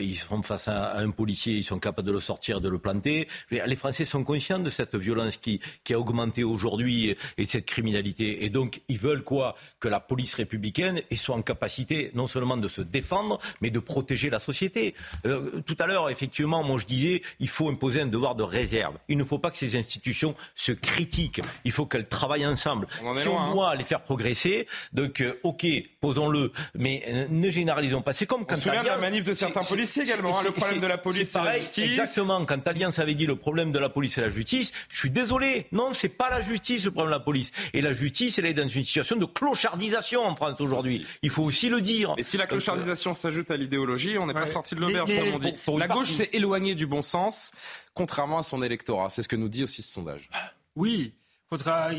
[0.00, 3.28] ils sont face à, un policier, ils sont capables de le sortir, de le planter.
[3.50, 7.66] Les Français sont conscients de cette violence qui, qui a augmenté aujourd'hui et de cette
[7.66, 8.44] criminalité.
[8.44, 9.54] Et donc ils veulent quoi?
[9.80, 13.78] Que la police républicaine et soit en capacité non seulement de se défendre, mais de
[13.78, 14.94] protéger la société.
[15.26, 18.94] Euh, tout à l'heure, effectivement, moi je disais, il faut imposer un devoir de réserve.
[19.08, 21.40] Il ne faut pas que ces institutions se critiquent.
[21.64, 22.86] Il faut qu'elles travaillent ensemble.
[23.14, 23.52] si on hein.
[23.52, 25.66] doit les faire progresser, donc euh, ok,
[26.00, 28.12] posons-le, mais euh, ne généralisons pas.
[28.12, 30.38] C'est comme quand on se souvient de la manif de certains policiers également.
[30.38, 31.84] Hein, le problème de la police, c'est la justice.
[31.84, 32.44] Exactement.
[32.44, 34.72] Quand Alliance avait dit le problème de la police, c'est la justice.
[34.90, 35.66] Je suis désolé.
[35.72, 37.50] Non, c'est pas la justice le problème de la police.
[37.72, 40.97] Et la justice, elle est dans une situation de clochardisation en France aujourd'hui.
[41.22, 42.14] Il faut aussi le dire.
[42.16, 45.38] Et si la clochardisation s'ajoute à l'idéologie, on n'est pas sorti de l'auberge, comme on
[45.38, 45.54] dit.
[45.76, 47.52] la gauche s'est éloignée du bon sens,
[47.94, 49.10] contrairement à son électorat.
[49.10, 50.30] C'est ce que nous dit aussi ce sondage.
[50.76, 51.14] Oui.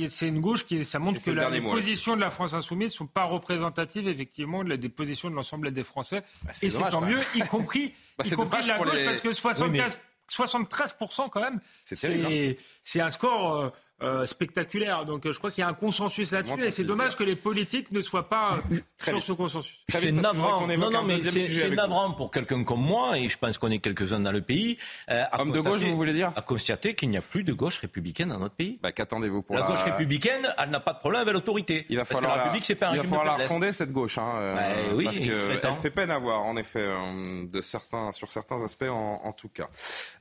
[0.07, 2.97] C'est une gauche qui, ça montre que la, les positions de la France insoumise ne
[2.97, 6.21] sont pas représentatives effectivement des positions de l'ensemble des Français.
[6.43, 9.33] Bah, et c'est tant mieux, y compris, bah, y compris de la gauche, parce que
[9.33, 9.99] 75,
[10.29, 13.55] 73% quand même, c'est un score.
[13.55, 13.69] Euh,
[14.01, 15.03] euh, spectaculaire.
[15.05, 17.35] Donc euh, je crois qu'il y a un consensus là-dessus et c'est dommage que les
[17.35, 18.59] politiques ne soient pas
[19.01, 19.75] sur ce consensus.
[19.89, 20.65] C'est navrant.
[20.67, 24.21] Non, non, mais c'est navrant pour quelqu'un comme moi et je pense qu'on est quelques-uns
[24.21, 24.77] dans le pays.
[25.09, 26.31] Euh, Homme de gauche, vous voulez dire?
[26.37, 28.79] À constater qu'il n'y a plus de gauche républicaine dans notre pays.
[28.81, 31.85] Bah, qu'attendez-vous pour la, gauche républicaine Elle n'a pas de problème avec l'autorité.
[31.89, 34.17] Il va falloir la République, c'est pas un Il va falloir la fonder cette gauche,
[34.17, 34.61] hein, euh, bah,
[34.95, 36.87] oui, parce qu'elle fait peine à voir, en effet,
[37.51, 39.67] de certains, sur certains aspects, en, en tout cas.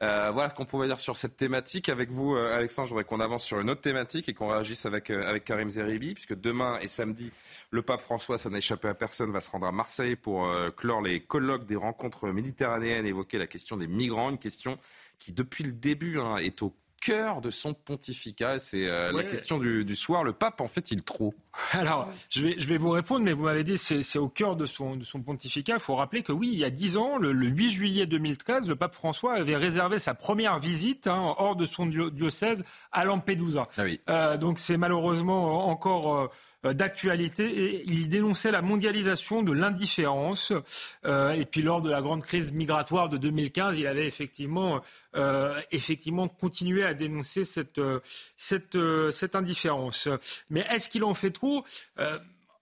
[0.00, 1.88] voilà ce qu'on pouvait dire sur cette thématique.
[1.88, 5.10] Avec vous, Alexandre, je voudrais qu'on avance sur une autre thématique et qu'on réagisse avec,
[5.10, 7.30] euh, avec Karim Zeribi, puisque demain et samedi,
[7.70, 10.70] le pape François, ça n'a échappé à personne, va se rendre à Marseille pour euh,
[10.70, 14.78] clore les colloques des rencontres méditerranéennes, évoquer la question des migrants, une question
[15.18, 18.58] qui depuis le début hein, est au cœur de son pontificat.
[18.58, 20.24] C'est euh, la question du, soir.
[20.24, 21.34] Le pape, en fait, il trop?
[21.72, 24.56] Alors, je vais, je vais vous répondre, mais vous m'avez dit c'est c'est au cœur
[24.56, 25.74] de son, de son pontificat.
[25.74, 28.76] Il faut rappeler que oui, il y a dix ans, le, 8 juillet 2013, le
[28.76, 33.68] pape François avait réservé sa première visite hein, hors de son diocèse à Lampedusa.
[33.76, 34.00] Ah oui.
[34.08, 36.16] euh, donc c'est malheureusement encore...
[36.16, 36.26] Euh,
[36.64, 40.52] d'actualité et il dénonçait la mondialisation de l'indifférence.
[41.04, 44.80] Euh, et puis lors de la grande crise migratoire de 2015, il avait effectivement,
[45.16, 47.80] euh, effectivement continué à dénoncer cette,
[48.36, 48.78] cette,
[49.12, 50.08] cette indifférence.
[50.50, 51.64] Mais est-ce qu'il en fait trop?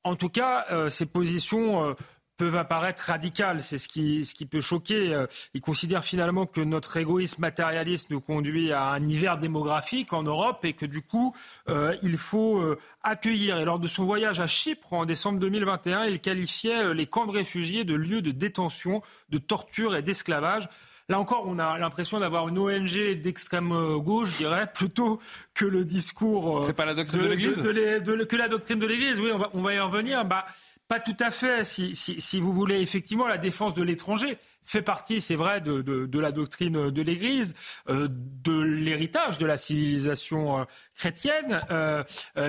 [0.05, 1.97] En tout cas, ces positions
[2.37, 3.63] peuvent apparaître radicales.
[3.63, 5.15] C'est ce qui, ce qui peut choquer.
[5.15, 10.23] Euh, ils considèrent finalement que notre égoïsme matérialiste nous conduit à un hiver démographique en
[10.23, 11.35] Europe et que du coup,
[11.69, 13.59] euh, il faut euh, accueillir.
[13.59, 17.33] Et lors de son voyage à Chypre en décembre 2021, il qualifiait les camps de
[17.33, 20.69] réfugiés de lieux de détention, de torture et d'esclavage.
[21.09, 25.21] Là encore, on a l'impression d'avoir une ONG d'extrême gauche, je dirais, plutôt
[25.55, 26.65] que le discours.
[26.67, 27.63] C'est pas la doctrine de, l'Église?
[27.63, 30.25] Que la doctrine de l'Église, oui, on va, on va y revenir.
[30.25, 30.47] Bah,
[30.89, 31.65] pas tout à fait.
[31.65, 35.81] Si, si, si, vous voulez effectivement la défense de l'étranger, fait partie, c'est vrai, de,
[35.81, 37.55] de, de, la doctrine de l'Église,
[37.89, 40.65] euh, de l'héritage de la civilisation euh,
[40.97, 41.63] chrétienne.
[41.71, 42.03] Euh,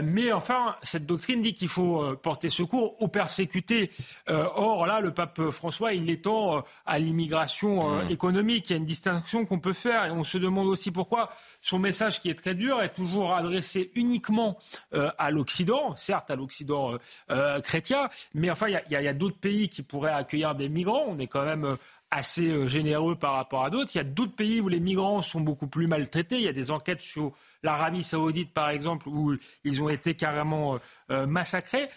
[0.04, 3.92] mais enfin, cette doctrine dit qu'il faut porter secours aux persécutés.
[4.28, 8.10] or, là, le pape François, il étend à l'immigration mmh.
[8.10, 8.70] économique.
[8.70, 10.06] Il y a une distinction qu'on peut faire.
[10.06, 11.30] Et on se demande aussi pourquoi
[11.62, 14.58] son message, qui est très dur, est toujours adressé uniquement
[14.92, 16.98] à l'Occident, certes à l'Occident
[17.64, 21.06] chrétien, mais enfin, il y a, a d'autres pays qui pourraient accueillir des migrants.
[21.08, 21.78] On est quand même
[22.12, 23.92] assez euh, généreux par rapport à d'autres.
[23.96, 26.38] Il y a d'autres pays où les migrants sont beaucoup plus maltraités.
[26.38, 30.76] Il y a des enquêtes sur l'Arabie saoudite, par exemple, où ils ont été carrément
[30.76, 30.78] euh,
[31.12, 31.90] euh, massacrés.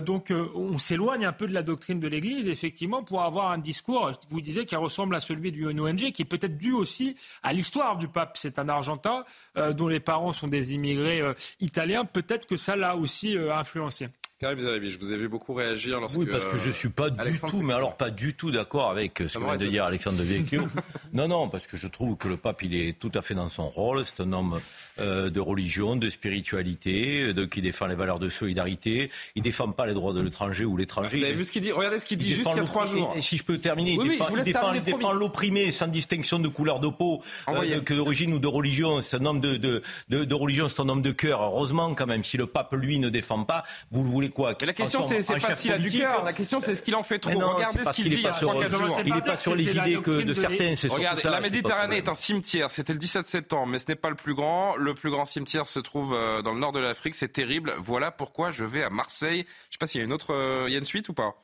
[0.00, 4.12] donc on s'éloigne un peu de la doctrine de l'Église, effectivement, pour avoir un discours,
[4.30, 7.98] vous disiez, qui ressemble à celui du ONG, qui est peut-être dû aussi à l'histoire
[7.98, 8.36] du pape.
[8.36, 9.24] C'est un Argentin
[9.56, 11.22] dont les parents sont des immigrés
[11.60, 12.04] italiens.
[12.04, 14.08] Peut-être que ça l'a aussi influencé.
[14.42, 16.18] Karim je vous ai vu beaucoup réagir lorsque.
[16.18, 19.18] Oui, parce que je suis pas du tout, mais alors pas du tout d'accord avec
[19.18, 20.62] ce que vient de dire Alexandre de Vecchio.
[21.12, 23.46] non, non, parce que je trouve que le pape, il est tout à fait dans
[23.46, 24.04] son rôle.
[24.04, 24.58] C'est un homme
[24.98, 29.12] euh, de religion, de spiritualité, de, qui défend les valeurs de solidarité.
[29.36, 31.18] Il défend pas les droits de l'étranger ou l'étranger.
[31.18, 32.86] Vous avez vu ce qu'il dit Regardez ce qu'il dit juste il y a trois
[32.86, 33.14] jours.
[33.16, 34.10] Et, si je peux terminer, il
[34.42, 38.48] défend, il défend, l'opprimé sans distinction de couleur de peau, euh, que d'origine ou de
[38.48, 39.02] religion.
[39.02, 41.42] C'est un homme de, de, de, de religion, c'est un homme de cœur.
[41.42, 43.62] Heureusement, quand même, si le pape, lui, ne défend pas,
[43.92, 46.24] vous le voulez quoi La question, c'est pas s'il a du cœur.
[46.24, 47.38] La question, c'est ce qu'il en fait trop.
[47.38, 49.00] Regardez ce qu'il dit il y a 3 jours.
[49.04, 50.74] Il n'est pas sur les idées que de certains.
[50.88, 52.70] Regardez, la Méditerranée est un cimetière.
[52.70, 54.76] C'était le 17 septembre, mais ce n'est pas le plus grand.
[54.76, 57.14] Le plus grand cimetière se trouve euh, dans le nord de l'Afrique.
[57.14, 57.74] C'est terrible.
[57.78, 59.40] Voilà pourquoi je vais à Marseille.
[59.40, 61.08] Je ne sais pas s'il y a une autre, euh, il y a une suite
[61.08, 61.34] ou pas?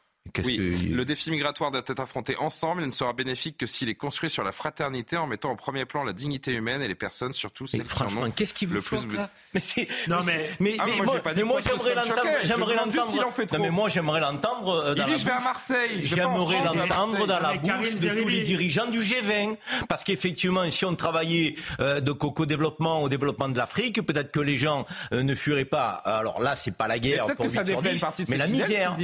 [0.45, 2.83] Oui, le défi migratoire doit être affronté ensemble.
[2.83, 5.85] Il ne sera bénéfique que s'il est construit sur la fraternité en mettant au premier
[5.85, 9.01] plan la dignité humaine et les personnes, surtout celles franchement, qu'est-ce qui vous le plus
[9.55, 12.23] Mais c'est non mais mais, ah, moi, moi j'aimerais l'entendre.
[12.43, 13.59] J'aimerais l'entendre.
[13.61, 14.75] mais moi j'aimerais l'entendre.
[14.75, 16.01] Euh, Il dit je vais à Marseille.
[16.03, 19.57] J'aimerais l'entendre dans la bouche de tous les dirigeants du G20,
[19.89, 24.57] parce qu'effectivement, si on travaillait euh, de co-développement au développement de l'Afrique, peut-être que les
[24.57, 25.89] gens euh, ne fuiraient pas.
[26.05, 27.27] Alors là, c'est pas la guerre,
[28.29, 28.97] mais la misère.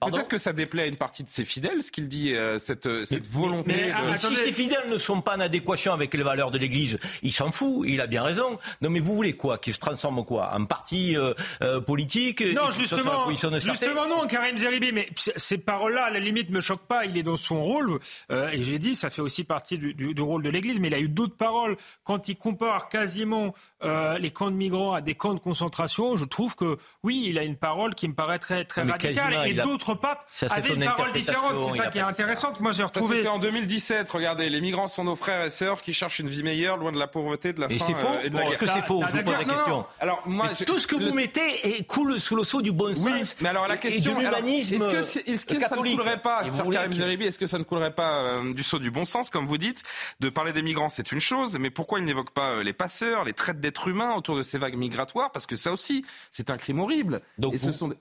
[0.00, 2.86] Peut-être que ça déplaît à une partie de ses fidèles, ce qu'il dit, euh, cette,
[2.86, 3.74] euh, cette volonté.
[3.74, 4.16] Mais, de...
[4.16, 7.50] si ses fidèles ne sont pas en adéquation avec les valeurs de l'Église, il s'en
[7.52, 8.58] fout, il a bien raison.
[8.80, 13.30] Non, mais vous voulez quoi Qu'il se transforme quoi En parti euh, politique Non, justement,
[13.30, 17.04] justement non, Karim Zeribi, mais ces paroles-là, à la limite, me choquent pas.
[17.04, 17.98] Il est dans son rôle,
[18.30, 20.94] et j'ai dit, ça fait aussi partie du, du, du rôle de l'Église, mais il
[20.94, 21.76] a eu d'autres paroles.
[22.04, 26.56] Quand il compare quasiment les camps de migrants à des camps de concentration, je trouve
[26.56, 30.26] que, oui, il a une parole qui me paraît très, très radicale, et d'autres pape
[30.50, 31.70] avait une parole différente.
[31.70, 32.52] C'est ça qui est intéressant.
[32.60, 33.18] Moi, j'ai retrouvé.
[33.18, 34.10] C'était en 2017.
[34.10, 36.98] Regardez, les migrants sont nos frères et sœurs qui cherchent une vie meilleure, loin de
[36.98, 37.74] la pauvreté, de la faim.
[37.74, 38.08] Et c'est faux.
[38.08, 39.84] Euh, Est-ce que c'est faux Vous posez la question.
[40.00, 43.36] Alors moi, tout ce que vous mettez coule sous le sceau du bon sens.
[43.40, 47.58] Mais alors la question, de l'humanisme est-ce que, ça ne coulerait pas, est-ce que ça
[47.58, 49.82] ne coulerait pas du sceau du bon sens, comme vous dites,
[50.20, 53.24] de parler des migrants, c'est une chose, mais pourquoi il n'évoque pas euh, les passeurs,
[53.24, 55.32] les traites d'êtres humains autour de ces vagues migratoires?
[55.32, 57.20] Parce que ça aussi, c'est un crime horrible.
[57.38, 57.54] Donc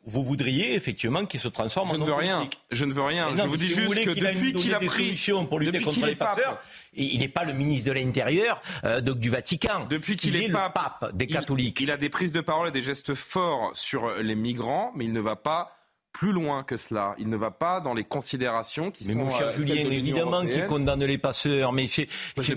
[0.05, 2.49] vous voudriez effectivement qu'ils se transforment je ne veux rien.
[2.71, 3.27] Je ne veux rien.
[3.35, 5.15] je vous dis juste que depuis qu'il a, pris
[5.49, 6.59] pour lutter contre les passeurs,
[6.93, 9.85] il n'est pas le ministre de l'Intérieur euh, du Vatican.
[9.89, 11.79] Depuis qu'il est, le pape des catholiques.
[11.79, 15.13] il a des prises de parole et des gestes forts sur les migrants, mais il
[15.13, 15.78] ne va pas
[16.11, 17.15] plus loin que cela.
[17.17, 19.19] Il ne va pas dans les considérations qui mais sont.
[19.19, 21.85] Mon cher euh, Julien, évidemment qu'il condamne les passeurs, mais,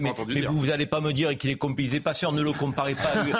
[0.00, 0.12] mais,
[0.48, 2.32] vous n'allez pas me dire qu'il est complice des passeurs.
[2.32, 3.08] Ne le comparez pas.
[3.08, 3.32] À lui.
[3.32, 3.38] non,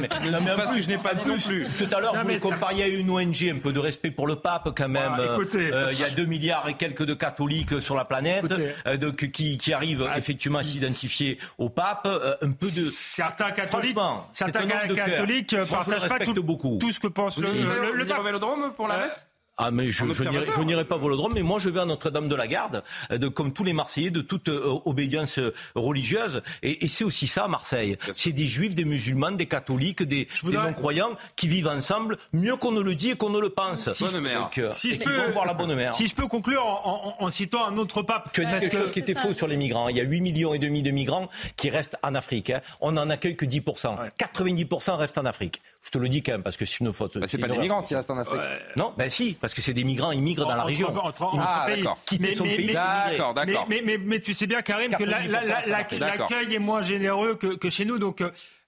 [0.00, 1.66] mais, non, mais parce que je n'ai pas dit non plus.
[1.78, 3.50] Tout à l'heure, vous le compariez à une ONG.
[3.50, 5.16] Un peu de respect pour le pape, quand même.
[5.18, 8.52] Euh, il y a 2 milliards et quelques de catholiques sur la planète
[8.86, 12.06] euh, donc, qui, qui, arrivent ah, effectivement à s'identifier au pape.
[12.06, 12.70] un peu de.
[12.70, 13.98] Certains catholiques,
[14.32, 16.78] certains catholiques partagent pas tout, beaucoup.
[16.80, 19.29] tout ce que pense le, le, le, le pour la messe
[19.62, 22.46] ah mais je, je n'irai pas Volodrome, mais moi je vais à Notre-Dame de la
[22.46, 26.42] Garde, euh, de, comme tous les Marseillais, de toute euh, obédience euh, religieuse.
[26.62, 27.98] Et, et c'est aussi ça Marseille.
[28.14, 32.72] C'est des juifs, des musulmans, des catholiques, des, des non-croyants qui vivent ensemble mieux qu'on
[32.72, 33.92] ne le dit et qu'on ne le pense.
[33.92, 34.50] Si, bonne mère.
[34.56, 35.92] Donc, si je peux voir la bonne mère.
[35.92, 38.30] Si je peux conclure en, en, en citant un autre pape.
[38.32, 39.88] Tu as dit quelque chose qui était faux sur les migrants.
[39.88, 42.50] Il y a 8 millions et demi de migrants qui restent en Afrique.
[42.50, 42.60] Hein.
[42.80, 43.96] On n'en accueille que 10%.
[44.18, 45.60] 90% restent en Afrique.
[45.84, 47.18] Je te le dis quand même parce que c'est une faute.
[47.18, 48.40] Bah, c'est pas des migrants s'ils restent en Afrique.
[48.76, 50.92] Non, ben si, parce que c'est des migrants, ils migrent dans la région.
[51.38, 51.98] ah, d'accord.
[52.06, 52.72] Quitter son pays.
[52.72, 53.66] D'accord, d'accord.
[53.68, 57.98] Mais, tu sais bien, Karim, que l'accueil est moins généreux que, que chez nous.
[57.98, 58.22] Donc,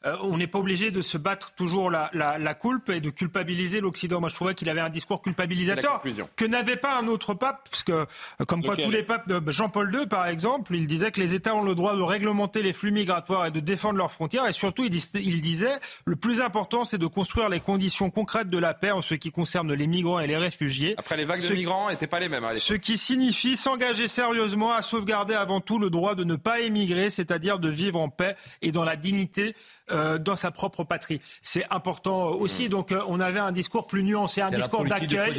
[0.06, 3.10] euh, on n'est pas obligé de se battre toujours la, la, la coulpe et de
[3.10, 4.20] culpabiliser l'Occident.
[4.20, 6.02] Moi, je trouvais qu'il avait un discours culpabilisateur
[6.36, 9.40] que n'avait pas un autre pape, parce que, euh, comme quoi tous les papes, euh,
[9.46, 12.72] Jean-Paul II, par exemple, il disait que les États ont le droit de réglementer les
[12.72, 14.46] flux migratoires et de défendre leurs frontières.
[14.46, 18.58] Et surtout, il, il disait, le plus important, c'est de construire les conditions concrètes de
[18.58, 20.94] la paix en ce qui concerne les migrants et les réfugiés.
[20.98, 22.44] Après, les vagues de migrants n'étaient pas les mêmes.
[22.44, 26.60] À ce qui signifie s'engager sérieusement à sauvegarder avant tout le droit de ne pas
[26.60, 29.54] émigrer, c'est-à-dire de vivre en paix et dans la dignité
[29.92, 31.20] euh, dans sa propre patrie.
[31.42, 32.66] C'est important aussi.
[32.66, 32.68] Mmh.
[32.68, 35.34] Donc euh, on avait un discours plus nuancé, un discours d'accueil.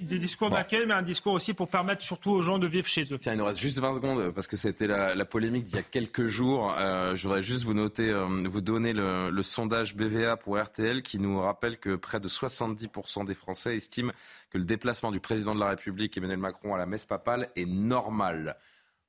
[0.00, 3.12] des discours d'accueil, mais un discours aussi pour permettre surtout aux gens de vivre chez
[3.12, 3.18] eux.
[3.18, 5.82] Tiens, il nous reste juste 20 secondes parce que c'était la, polémique d'il y a
[5.82, 6.74] quelques jours.
[6.78, 11.18] Euh, je voudrais juste vous noter, vous donner le, le sondage BVA pour RTL qui
[11.18, 14.12] nous rappelle que près de 70% des Français estiment
[14.50, 17.66] que le déplacement du président de la République Emmanuel Macron à la messe papale est
[17.66, 18.56] normal.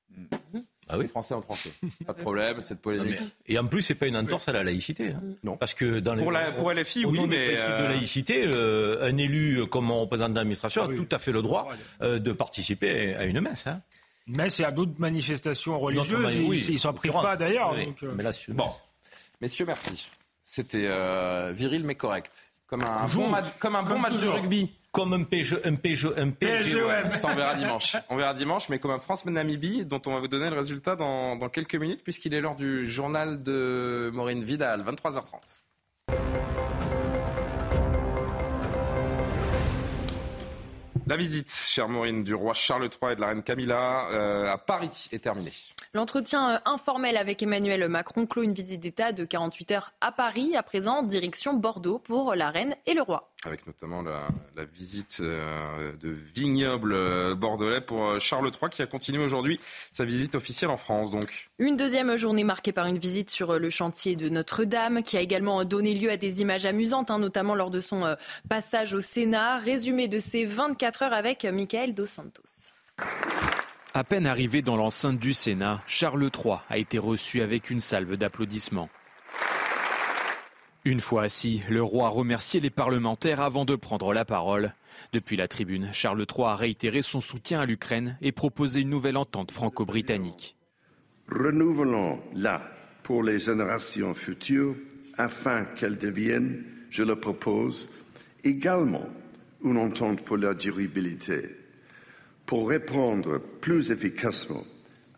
[0.10, 0.60] Mmh.
[0.90, 1.72] Ah oui, Français en tranché.
[2.06, 3.20] Pas de problème, cette polémique.
[3.48, 5.10] et en plus, c'est pas une entorse à la laïcité.
[5.10, 5.22] Hein.
[5.44, 5.58] Non.
[5.58, 9.18] Parce que dans les, pour, la, pour LFI, oui, mais de euh, laïcité, euh, un
[9.18, 11.68] élu comme représentant d'administration a ah tout à fait le droit
[12.02, 13.68] euh, de participer à une messe.
[13.68, 13.82] Hein.
[14.28, 16.34] Une messe et à d'autres manifestations religieuses.
[16.34, 17.76] ils, ne s'en privent pas d'ailleurs.
[18.50, 18.70] bon,
[19.42, 20.10] messieurs, merci.
[20.44, 20.88] C'était
[21.54, 22.32] viril mais correct.
[22.68, 26.08] Comme un bon match, comme un bon match de rugby comme un PG, un PG,
[26.18, 27.96] un Ça, on verra dimanche.
[28.10, 31.36] On verra dimanche, mais comme un France-Namibie, dont on va vous donner le résultat dans,
[31.36, 35.60] dans quelques minutes, puisqu'il est l'heure du journal de Maureen Vidal, 23h30.
[41.06, 44.58] La visite, chère Maureen, du roi Charles III et de la reine Camilla euh, à
[44.58, 45.54] Paris est terminée.
[45.94, 50.58] L'entretien euh, informel avec Emmanuel Macron clôt une visite d'État de 48 heures à Paris.
[50.58, 54.30] À présent, direction Bordeaux pour la reine et le roi avec notamment la,
[54.66, 59.60] visite euh, de vignoble euh, bordelais pour euh, Charles III qui a continué aujourd'hui
[59.92, 61.12] sa visite officielle en France.
[61.12, 61.50] Donc.
[61.60, 65.64] Une deuxième journée marquée par une visite sur le chantier de Notre-Dame qui a également
[65.66, 68.16] donné lieu à des images amusantes, hein, notamment lors de son
[68.50, 69.58] passage au Sénat.
[69.58, 72.74] Résumé de ces 24 heures avec Michael Dos Santos.
[73.94, 78.16] À peine arrivé dans l'enceinte du Sénat, Charles III a été reçu avec une salve
[78.16, 78.90] d'applaudissements.
[80.88, 84.74] Une fois assis, le roi a remercié les parlementaires avant de prendre la parole.
[85.12, 89.18] Depuis la tribune, Charles III a réitéré son soutien à l'Ukraine et proposé une nouvelle
[89.18, 90.56] entente franco-britannique.
[91.30, 92.62] Renouvelons-la
[93.04, 94.78] pour les générations futures
[95.18, 97.90] afin qu'elle devienne, je le propose,
[98.46, 99.10] également
[99.66, 101.50] une entente pour la durabilité,
[102.46, 104.64] pour répondre plus efficacement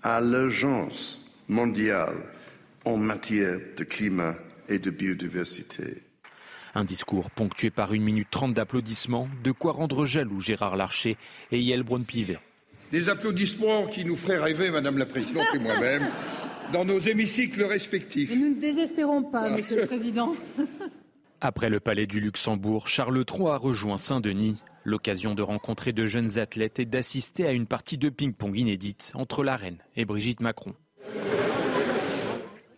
[0.01, 2.23] à l'urgence mondiale
[2.85, 4.33] en matière de climat
[4.69, 6.03] et de biodiversité.
[6.75, 11.17] Un discours ponctué par une minute trente d'applaudissements, de quoi rendre jaloux Gérard Larcher
[11.51, 12.39] et Yael Braun-Pivet.
[12.91, 16.09] Des applaudissements qui nous feraient rêver, Madame la Présidente et moi-même,
[16.71, 18.31] dans nos hémicycles respectifs.
[18.33, 20.35] nous ne désespérons pas, Monsieur le Président.
[21.41, 24.57] Après le palais du Luxembourg, Charles III a rejoint Saint-Denis.
[24.83, 29.43] L'occasion de rencontrer de jeunes athlètes et d'assister à une partie de ping-pong inédite entre
[29.43, 30.73] la reine et Brigitte Macron.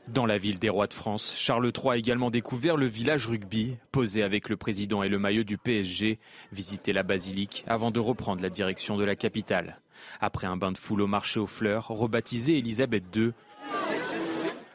[0.08, 3.78] Dans la ville des rois de France, Charles III a également découvert le village rugby,
[3.92, 6.20] posé avec le président et le maillot du PSG,
[6.52, 9.78] visité la basilique avant de reprendre la direction de la capitale.
[10.20, 13.32] Après un bain de foule au marché aux fleurs, rebaptisé Élisabeth II,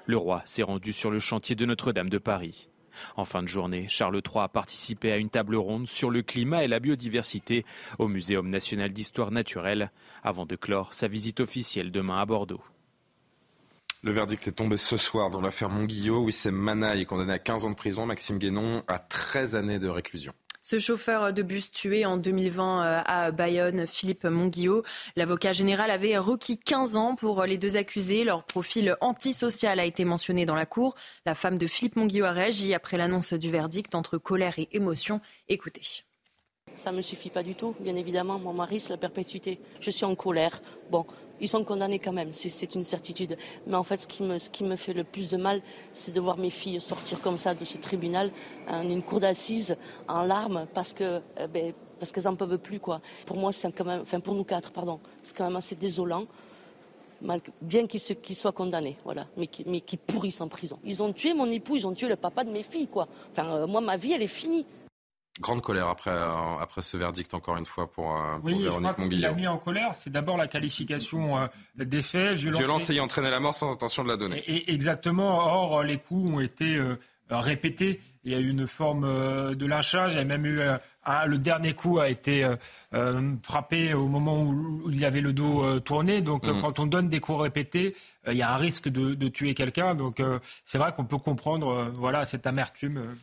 [0.07, 2.69] le roi s'est rendu sur le chantier de Notre-Dame de Paris.
[3.17, 6.65] En fin de journée, Charles III a participé à une table ronde sur le climat
[6.65, 7.67] et la biodiversité
[7.99, 9.91] au Muséum national d'histoire naturelle,
[10.23, 12.63] avant de clore sa visite officielle demain à Bordeaux.
[14.03, 16.25] Le verdict est tombé ce soir dans l'affaire Monguillot.
[16.25, 18.07] Wissem Mana est condamné à 15 ans de prison.
[18.07, 20.33] Maxime Guénon à 13 années de réclusion.
[20.69, 24.83] Ce chauffeur de bus tué en 2020 euh, à Bayonne, Philippe Monguillot,
[25.15, 28.25] l'avocat général avait requis 15 ans pour les deux accusés.
[28.25, 30.97] Leur profil antisocial a été mentionné dans la cour.
[31.25, 35.21] La femme de Philippe Monguillot a réagi après l'annonce du verdict entre colère et émotion.
[35.49, 35.83] Écoutez.
[36.75, 38.41] Ça ne me suffit pas du tout, bien évidemment.
[38.41, 39.61] Mon mari, c'est la perpétuité.
[39.81, 40.61] Je suis en colère.
[40.91, 41.07] Bon,
[41.41, 43.37] ils sont condamnés quand même, c'est une certitude.
[43.67, 45.61] Mais en fait, ce qui, me, fait le plus de mal,
[45.93, 48.31] c'est de voir mes filles sortir comme ça de ce tribunal,
[48.69, 49.77] en une cour d'assises,
[50.09, 51.21] en larmes, parce euh,
[51.53, 51.73] ben,
[52.13, 52.79] qu'elles n'en peuvent plus.
[52.79, 56.27] Pour moi, c'est quand même, enfin pour nous quatre, pardon, c'est quand même assez désolant.
[57.61, 60.79] bien qu'ils soient condamnés, voilà, mais qui, mais pourrissent en prison.
[60.85, 62.89] Ils ont tué mon époux, ils ont tué le papa de mes filles.
[63.33, 64.67] Enfin, euh, moi, ma vie, elle est finie.
[65.39, 68.93] Grande colère après, euh, après ce verdict, encore une fois, pour, euh, pour oui, Véronique
[68.93, 71.47] crois a mis en colère, c'est d'abord la qualification euh,
[71.77, 72.37] des faits.
[72.37, 74.39] Violence, ayant entraîné la mort sans intention de la donner.
[74.47, 75.37] Et, exactement.
[75.37, 76.81] Or, les coups ont été
[77.29, 78.01] répété.
[78.25, 80.13] Il y a eu une forme de lynchage.
[80.13, 80.61] Il y a même eu
[81.27, 82.49] le dernier coup a été
[83.43, 86.23] frappé au moment où, il avait le dos tourné.
[86.23, 86.61] Donc, mmh.
[86.63, 87.95] quand on donne des coups répétés,
[88.27, 89.95] il y a un risque de, de tuer quelqu'un.
[89.95, 90.23] Donc,
[90.65, 93.17] c'est vrai qu'on peut comprendre, voilà, cette amertume.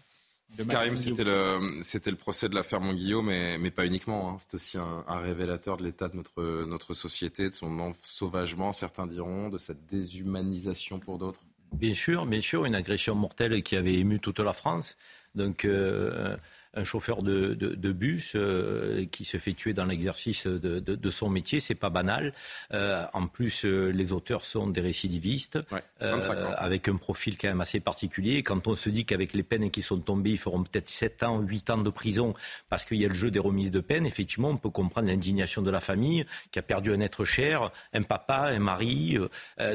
[0.69, 4.29] Karim, c'était le, c'était le procès de l'affaire Monguillot, mais, mais pas uniquement.
[4.29, 4.37] Hein.
[4.39, 9.49] C'est aussi un, révélateur de l'état de notre, notre société, de son ensauvagement, certains diront,
[9.49, 11.41] de cette déshumanisation pour d'autres.
[11.73, 14.95] Bien sûr, bien sûr, une agression mortelle qui avait ému toute la France.
[15.33, 16.37] Donc, euh,
[16.75, 21.29] un chauffeur de, de, bus euh, qui se fait tuer dans l'exercice de, de, son
[21.29, 22.33] métier, c'est pas banal.
[22.73, 25.59] Euh, en plus, euh, les auteurs sont des récidivistes,
[25.99, 28.41] avec un profil quand même assez particulier.
[28.41, 31.39] Quand on se dit qu'avec les peines qui sont tombées, ils feront peut-être 7 ans,
[31.41, 32.33] 8 ans de prison
[32.69, 35.61] parce qu'il y a le jeu des remises de peine, effectivement, on peut comprendre l'indignation
[35.61, 39.17] de la famille qui a perdu un être cher, un papa, un mari.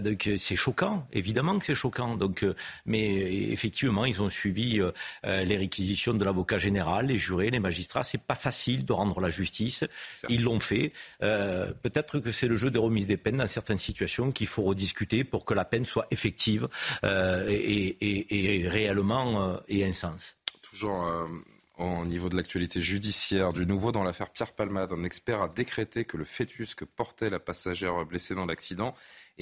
[0.02, 2.16] donc c'est choquant, évidemment que c'est choquant.
[2.16, 2.44] Donc,
[2.86, 3.08] mais
[3.52, 4.80] effectivement, ils ont suivi
[5.24, 8.04] les réquisitions de l'avocat général les jurés, les magistrats.
[8.04, 9.84] C'est pas facile de rendre la justice.
[10.28, 10.92] Ils l'ont fait.
[11.22, 14.62] Euh, peut-être que c'est le jeu des remises des peines dans certaines situations qu'il faut
[14.62, 16.68] rediscuter pour que la peine soit effective
[17.04, 20.36] euh, et, réellement euh, et un sens.
[20.62, 21.06] Toujours
[21.78, 26.04] au niveau de l'actualité judiciaire, du nouveau dans l'affaire Pierre Palmade, un expert a décrété
[26.04, 28.94] que le fœtus que portait la passagère blessée dans l'accident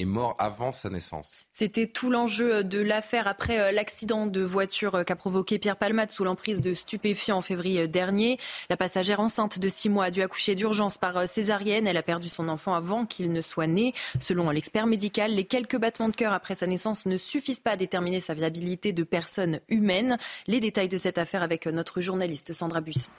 [0.05, 1.45] mort avant sa naissance.
[1.53, 6.11] C'était tout l'enjeu de l'affaire après euh, l'accident de voiture euh, qu'a provoqué Pierre Palmade
[6.11, 8.39] sous l'emprise de stupéfiants en février dernier.
[8.69, 11.87] La passagère enceinte de six mois a dû accoucher d'urgence par euh, césarienne.
[11.87, 13.95] Elle a perdu son enfant avant qu'il ne soit né.
[14.21, 17.77] Selon l'expert médical, les quelques battements de cœur après sa naissance ne suffisent pas à
[17.77, 20.19] déterminer sa viabilité de personne humaine.
[20.47, 23.11] Les détails de cette affaire avec notre journaliste Sandra Buisson.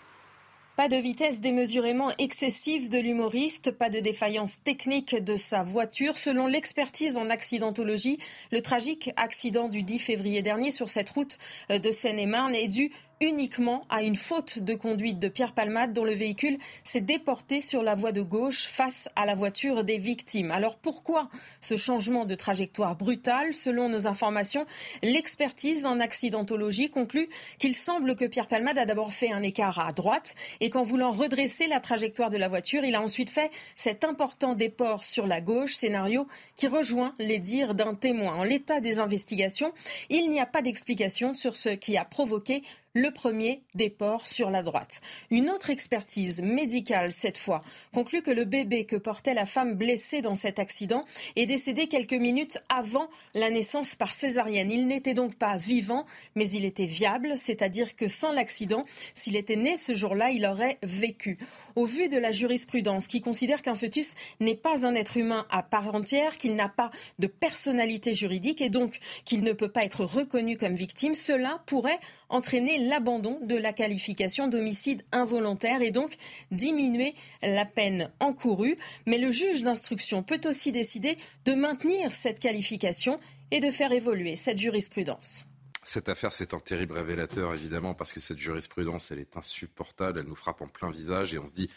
[0.78, 6.16] Pas de vitesse démesurément excessive de l'humoriste, pas de défaillance technique de sa voiture.
[6.16, 8.20] Selon l'expertise en accidentologie,
[8.52, 11.40] le tragique accident du 10 février dernier sur cette route
[11.72, 12.91] de Seine-et-Marne est dû
[13.22, 17.84] uniquement à une faute de conduite de Pierre Palmade dont le véhicule s'est déporté sur
[17.84, 20.52] la voie de gauche face à la voiture des victimes.
[20.52, 21.30] Alors pourquoi
[21.61, 23.53] ce changement de trajectoire brutal?
[23.53, 24.65] Selon nos informations,
[25.02, 29.91] l'expertise en accidentologie conclut qu'il semble que Pierre Palmade a d'abord fait un écart à
[29.91, 34.03] droite et qu'en voulant redresser la trajectoire de la voiture, il a ensuite fait cet
[34.03, 38.35] important déport sur la gauche, scénario qui rejoint les dires d'un témoin.
[38.35, 39.73] En l'état des investigations,
[40.10, 42.64] il n'y a pas d'explication sur ce qui a provoqué
[42.98, 45.02] le premier déport sur la droite.
[45.30, 47.61] Une autre expertise médicale, cette fois,
[47.94, 51.06] conclut que le bébé que portait la femme blessée dans cet accident
[51.36, 54.72] est décédé quelques minutes avant la naissance par césarienne.
[54.72, 58.84] Il n'était donc pas vivant, mais il était viable, c'est-à-dire que sans l'accident,
[59.14, 61.38] s'il était né ce jour-là, il aurait vécu.
[61.76, 65.61] Au vu de la jurisprudence qui considère qu'un fœtus n'est pas un être humain à
[65.61, 70.03] part entière, qu'il n'a pas de personnalité juridique et donc qu'il ne peut pas être
[70.03, 71.99] reconnu comme victime, cela pourrait
[72.30, 76.16] entraîner l'abandon de la qualification d'homicide involontaire et donc
[76.52, 78.78] diminuer la peine encourue.
[79.06, 83.20] Mais le juge d'instruction peut aussi décider de maintenir cette qualification
[83.52, 85.46] et de faire évoluer cette jurisprudence.
[85.84, 90.26] Cette affaire, c'est un terrible révélateur, évidemment, parce que cette jurisprudence, elle est insupportable, elle
[90.26, 91.70] nous frappe en plein visage et on se dit,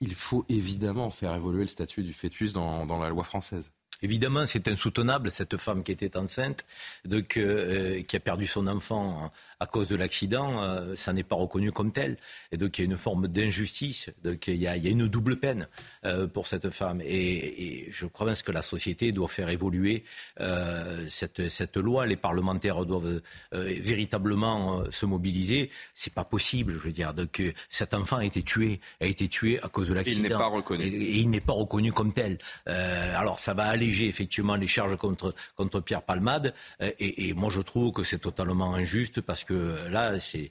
[0.00, 3.72] il faut évidemment faire évoluer le statut du fœtus dans, dans la loi française.
[4.02, 6.64] Évidemment, c'est insoutenable, cette femme qui était enceinte,
[7.04, 11.36] de, euh, qui a perdu son enfant à cause de l'accident, euh, ça n'est pas
[11.36, 12.16] reconnu comme tel.
[12.50, 14.90] Et donc il y a une forme d'injustice, donc il y, a, il y, a,
[14.90, 15.68] une double peine
[16.06, 17.00] euh, pour cette femme.
[17.02, 20.04] Et, et je crois que la société doit faire évoluer
[20.40, 22.06] euh, cette, cette loi.
[22.06, 23.20] Les parlementaires doivent
[23.54, 25.70] euh, véritablement se mobiliser.
[25.94, 27.12] C'est pas possible, je veux dire.
[27.12, 30.16] Donc cet enfant a été tué, a été tué à cause de l'accident.
[30.16, 30.84] Il n'est pas reconnu.
[30.84, 32.38] Et, il n'est pas reconnu comme tel.
[32.66, 33.64] alors ça va
[33.98, 36.54] effectivement les charges contre, contre Pierre Palmade.
[36.80, 40.50] Et, et moi je trouve que c'est totalement injuste parce que que là, c'est,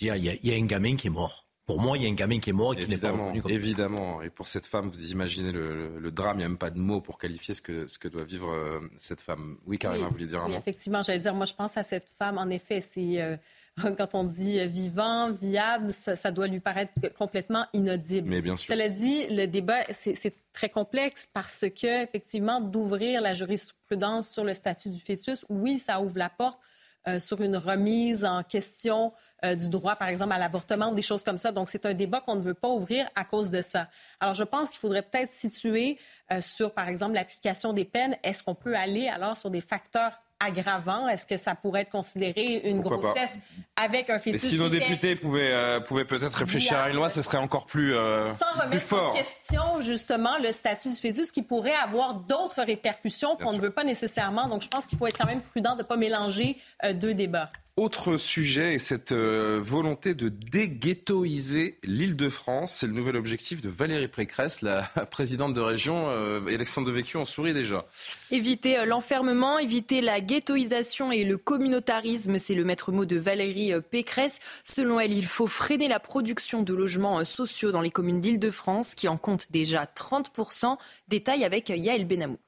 [0.00, 1.46] il y, a un gamin qui est mort.
[1.66, 3.42] Pour moi, il y a un gamin qui est mort et qui n'est pas reconnu
[3.42, 4.22] comme Évidemment.
[4.22, 6.36] Et pour cette femme, vous imaginez le, drame.
[6.36, 8.50] Il n'y a même pas de mots pour qualifier ce que, ce que doit vivre
[8.50, 9.58] euh, cette femme.
[9.66, 10.58] Oui, Karima, vous vouliez dire un oui, mot?
[10.58, 12.38] Effectivement, j'allais dire, moi, je pense à cette femme.
[12.38, 13.20] En effet, c'est.
[13.20, 13.36] Euh,
[13.98, 18.28] quand on dit vivant, viable, ça, doit lui paraître complètement inaudible.
[18.28, 18.74] Mais bien sûr.
[18.74, 24.54] Cela dit, le débat, c'est très complexe parce que, effectivement, d'ouvrir la jurisprudence sur le
[24.54, 26.60] statut du fœtus, oui, ça ouvre la porte
[27.08, 31.00] euh, sur une remise en question euh, du droit, par exemple, à l'avortement ou des
[31.00, 31.50] choses comme ça.
[31.50, 33.88] Donc, c'est un débat qu'on ne veut pas ouvrir à cause de ça.
[34.20, 35.98] Alors, je pense qu'il faudrait peut-être situer
[36.30, 38.18] euh, sur, par exemple, l'application des peines.
[38.22, 41.06] Est-ce qu'on peut aller alors sur des facteurs aggravant?
[41.08, 43.38] Est-ce que ça pourrait être considéré une grossesse
[43.76, 44.42] avec un fœtus?
[44.42, 47.66] Et si nos députés pouvaient, euh, pouvaient peut-être réfléchir à une loi, ce serait encore
[47.66, 52.62] plus, euh, Sans remettre en question, justement, le statut du fœtus qui pourrait avoir d'autres
[52.62, 54.48] répercussions qu'on ne veut pas nécessairement.
[54.48, 57.14] Donc, je pense qu'il faut être quand même prudent de ne pas mélanger euh, deux
[57.14, 57.50] débats.
[57.76, 62.74] Autre sujet, cette euh, volonté de déghettoiser l'île de France.
[62.74, 66.08] C'est le nouvel objectif de Valérie Pécresse, la présidente de région.
[66.08, 67.86] Euh, et Alexandre Devecchio en sourit déjà.
[68.30, 73.72] Éviter euh, l'enfermement, éviter la ghettoisation et le communautarisme, c'est le maître mot de Valérie
[73.90, 74.40] Pécresse.
[74.64, 79.08] Selon elle, il faut freiner la production de logements sociaux dans les communes d'Île-de-France, qui
[79.08, 80.76] en comptent déjà 30%.
[81.08, 82.38] Détail avec Yael Benamou.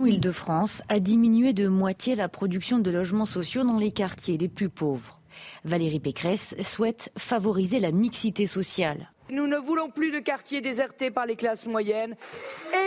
[0.00, 4.68] Île-de-France a diminué de moitié la production de logements sociaux dans les quartiers les plus
[4.68, 5.20] pauvres.
[5.64, 9.10] Valérie Pécresse souhaite favoriser la mixité sociale.
[9.30, 12.16] Nous ne voulons plus de quartiers désertés par les classes moyennes.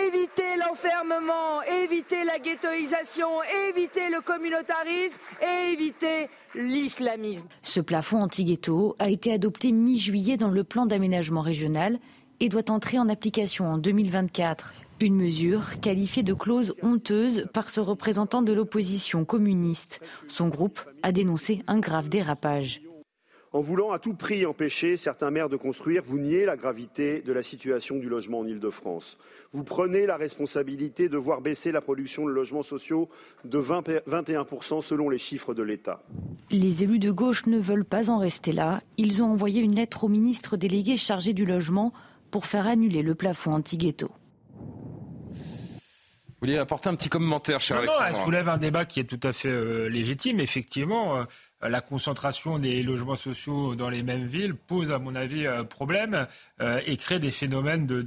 [0.07, 3.27] Éviter l'enfermement, éviter la ghettoisation,
[3.69, 7.47] éviter le communautarisme et éviter l'islamisme.
[7.63, 11.99] Ce plafond anti-ghetto a été adopté mi-juillet dans le plan d'aménagement régional
[12.39, 14.73] et doit entrer en application en 2024.
[15.01, 19.99] Une mesure qualifiée de clause honteuse par ce représentant de l'opposition communiste.
[20.29, 22.81] Son groupe a dénoncé un grave dérapage.
[23.51, 27.33] En voulant à tout prix empêcher certains maires de construire, vous niez la gravité de
[27.33, 29.17] la situation du logement en Ile-de-France.
[29.51, 33.09] Vous prenez la responsabilité de voir baisser la production de logements sociaux
[33.43, 36.01] de 21% selon les chiffres de l'État.
[36.51, 38.81] Les élus de gauche ne veulent pas en rester là.
[38.97, 41.91] Ils ont envoyé une lettre au ministre délégué chargé du logement
[42.31, 44.09] pour faire annuler le plafond anti-ghetto.
[46.45, 49.05] Vous vouliez apporter un petit commentaire, cher non, Non, elle soulève un débat qui est
[49.05, 50.39] tout à fait euh, légitime.
[50.39, 51.23] Effectivement, euh,
[51.61, 56.27] la concentration des logements sociaux dans les mêmes villes pose, à mon avis, euh, problème
[56.61, 58.01] euh, et crée des phénomènes de,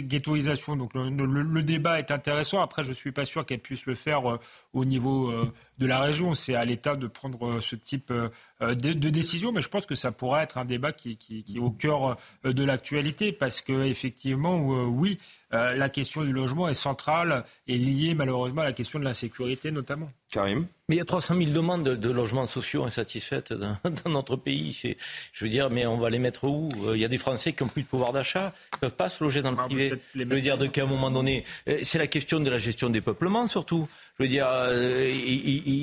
[0.00, 0.76] ghettoisation.
[0.76, 2.60] Donc le, débat est intéressant.
[2.60, 4.38] Après, je ne suis pas sûr qu'elle puisse le faire euh,
[4.72, 5.32] au niveau
[5.78, 6.34] de la région.
[6.34, 8.12] C'est à l'État de prendre ce type
[8.60, 11.18] de, décision, mais je pense que ça pourrait être un débat qui
[11.54, 15.18] est au cœur de l'actualité parce que effectivement, oui,
[15.50, 20.10] la question du logement est centrale et liée malheureusement à la question de l'insécurité notamment.
[20.30, 23.76] Karim mais il y a 300 000 demandes de, logements sociaux insatisfaites dans,
[24.06, 24.96] notre pays.
[25.32, 26.68] Je veux dire, mais on va les mettre où?
[26.84, 28.96] Euh, Il y a des Français qui n'ont plus de pouvoir d'achat, qui ne peuvent
[28.96, 29.94] pas se loger dans le ah, privé.
[30.14, 33.00] Je veux dire qu'à un moment donné, euh, c'est la question de la gestion des
[33.00, 33.88] peuplements surtout.
[34.18, 35.12] Je veux dire, euh,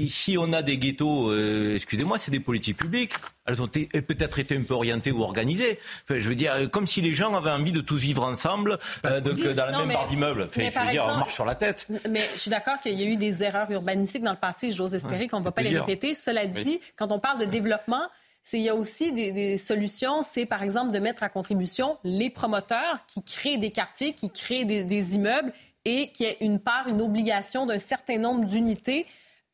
[0.10, 3.14] si on a des ghettos, euh, excusez-moi, c'est des politiques publiques.
[3.46, 5.78] Elles ont peut-être été un peu orientées ou organisées.
[6.04, 9.22] Enfin, je veux dire, comme si les gens avaient envie de tous vivre ensemble, euh,
[9.22, 10.48] donc, dans la même barre d'immeuble.
[10.50, 11.86] Enfin, je veux dire, on marche sur la tête.
[12.10, 14.72] Mais je suis d'accord qu'il y a eu des erreurs urbanistiques dans le passé.
[14.72, 16.16] J'ose espérer qu'on ne va pas les répéter.
[16.16, 18.08] Cela dit, quand on parle de développement,
[18.52, 22.30] il y a aussi des, des solutions, c'est par exemple de mettre à contribution les
[22.30, 25.54] promoteurs qui créent des quartiers, qui créent des, des immeubles
[25.86, 29.06] et qu'il y ait une part, une obligation d'un certain nombre d'unités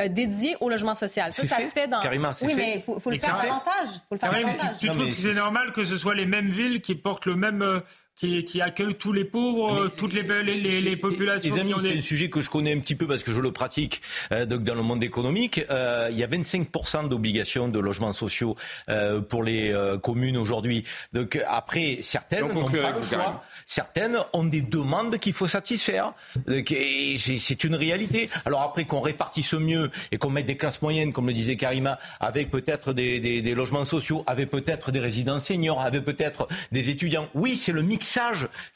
[0.02, 1.34] euh, dédiées au logement social.
[1.34, 1.88] Ça, ça se fait?
[1.88, 2.00] dans.
[2.00, 3.90] Karima, oui, mais il faut, le faire davantage.
[4.08, 4.80] Faut le faire davantage.
[4.80, 7.36] Tu, tu trouves que c'est normal que ce soit les mêmes villes qui portent le
[7.36, 7.82] même euh,
[8.20, 11.56] qui, qui, accueille tous les pauvres, toutes les, les, les, populations.
[11.56, 13.54] Les amis, c'est un sujet que je connais un petit peu parce que je le
[13.54, 14.02] pratique
[14.34, 15.62] euh, donc dans le monde économique.
[15.70, 18.58] Euh, il y a 25% d'obligations de logements sociaux
[18.90, 20.84] euh, pour les euh, communes aujourd'hui.
[21.14, 23.42] Donc après, certaines n'ont pas le choix.
[23.66, 26.14] Certaines ont des demandes qu'il faut satisfaire.
[26.46, 28.30] C'est une réalité.
[28.44, 31.98] Alors après qu'on répartisse mieux et qu'on mette des classes moyennes, comme le disait Karima,
[32.20, 36.90] avec peut-être des, des, des logements sociaux, avec peut-être des résidents seniors, avec peut-être des
[36.90, 37.30] étudiants.
[37.34, 38.09] Oui, c'est le mix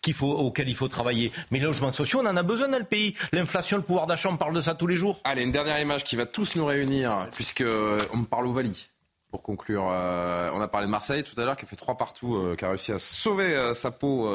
[0.02, 1.32] qu'il faut, auquel il faut travailler.
[1.52, 3.16] Mais les logements sociaux, on en a besoin dans le pays.
[3.32, 5.20] L'inflation, le pouvoir d'achat, on parle de ça tous les jours.
[5.24, 8.90] Allez, une dernière image qui va tous nous réunir, puisque euh, on parle au Vali.
[9.32, 11.98] Pour conclure, euh, on a parlé de Marseille tout à l'heure, qui a fait trois
[11.98, 14.30] partout, euh, qui a réussi à sauver sa peau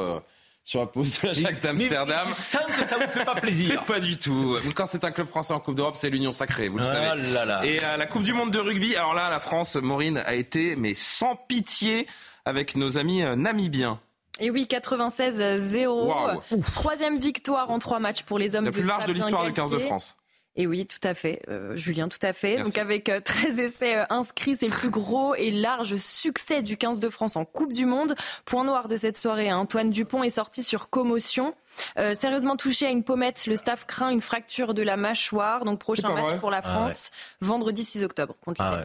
[0.63, 2.27] sur la pause de l'Ajax d'Amsterdam.
[2.33, 3.83] Sans que ça vous fait pas plaisir.
[3.87, 4.57] pas du tout.
[4.75, 7.33] Quand c'est un club français en Coupe d'Europe, c'est l'union sacrée, vous le ah savez.
[7.33, 7.65] Là là.
[7.65, 10.93] Et la Coupe du Monde de rugby, alors là, la France, Maureen, a été mais
[10.95, 12.05] sans pitié
[12.45, 13.99] avec nos amis namibiens.
[14.39, 16.71] Et oui, 96-0.
[16.73, 18.65] Troisième victoire en trois matchs pour les hommes.
[18.65, 20.15] La plus large de l'histoire du 15 de France.
[20.55, 22.57] Et oui, tout à fait, euh, Julien, tout à fait.
[22.57, 26.75] Donc avec 13 euh, essais euh, inscrits, c'est le plus gros et large succès du
[26.75, 28.13] 15 de France en Coupe du Monde.
[28.43, 29.57] Point noir de cette soirée, hein.
[29.57, 31.53] Antoine Dupont est sorti sur commotion.
[31.95, 35.63] sérieusement touché à une pommette, le staff craint une fracture de la mâchoire.
[35.63, 38.83] Donc prochain match pour la ah France, vendredi 6 octobre contre ah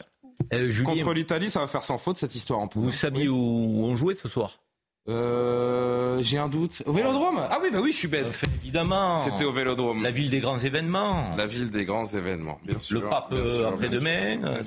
[0.53, 0.85] l'Italie.
[0.85, 4.15] contre l'Italie, ça va faire sans faute cette histoire en Vous saviez où on jouait
[4.15, 4.61] ce soir?
[5.07, 6.83] Euh, j'ai un doute.
[6.87, 7.47] Au Vélodrome?
[7.51, 8.41] Ah oui, bah oui, je suis bête.
[8.63, 9.19] évidemment.
[9.19, 10.03] C'était au Vélodrome.
[10.03, 11.37] La ville des grands événements.
[11.37, 13.03] La ville des grands événements, bien sûr.
[13.03, 14.43] Le pape euh, après-demain.
[14.45, 14.63] Euh,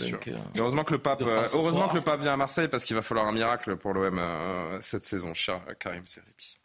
[0.58, 1.24] heureusement que le pape,
[1.54, 4.22] heureusement que le pape vient à Marseille parce qu'il va falloir un miracle pour l'OM
[4.82, 6.58] cette saison, cher Karim Seripi.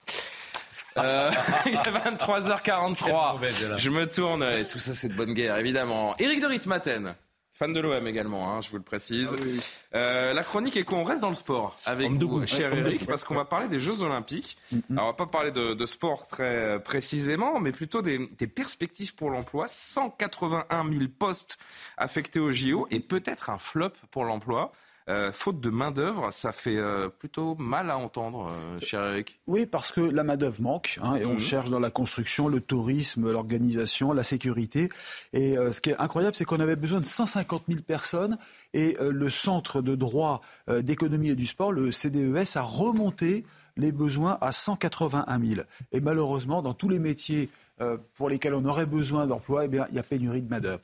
[0.98, 1.30] Euh,
[1.66, 3.78] il est 23h43.
[3.78, 6.16] Je me tourne et tout ça c'est de bonne guerre évidemment.
[6.18, 7.14] Éric de Ritmaten
[7.62, 9.36] Fan de l'OM également, hein, je vous le précise.
[9.94, 13.36] Euh, la chronique est qu'on reste dans le sport avec vous, cher Eric, parce qu'on
[13.36, 14.58] va parler des Jeux Olympiques.
[14.90, 19.14] Alors, on va pas parler de, de sport très précisément, mais plutôt des, des perspectives
[19.14, 19.66] pour l'emploi.
[19.68, 21.56] 181 000 postes
[21.96, 24.72] affectés au JO et peut-être un flop pour l'emploi.
[25.08, 29.40] Euh, faute de main-d'œuvre, ça fait euh, plutôt mal à entendre, euh, cher Eric.
[29.48, 31.38] Oui, parce que la main-d'œuvre manque, hein, et on Mhm.
[31.40, 34.90] cherche dans la construction, le tourisme, l'organisation, la sécurité.
[35.32, 38.38] Et ce qui est incroyable, c'est qu'on avait besoin de 150 000 personnes,
[38.74, 43.44] et le Centre de droit d'économie et du sport, le CDES, a remonté
[43.76, 45.62] les besoins à 181 000.
[45.92, 47.48] Et malheureusement, dans tous les métiers
[48.14, 50.82] pour lesquels on aurait besoin d'emploi, eh bien, il y a pénurie de main-d'œuvre.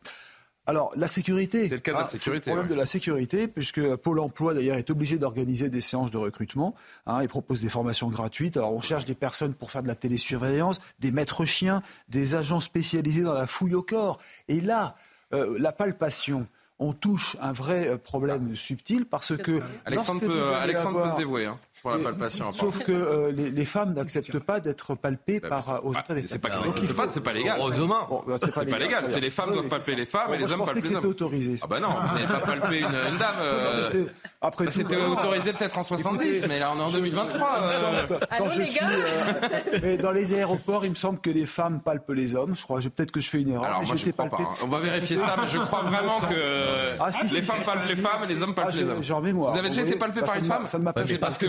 [0.69, 1.67] Alors, la sécurité.
[1.67, 2.75] C'est le cas de la Ah, sécurité, le problème ouais.
[2.77, 6.75] de la sécurité, puisque Pôle emploi, d'ailleurs, est obligé d'organiser des séances de recrutement.
[7.07, 8.59] Hein, il propose des formations gratuites.
[8.59, 12.61] Alors, on cherche des personnes pour faire de la télésurveillance, des maîtres chiens, des agents
[12.61, 14.19] spécialisés dans la fouille au corps.
[14.49, 14.95] Et là,
[15.33, 16.47] euh, la palpation.
[16.81, 19.61] On touche un vrai euh, problème subtil parce que.
[19.85, 22.53] Alexandre, peut, allez Alexandre peut se dévouer hein, pour la palpation.
[22.53, 26.21] Sauf que euh, les, les femmes n'acceptent pas d'être palpées par euh, aux Ah, autres
[26.27, 27.57] c'est pas qu'elles n'acceptent pas, c'est pas légal.
[27.59, 28.07] Heureusement.
[28.09, 29.05] Bon, bah, c'est pas légal.
[29.07, 30.83] C'est les femmes Oui, doivent palper les femmes Bon, et les hommes palpent que les
[30.85, 31.07] c'était hommes.
[31.07, 31.57] autorisé.
[31.63, 33.29] Ah bah non, vous n'avez pas palpé une, une dame.
[33.43, 34.05] euh,
[34.41, 37.49] après bah, C'était autorisé peut-être en 70, Écoutez, mais là on est en 2023.
[37.61, 38.19] il me semble euh.
[38.19, 41.81] que Quand je suis, euh, mais dans les aéroports, il me semble que les femmes
[41.81, 42.55] palpent les hommes.
[42.57, 43.65] Je crois, peut-être que je fais une erreur.
[43.65, 44.37] Alors mais moi je été crois pas.
[44.41, 44.49] hein.
[44.65, 47.97] On va vérifier ça, mais je crois vraiment que Ah, si, les femmes palpent les
[47.97, 49.01] femmes et les hommes palpent Ah, les hommes.
[49.49, 51.47] Vous avez déjà été palpé bah, par une femme ça ne m'a pas parce que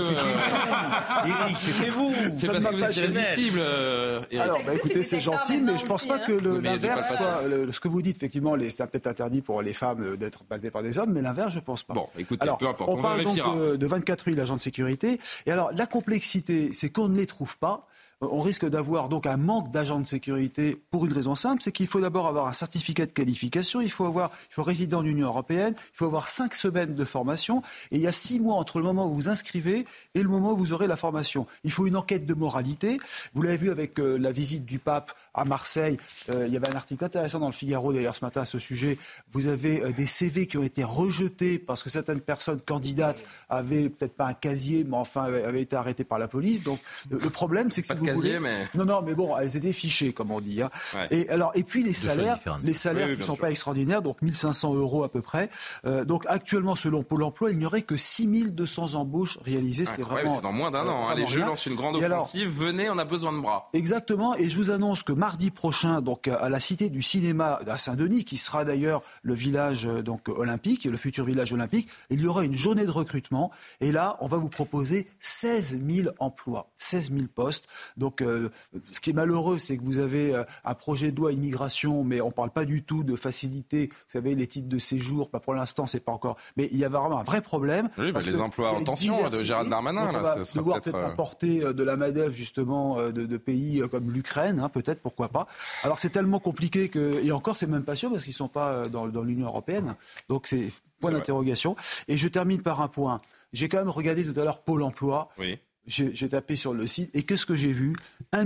[1.26, 2.14] Eric, c'est vous.
[2.38, 3.60] c'est parce que vous êtes irrésistible.
[3.62, 4.22] euh.
[4.40, 7.41] Alors, bah, écoutez, c'est gentil, mais je pense pas que a des l'inverse soit.
[7.48, 10.44] le- ce que vous dites, effectivement, les- c'est peut-être interdit pour les femmes euh, d'être
[10.44, 11.94] palpées par des hommes, mais l'inverse, je pense pas.
[11.94, 13.36] Bon, écoutez, alors, peu importe, on, parle donc
[13.78, 15.20] de 24 000 agents de sécurité.
[15.46, 17.82] Et alors, la complexité, c'est qu'on ne les trouve pas.
[18.24, 21.72] Euh, On risque d'avoir donc un manque d'agents de sécurité pour une raison simple, c'est
[21.72, 25.04] qu'il faut d'abord avoir un certificat de qualification, il faut avoir, il faut résider en
[25.04, 28.56] Union européenne, il faut avoir cinq semaines de formation, et il y a six mois
[28.56, 29.86] entre le moment où vous vous inscrivez
[30.16, 31.46] et le moment où vous aurez la formation.
[31.64, 33.00] Il faut une enquête de moralité.
[33.34, 35.98] Vous l'avez vu avec euh, la visite du pape à Marseille.
[36.30, 38.60] Euh, il y avait un article intéressant dans le Figaro d'ailleurs ce matin à ce
[38.60, 38.98] sujet.
[39.32, 43.90] Vous avez euh, des CV qui ont été rejetés parce que certaines personnes candidates avaient
[43.90, 46.64] peut-être pas un casier, mais enfin avaient, été arrêtées par la police.
[46.64, 46.80] Donc
[47.10, 49.73] le problème, c'est que si vous casier, voulez, mais- non, non, mais bon, elles étaient
[49.73, 50.61] fichées, comme on dit.
[50.61, 50.69] hein.
[50.95, 51.07] Ouais.
[51.11, 53.41] Et alors, et puis les salaires, les salaires Oui, oui, qui bien sont sûr.
[53.41, 55.49] pas extraordinaires, donc 1500 euros à peu près.
[55.86, 60.02] Euh, donc actuellement, selon Pôle Emploi, il n'y aurait que 6200 embauches réalisées, ce qui
[60.02, 61.10] est Incroyable, vraiment c'est dans moins d'un euh, an.
[61.10, 61.26] hein.
[61.27, 61.48] Jeux rien.
[61.48, 62.49] lancent une grande Et alors, offensive.
[62.49, 63.69] Venez, on a besoin de bras.
[63.73, 67.77] Exactement, et je vous annonce que mardi prochain, donc à la Cité du Cinéma à
[67.77, 72.27] Saint-Denis, qui sera d'ailleurs le village euh, donc olympique, le futur village olympique, il y
[72.27, 77.11] aura une journée de recrutement, et là, on va vous proposer 16 000 emplois, 16
[77.11, 77.68] 000 postes.
[77.99, 78.49] Donc, euh,
[78.91, 82.21] ce qui est malheureux, c'est que vous avez euh, un projet de loi immigration, mais
[82.21, 85.30] on parle pas du tout de faciliter, vous savez, les titres de séjour.
[85.30, 87.89] Pas pour l'instant, c'est pas encore, mais il y a vraiment un vrai problème.
[87.97, 89.43] Oui, les emplois en tension, de.
[89.43, 92.34] Gérald Darmanin, là, on va ce sera devoir peut-être, euh, importer euh, de la main-d'œuvre
[92.34, 95.47] justement de, de pays comme l'Ukraine, hein, peut-être, pourquoi pas.
[95.84, 98.88] Alors c'est tellement compliqué que et encore c'est même pas sûr parce qu'ils sont pas
[98.88, 99.95] dans, dans l'Union européenne.
[100.30, 100.69] Donc c'est
[100.99, 101.76] point d'interrogation.
[102.07, 103.19] Et je termine par un point.
[103.53, 105.30] J'ai quand même regardé tout à l'heure Pôle Emploi.
[105.38, 105.59] Oui.
[105.90, 107.95] J'ai tapé sur le site et qu'est-ce que j'ai vu?
[108.32, 108.45] 1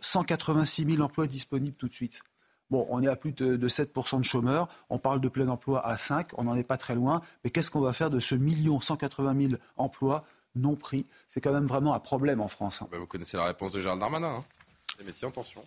[0.00, 2.22] 186 000 emplois disponibles tout de suite.
[2.70, 5.84] Bon, on est à plus de, de 7% de chômeurs, on parle de plein emploi
[5.84, 8.34] à 5, on n'en est pas très loin, mais qu'est-ce qu'on va faire de ce
[8.36, 10.24] million 180 000 emplois
[10.54, 11.06] non pris?
[11.28, 12.80] C'est quand même vraiment un problème en France.
[12.82, 12.88] hein.
[12.92, 14.36] Bah, vous connaissez la réponse de Gérald Darmanin.
[14.36, 14.44] hein.
[14.98, 15.62] Les métiers en tension.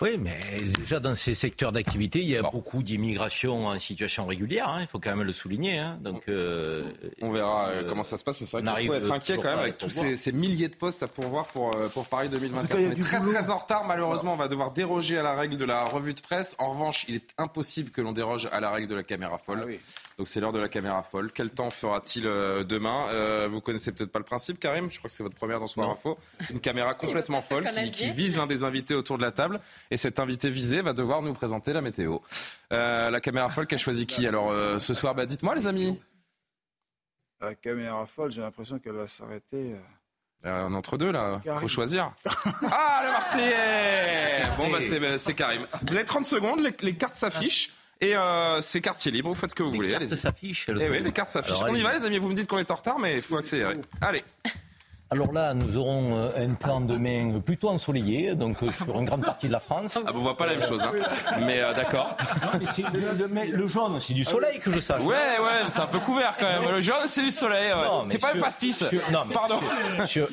[0.00, 0.36] Oui, mais
[0.78, 4.68] déjà dans ces secteurs d'activité, il y a beaucoup d'immigration en situation régulière.
[4.68, 5.78] hein, il faut quand même le souligner.
[5.78, 6.82] hein, donc, euh,
[7.20, 9.44] On verra euh, comment ça se passe, mais c'est vrai arrive peut être inquiet quand
[9.44, 12.30] même avec tous ces, ces milliers de postes à pourvoir pour, euh, pour Paris En
[12.30, 12.68] tout 2024.
[12.68, 13.32] cas, il y a on est très boulot.
[13.32, 16.20] très en retard, malheureusement, on va devoir déroger à la règle de la revue de
[16.20, 16.56] presse.
[16.58, 19.76] En revanche, il est impossible que l'on déroge à la règle de la caméra folle.
[20.18, 21.30] Donc c'est l'heure de la caméra folle.
[21.34, 23.06] Quel temps fera-t-il euh, demain?
[23.10, 25.66] Euh, Vous connaissez peut-être pas le principe, Karim Je crois que c'est votre première dans
[25.66, 26.18] Soir Info.
[26.50, 29.60] Une caméra complètement folle qui, qui vise l'un des invités autour de la table.
[29.92, 32.20] Et cet invité visé va devoir nous présenter la météo.
[32.72, 35.14] Euh, la caméra folle qui a choisi qui alors euh, ce soir?
[35.14, 36.00] Bah, Dites-moi les amis.
[37.42, 39.76] La caméra folle, j'ai l'impression qu'elle va s'arrêter.
[40.46, 41.60] Euh, en entre deux là, Karim.
[41.60, 42.10] faut choisir.
[42.70, 45.66] Ah le Marseillais Bon bah c'est bah, c'est Karim.
[45.86, 47.74] Vous avez 30 secondes, les, les cartes s'affichent.
[48.00, 49.90] Et euh, c'est quartier libre, vous faites ce que vous voulez.
[49.90, 50.18] cartes allez-y.
[50.18, 51.60] s'affichent, Eh oui, les cartes s'affichent.
[51.60, 53.22] Alors, On y va les amis, vous me dites qu'on est en retard, mais il
[53.22, 53.76] faut accélérer.
[54.00, 54.24] Allez.
[55.12, 59.22] Alors là, nous aurons euh, un temps demain plutôt ensoleillé, donc euh, sur une grande
[59.22, 59.98] partie de la France.
[60.06, 60.90] Ah, bon, on voit pas la même chose, hein.
[61.46, 62.16] mais euh, d'accord.
[63.50, 65.02] Le jaune, c'est du soleil que je sache.
[65.02, 66.62] Ouais, ouais, c'est un peu couvert quand même.
[66.74, 67.72] Le jaune, c'est du soleil.
[67.72, 67.84] ouais.
[67.86, 68.88] Non, mais C'est pas sur- le pastis.
[68.88, 69.56] sur- non, mais Pardon.
[70.06, 70.28] Sur,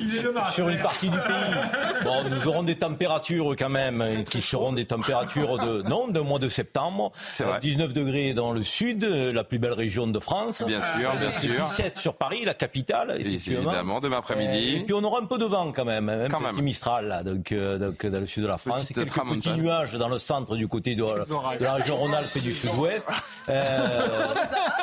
[0.52, 2.02] sur une partie du pays.
[2.04, 6.38] Bon, nous aurons des températures quand même qui seront des températures de non de mois
[6.38, 7.12] de septembre.
[7.34, 7.56] C'est vrai.
[7.56, 10.62] Euh, 19 degrés dans le sud, la plus belle région de France.
[10.62, 11.52] Bien sûr, bien Et sûr.
[11.54, 13.16] 17 sur Paris, la capitale.
[13.20, 13.60] effectivement.
[13.72, 14.69] Évidemment, demain après-midi.
[14.76, 16.64] Et puis on aura un peu de vent quand même, même Quand petit même.
[16.64, 18.82] Mistral là, donc, euh, donc dans le sud de la France.
[18.82, 19.40] Petite Et quelques tramontane.
[19.40, 23.06] petits nuages dans le centre du côté de, de la région Rhône-Alpes et du sud-ouest.
[23.48, 24.34] Euh,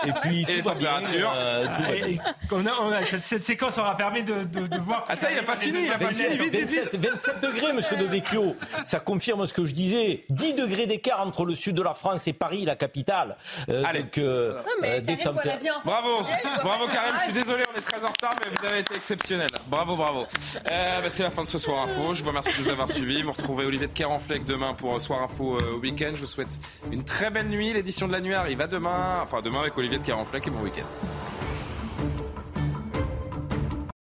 [0.06, 2.18] et puis Et tout va bien, température euh, tout va bien.
[2.52, 5.06] On a- on a- cette, cette séquence aura permis de, de- de voir.
[5.08, 6.36] Attends, il a pas fini, il a pas fini.
[6.38, 6.96] Vite, vite, vite.
[6.96, 8.56] 27, 27 degrés, monsieur De Vecchio.
[8.86, 10.26] Ça confirme ce que je disais.
[10.30, 13.38] 10 degrés d'écart entre le sud de la France et Paris, la capitale.
[13.70, 14.04] Euh, Allez.
[14.04, 16.24] donc, euh, Non, mais euh, des Karim la vie en Bravo,
[16.64, 19.48] bravo Karim, je suis désolé, on est très en retard, mais vous avez été exceptionnel.
[19.68, 20.26] Bravo, bravo.
[20.72, 22.90] Euh, bah, c'est la fin de ce Soir Info, je vous remercie de nous avoir
[22.90, 23.22] suivis.
[23.22, 26.12] Vous retrouvez Olivier de Kerenfleck demain pour euh, Soir Info euh, week-end.
[26.14, 26.60] Je vous souhaite
[26.92, 27.74] une très belle nuit.
[27.74, 30.62] L'édition de la nuit arrive à demain, enfin demain avec Olivier de Kerenfleck et bon
[30.62, 30.86] week-end.